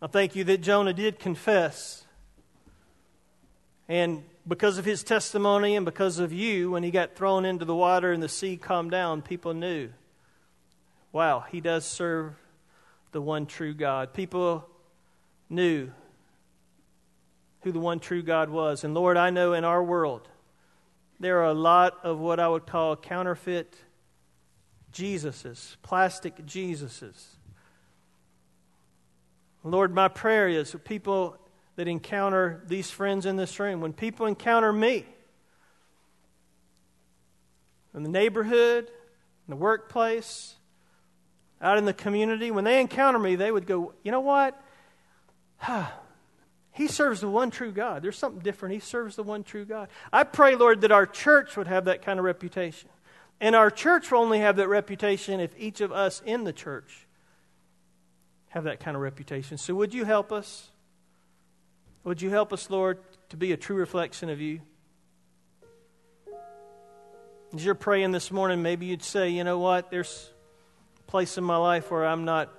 I 0.01 0.07
thank 0.09 0.35
you 0.35 0.45
that 0.45 0.59
Jonah 0.59 0.93
did 0.93 1.19
confess. 1.19 2.05
And 3.89 4.25
because 4.47 4.79
of 4.79 4.85
his 4.85 5.03
testimony 5.05 5.77
and 5.77 5.85
because 5.85 6.19
of 6.19 6.33
you, 6.33 6.71
when 6.71 6.83
he 6.83 6.91
got 6.91 7.15
thrown 7.15 7.45
into 7.45 7.65
the 7.65 7.75
water 7.75 8.13
and 8.13 8.23
the 8.23 8.29
sea 8.29 8.57
calmed 8.57 8.91
down, 8.91 9.23
people 9.23 9.55
knew 9.55 9.91
wow, 11.13 11.45
he 11.51 11.61
does 11.61 11.85
serve 11.85 12.35
the 13.13 13.21
one 13.21 13.45
true 13.47 13.75
God. 13.75 14.15
People 14.15 14.67
knew 15.51 15.91
who 17.61 17.71
the 17.71 17.79
one 17.79 18.01
true 18.01 18.23
God 18.23 18.49
was. 18.49 18.83
And 18.83 18.95
Lord, 18.95 19.17
I 19.17 19.31
know 19.31 19.53
in 19.53 19.65
our 19.65 19.85
world, 19.85 20.27
there 21.23 21.39
are 21.39 21.51
a 21.51 21.55
lot 21.55 21.99
of 22.03 22.19
what 22.19 22.41
I 22.41 22.49
would 22.49 22.67
call 22.67 22.97
counterfeit 22.97 23.77
Jesuses, 24.93 25.77
plastic 25.81 26.45
Jesuses. 26.45 27.27
Lord, 29.63 29.95
my 29.95 30.09
prayer 30.09 30.49
is 30.49 30.75
people 30.83 31.37
that 31.77 31.87
encounter 31.87 32.65
these 32.67 32.91
friends 32.91 33.25
in 33.25 33.37
this 33.37 33.61
room, 33.61 33.81
when 33.81 33.93
people 33.93 34.27
encounter 34.27 34.73
me 34.73 35.07
in 37.95 38.03
the 38.03 38.09
neighborhood, 38.09 38.87
in 38.89 39.51
the 39.51 39.57
workplace, 39.57 40.57
out 41.61 41.79
in 41.79 41.85
the 41.85 41.95
community, 41.95 42.51
when 42.51 42.65
they 42.65 42.81
encounter 42.81 43.21
me, 43.21 43.37
they 43.37 43.53
would 43.53 43.67
go, 43.67 43.95
you 44.03 44.11
know 44.11 44.21
what? 44.21 44.61
He 46.73 46.89
serves 46.89 47.21
the 47.21 47.29
one 47.29 47.51
true 47.51 47.71
God. 47.71 48.03
There's 48.03 48.17
something 48.17 48.43
different. 48.43 48.75
He 48.75 48.81
serves 48.81 49.17
the 49.17 49.23
one 49.23 49.45
true 49.45 49.67
God. 49.67 49.89
I 50.13 50.25
pray, 50.25 50.57
Lord, 50.57 50.81
that 50.81 50.93
our 50.93 51.07
church 51.07 51.57
would 51.57 51.67
have 51.67 51.85
that 51.85 52.03
kind 52.03 52.19
of 52.19 52.25
reputation. 52.25 52.89
And 53.41 53.55
our 53.55 53.71
church 53.71 54.11
will 54.11 54.21
only 54.21 54.39
have 54.39 54.57
that 54.57 54.69
reputation 54.69 55.39
if 55.39 55.53
each 55.59 55.81
of 55.81 55.93
us 55.93 56.23
in 56.25 56.45
the 56.45 56.53
church 56.53 57.07
have 58.49 58.65
that 58.65 58.81
kind 58.81 58.97
of 58.97 59.03
reputation. 59.03 59.59
So 59.59 59.75
would 59.75 59.93
you 59.93 60.05
help 60.05 60.33
us? 60.33 60.71
Would 62.05 62.23
you 62.23 62.31
help 62.31 62.53
us, 62.53 62.71
Lord, 62.71 62.99
to 63.29 63.37
be 63.37 63.53
a 63.53 63.57
true 63.57 63.77
reflection 63.77 64.31
of 64.31 64.41
you? 64.41 64.61
As 67.55 67.65
you're 67.65 67.75
praying 67.75 68.13
this 68.13 68.31
morning, 68.31 68.63
maybe 68.63 68.87
you'd 68.87 69.03
say, 69.03 69.29
you 69.29 69.45
know 69.45 69.59
what, 69.59 69.91
there's 69.91 70.31
a 71.07 71.11
place 71.11 71.37
in 71.37 71.45
my 71.45 71.57
life 71.57 71.91
where 71.91 72.07
I'm 72.07 72.25
not 72.25 72.51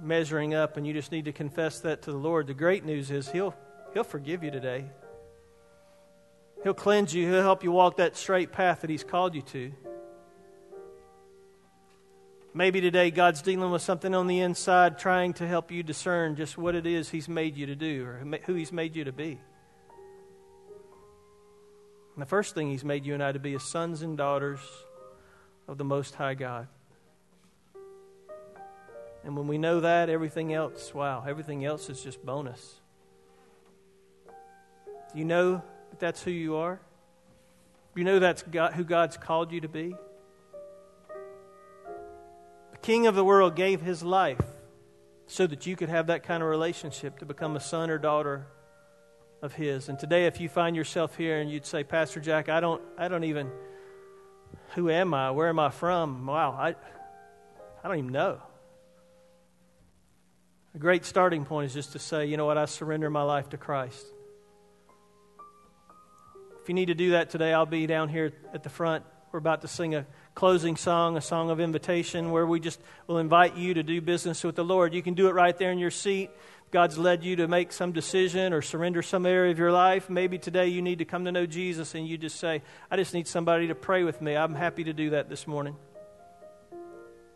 measuring 0.00 0.54
up 0.54 0.76
and 0.76 0.86
you 0.86 0.92
just 0.92 1.12
need 1.12 1.26
to 1.26 1.32
confess 1.32 1.80
that 1.80 2.02
to 2.02 2.12
the 2.12 2.18
Lord, 2.18 2.46
the 2.46 2.54
great 2.54 2.84
news 2.84 3.10
is 3.10 3.28
He'll, 3.28 3.54
he'll 3.92 4.04
forgive 4.04 4.42
you 4.42 4.50
today. 4.50 4.86
He'll 6.62 6.74
cleanse 6.74 7.14
you, 7.14 7.30
He'll 7.30 7.42
help 7.42 7.62
you 7.62 7.72
walk 7.72 7.98
that 7.98 8.16
straight 8.16 8.52
path 8.52 8.80
that 8.80 8.90
He's 8.90 9.04
called 9.04 9.34
you 9.34 9.42
to. 9.42 9.72
Maybe 12.56 12.80
today 12.80 13.10
God's 13.10 13.42
dealing 13.42 13.70
with 13.72 13.82
something 13.82 14.14
on 14.14 14.28
the 14.28 14.40
inside, 14.40 14.98
trying 14.98 15.32
to 15.34 15.46
help 15.46 15.72
you 15.72 15.82
discern 15.82 16.36
just 16.36 16.56
what 16.56 16.74
it 16.74 16.86
is 16.86 17.10
He's 17.10 17.28
made 17.28 17.56
you 17.56 17.66
to 17.66 17.74
do 17.74 18.04
or 18.06 18.24
who 18.46 18.54
He's 18.54 18.72
made 18.72 18.94
you 18.94 19.04
to 19.04 19.12
be. 19.12 19.40
And 22.14 22.22
the 22.22 22.26
first 22.26 22.54
thing 22.54 22.70
He's 22.70 22.84
made 22.84 23.04
you 23.04 23.14
and 23.14 23.22
I 23.22 23.32
to 23.32 23.40
be 23.40 23.54
is 23.54 23.62
sons 23.62 24.02
and 24.02 24.16
daughters 24.16 24.60
of 25.66 25.78
the 25.78 25.84
Most 25.84 26.14
High 26.14 26.34
God. 26.34 26.68
And 29.24 29.36
when 29.36 29.46
we 29.46 29.56
know 29.56 29.80
that, 29.80 30.10
everything 30.10 30.52
else, 30.52 30.92
wow, 30.94 31.24
everything 31.26 31.64
else 31.64 31.88
is 31.88 32.02
just 32.02 32.24
bonus. 32.24 32.80
Do 34.26 35.18
you 35.18 35.24
know 35.24 35.62
that 35.90 35.98
that's 35.98 36.22
who 36.22 36.30
you 36.30 36.56
are? 36.56 36.78
Do 37.94 38.00
you 38.00 38.04
know 38.04 38.18
that's 38.18 38.42
God, 38.42 38.74
who 38.74 38.84
God's 38.84 39.16
called 39.16 39.50
you 39.50 39.62
to 39.62 39.68
be? 39.68 39.96
The 42.72 42.78
King 42.82 43.06
of 43.06 43.14
the 43.14 43.24
world 43.24 43.56
gave 43.56 43.80
his 43.80 44.02
life 44.02 44.44
so 45.26 45.46
that 45.46 45.66
you 45.66 45.74
could 45.74 45.88
have 45.88 46.08
that 46.08 46.22
kind 46.22 46.42
of 46.42 46.48
relationship 46.48 47.18
to 47.20 47.24
become 47.24 47.56
a 47.56 47.60
son 47.60 47.88
or 47.88 47.96
daughter 47.96 48.46
of 49.40 49.54
his. 49.54 49.88
And 49.88 49.98
today 49.98 50.26
if 50.26 50.38
you 50.38 50.50
find 50.50 50.76
yourself 50.76 51.16
here 51.16 51.40
and 51.40 51.50
you'd 51.50 51.64
say, 51.64 51.82
"Pastor 51.82 52.20
Jack, 52.20 52.48
I 52.50 52.60
don't 52.60 52.82
I 52.98 53.08
don't 53.08 53.24
even 53.24 53.50
who 54.74 54.90
am 54.90 55.14
I? 55.14 55.30
Where 55.30 55.48
am 55.48 55.58
I 55.58 55.70
from? 55.70 56.26
Wow, 56.26 56.52
I 56.52 56.74
I 57.82 57.88
don't 57.88 57.98
even 57.98 58.12
know." 58.12 58.42
A 60.74 60.78
great 60.78 61.04
starting 61.04 61.44
point 61.44 61.66
is 61.66 61.74
just 61.74 61.92
to 61.92 62.00
say, 62.00 62.26
you 62.26 62.36
know 62.36 62.46
what, 62.46 62.58
I 62.58 62.64
surrender 62.64 63.08
my 63.08 63.22
life 63.22 63.50
to 63.50 63.56
Christ. 63.56 64.04
If 66.60 66.68
you 66.68 66.74
need 66.74 66.86
to 66.86 66.96
do 66.96 67.12
that 67.12 67.30
today, 67.30 67.52
I'll 67.52 67.64
be 67.64 67.86
down 67.86 68.08
here 68.08 68.32
at 68.52 68.64
the 68.64 68.70
front. 68.70 69.04
We're 69.30 69.38
about 69.38 69.60
to 69.62 69.68
sing 69.68 69.94
a 69.94 70.04
closing 70.34 70.74
song, 70.74 71.16
a 71.16 71.20
song 71.20 71.50
of 71.50 71.60
invitation, 71.60 72.32
where 72.32 72.44
we 72.44 72.58
just 72.58 72.80
will 73.06 73.18
invite 73.18 73.56
you 73.56 73.74
to 73.74 73.84
do 73.84 74.00
business 74.00 74.42
with 74.42 74.56
the 74.56 74.64
Lord. 74.64 74.94
You 74.94 75.02
can 75.02 75.14
do 75.14 75.28
it 75.28 75.34
right 75.34 75.56
there 75.56 75.70
in 75.70 75.78
your 75.78 75.92
seat. 75.92 76.30
God's 76.72 76.98
led 76.98 77.22
you 77.22 77.36
to 77.36 77.46
make 77.46 77.70
some 77.70 77.92
decision 77.92 78.52
or 78.52 78.60
surrender 78.60 79.00
some 79.00 79.26
area 79.26 79.52
of 79.52 79.60
your 79.60 79.70
life. 79.70 80.10
Maybe 80.10 80.38
today 80.38 80.68
you 80.68 80.82
need 80.82 80.98
to 80.98 81.04
come 81.04 81.24
to 81.26 81.30
know 81.30 81.46
Jesus 81.46 81.94
and 81.94 82.08
you 82.08 82.18
just 82.18 82.40
say, 82.40 82.62
I 82.90 82.96
just 82.96 83.14
need 83.14 83.28
somebody 83.28 83.68
to 83.68 83.76
pray 83.76 84.02
with 84.02 84.20
me. 84.20 84.36
I'm 84.36 84.54
happy 84.54 84.82
to 84.84 84.92
do 84.92 85.10
that 85.10 85.28
this 85.28 85.46
morning. 85.46 85.76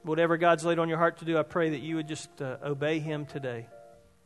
Whatever 0.08 0.38
God's 0.38 0.64
laid 0.64 0.78
on 0.78 0.88
your 0.88 0.96
heart 0.96 1.18
to 1.18 1.26
do, 1.26 1.36
I 1.36 1.42
pray 1.42 1.68
that 1.68 1.80
you 1.80 1.96
would 1.96 2.08
just 2.08 2.40
uh, 2.40 2.56
obey 2.64 2.98
Him 2.98 3.26
today. 3.26 3.66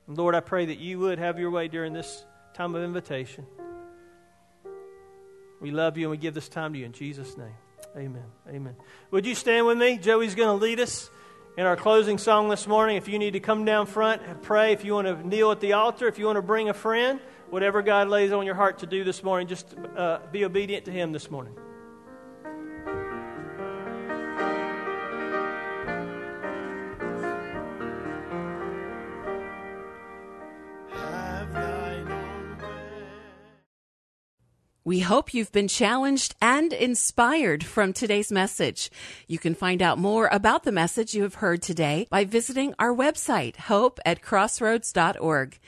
And 0.07 0.17
Lord, 0.17 0.37
I 0.37 0.39
pray 0.39 0.67
that 0.67 0.79
you 0.79 1.01
would 1.01 1.19
have 1.19 1.41
your 1.41 1.51
way 1.51 1.67
during 1.67 1.93
this 1.93 2.25
time 2.55 2.77
of 2.77 2.85
invitation. 2.85 3.45
We 5.61 5.73
love 5.73 5.99
you 5.99 6.05
and 6.05 6.13
we 6.13 6.19
give 6.19 6.35
this 6.35 6.49
time 6.49 6.75
to 6.75 6.79
you 6.79 6.85
in 6.85 6.93
Jesus' 6.93 7.37
name. 7.37 7.57
Amen. 7.97 8.23
Amen. 8.49 8.77
Would 9.11 9.27
you 9.27 9.35
stand 9.35 9.67
with 9.67 9.77
me? 9.77 9.99
Joey's 9.99 10.37
going 10.37 10.57
to 10.57 10.65
lead 10.65 10.79
us 10.79 11.11
in 11.59 11.67
our 11.67 11.77
closing 11.77 12.17
song 12.17 12.49
this 12.49 12.69
morning. 12.69 12.97
If 12.97 13.09
you 13.09 13.19
need 13.19 13.33
to 13.33 13.41
come 13.41 13.65
down 13.65 13.87
front 13.87 14.23
pray, 14.43 14.73
if 14.73 14.85
you 14.85 14.95
want 14.95 15.09
to 15.09 15.27
kneel 15.27 15.51
at 15.51 15.59
the 15.59 15.73
altar, 15.73 16.07
if 16.07 16.17
you 16.17 16.27
want 16.27 16.37
to 16.37 16.43
bring 16.43 16.69
a 16.69 16.75
friend, 16.75 17.19
whatever 17.51 17.83
God 17.83 18.07
lays 18.07 18.31
on 18.31 18.47
your 18.47 18.55
heart 18.55 18.79
to 18.79 18.87
do 18.87 19.03
this 19.03 19.25
morning, 19.25 19.49
just 19.49 19.75
uh, 19.97 20.21
be 20.31 20.45
obedient 20.45 20.85
to 20.85 20.93
Him 20.93 21.11
this 21.11 21.29
morning. 21.29 21.57
We 34.93 35.01
hope 35.01 35.33
you've 35.33 35.53
been 35.53 35.69
challenged 35.69 36.35
and 36.43 36.71
inspired 36.71 37.65
from 37.65 37.95
today's 37.95 38.31
message. 38.31 38.91
You 39.27 39.39
can 39.39 39.55
find 39.55 39.81
out 39.81 39.97
more 39.97 40.29
about 40.31 40.65
the 40.65 40.71
message 40.71 41.15
you 41.15 41.23
have 41.23 41.37
heard 41.37 41.63
today 41.63 42.07
by 42.11 42.27
visiting 42.27 42.75
our 42.79 42.95
website, 42.95 43.57
hope 43.57 44.01
at 44.05 44.21
crossroads.org. 44.21 45.59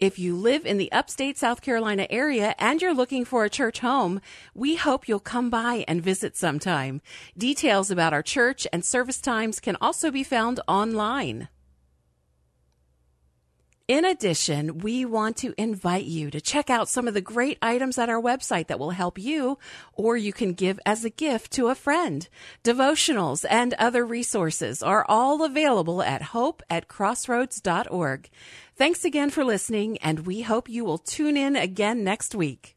If 0.00 0.18
you 0.18 0.34
live 0.34 0.66
in 0.66 0.78
the 0.78 0.90
upstate 0.90 1.38
South 1.38 1.62
Carolina 1.62 2.08
area 2.10 2.56
and 2.58 2.82
you're 2.82 2.92
looking 2.92 3.24
for 3.24 3.44
a 3.44 3.48
church 3.48 3.78
home, 3.78 4.20
we 4.52 4.74
hope 4.74 5.06
you'll 5.06 5.20
come 5.20 5.48
by 5.48 5.84
and 5.86 6.02
visit 6.02 6.36
sometime. 6.36 7.02
Details 7.38 7.88
about 7.88 8.12
our 8.12 8.20
church 8.20 8.66
and 8.72 8.84
service 8.84 9.20
times 9.20 9.60
can 9.60 9.76
also 9.80 10.10
be 10.10 10.24
found 10.24 10.58
online. 10.66 11.46
In 13.88 14.04
addition, 14.04 14.78
we 14.78 15.04
want 15.04 15.36
to 15.38 15.54
invite 15.58 16.04
you 16.04 16.30
to 16.30 16.40
check 16.40 16.70
out 16.70 16.88
some 16.88 17.08
of 17.08 17.14
the 17.14 17.20
great 17.20 17.58
items 17.60 17.98
at 17.98 18.08
our 18.08 18.20
website 18.20 18.68
that 18.68 18.78
will 18.78 18.90
help 18.90 19.18
you, 19.18 19.58
or 19.92 20.16
you 20.16 20.32
can 20.32 20.52
give 20.52 20.78
as 20.86 21.04
a 21.04 21.10
gift 21.10 21.50
to 21.52 21.68
a 21.68 21.74
friend. 21.74 22.28
Devotionals 22.62 23.44
and 23.50 23.74
other 23.74 24.04
resources 24.04 24.82
are 24.82 25.04
all 25.08 25.42
available 25.42 26.00
at 26.00 26.22
hope 26.22 26.62
at 26.70 26.86
crossroads.org. 26.86 28.30
Thanks 28.76 29.04
again 29.04 29.30
for 29.30 29.44
listening, 29.44 29.98
and 29.98 30.26
we 30.26 30.42
hope 30.42 30.68
you 30.68 30.84
will 30.84 30.98
tune 30.98 31.36
in 31.36 31.56
again 31.56 32.04
next 32.04 32.36
week. 32.36 32.76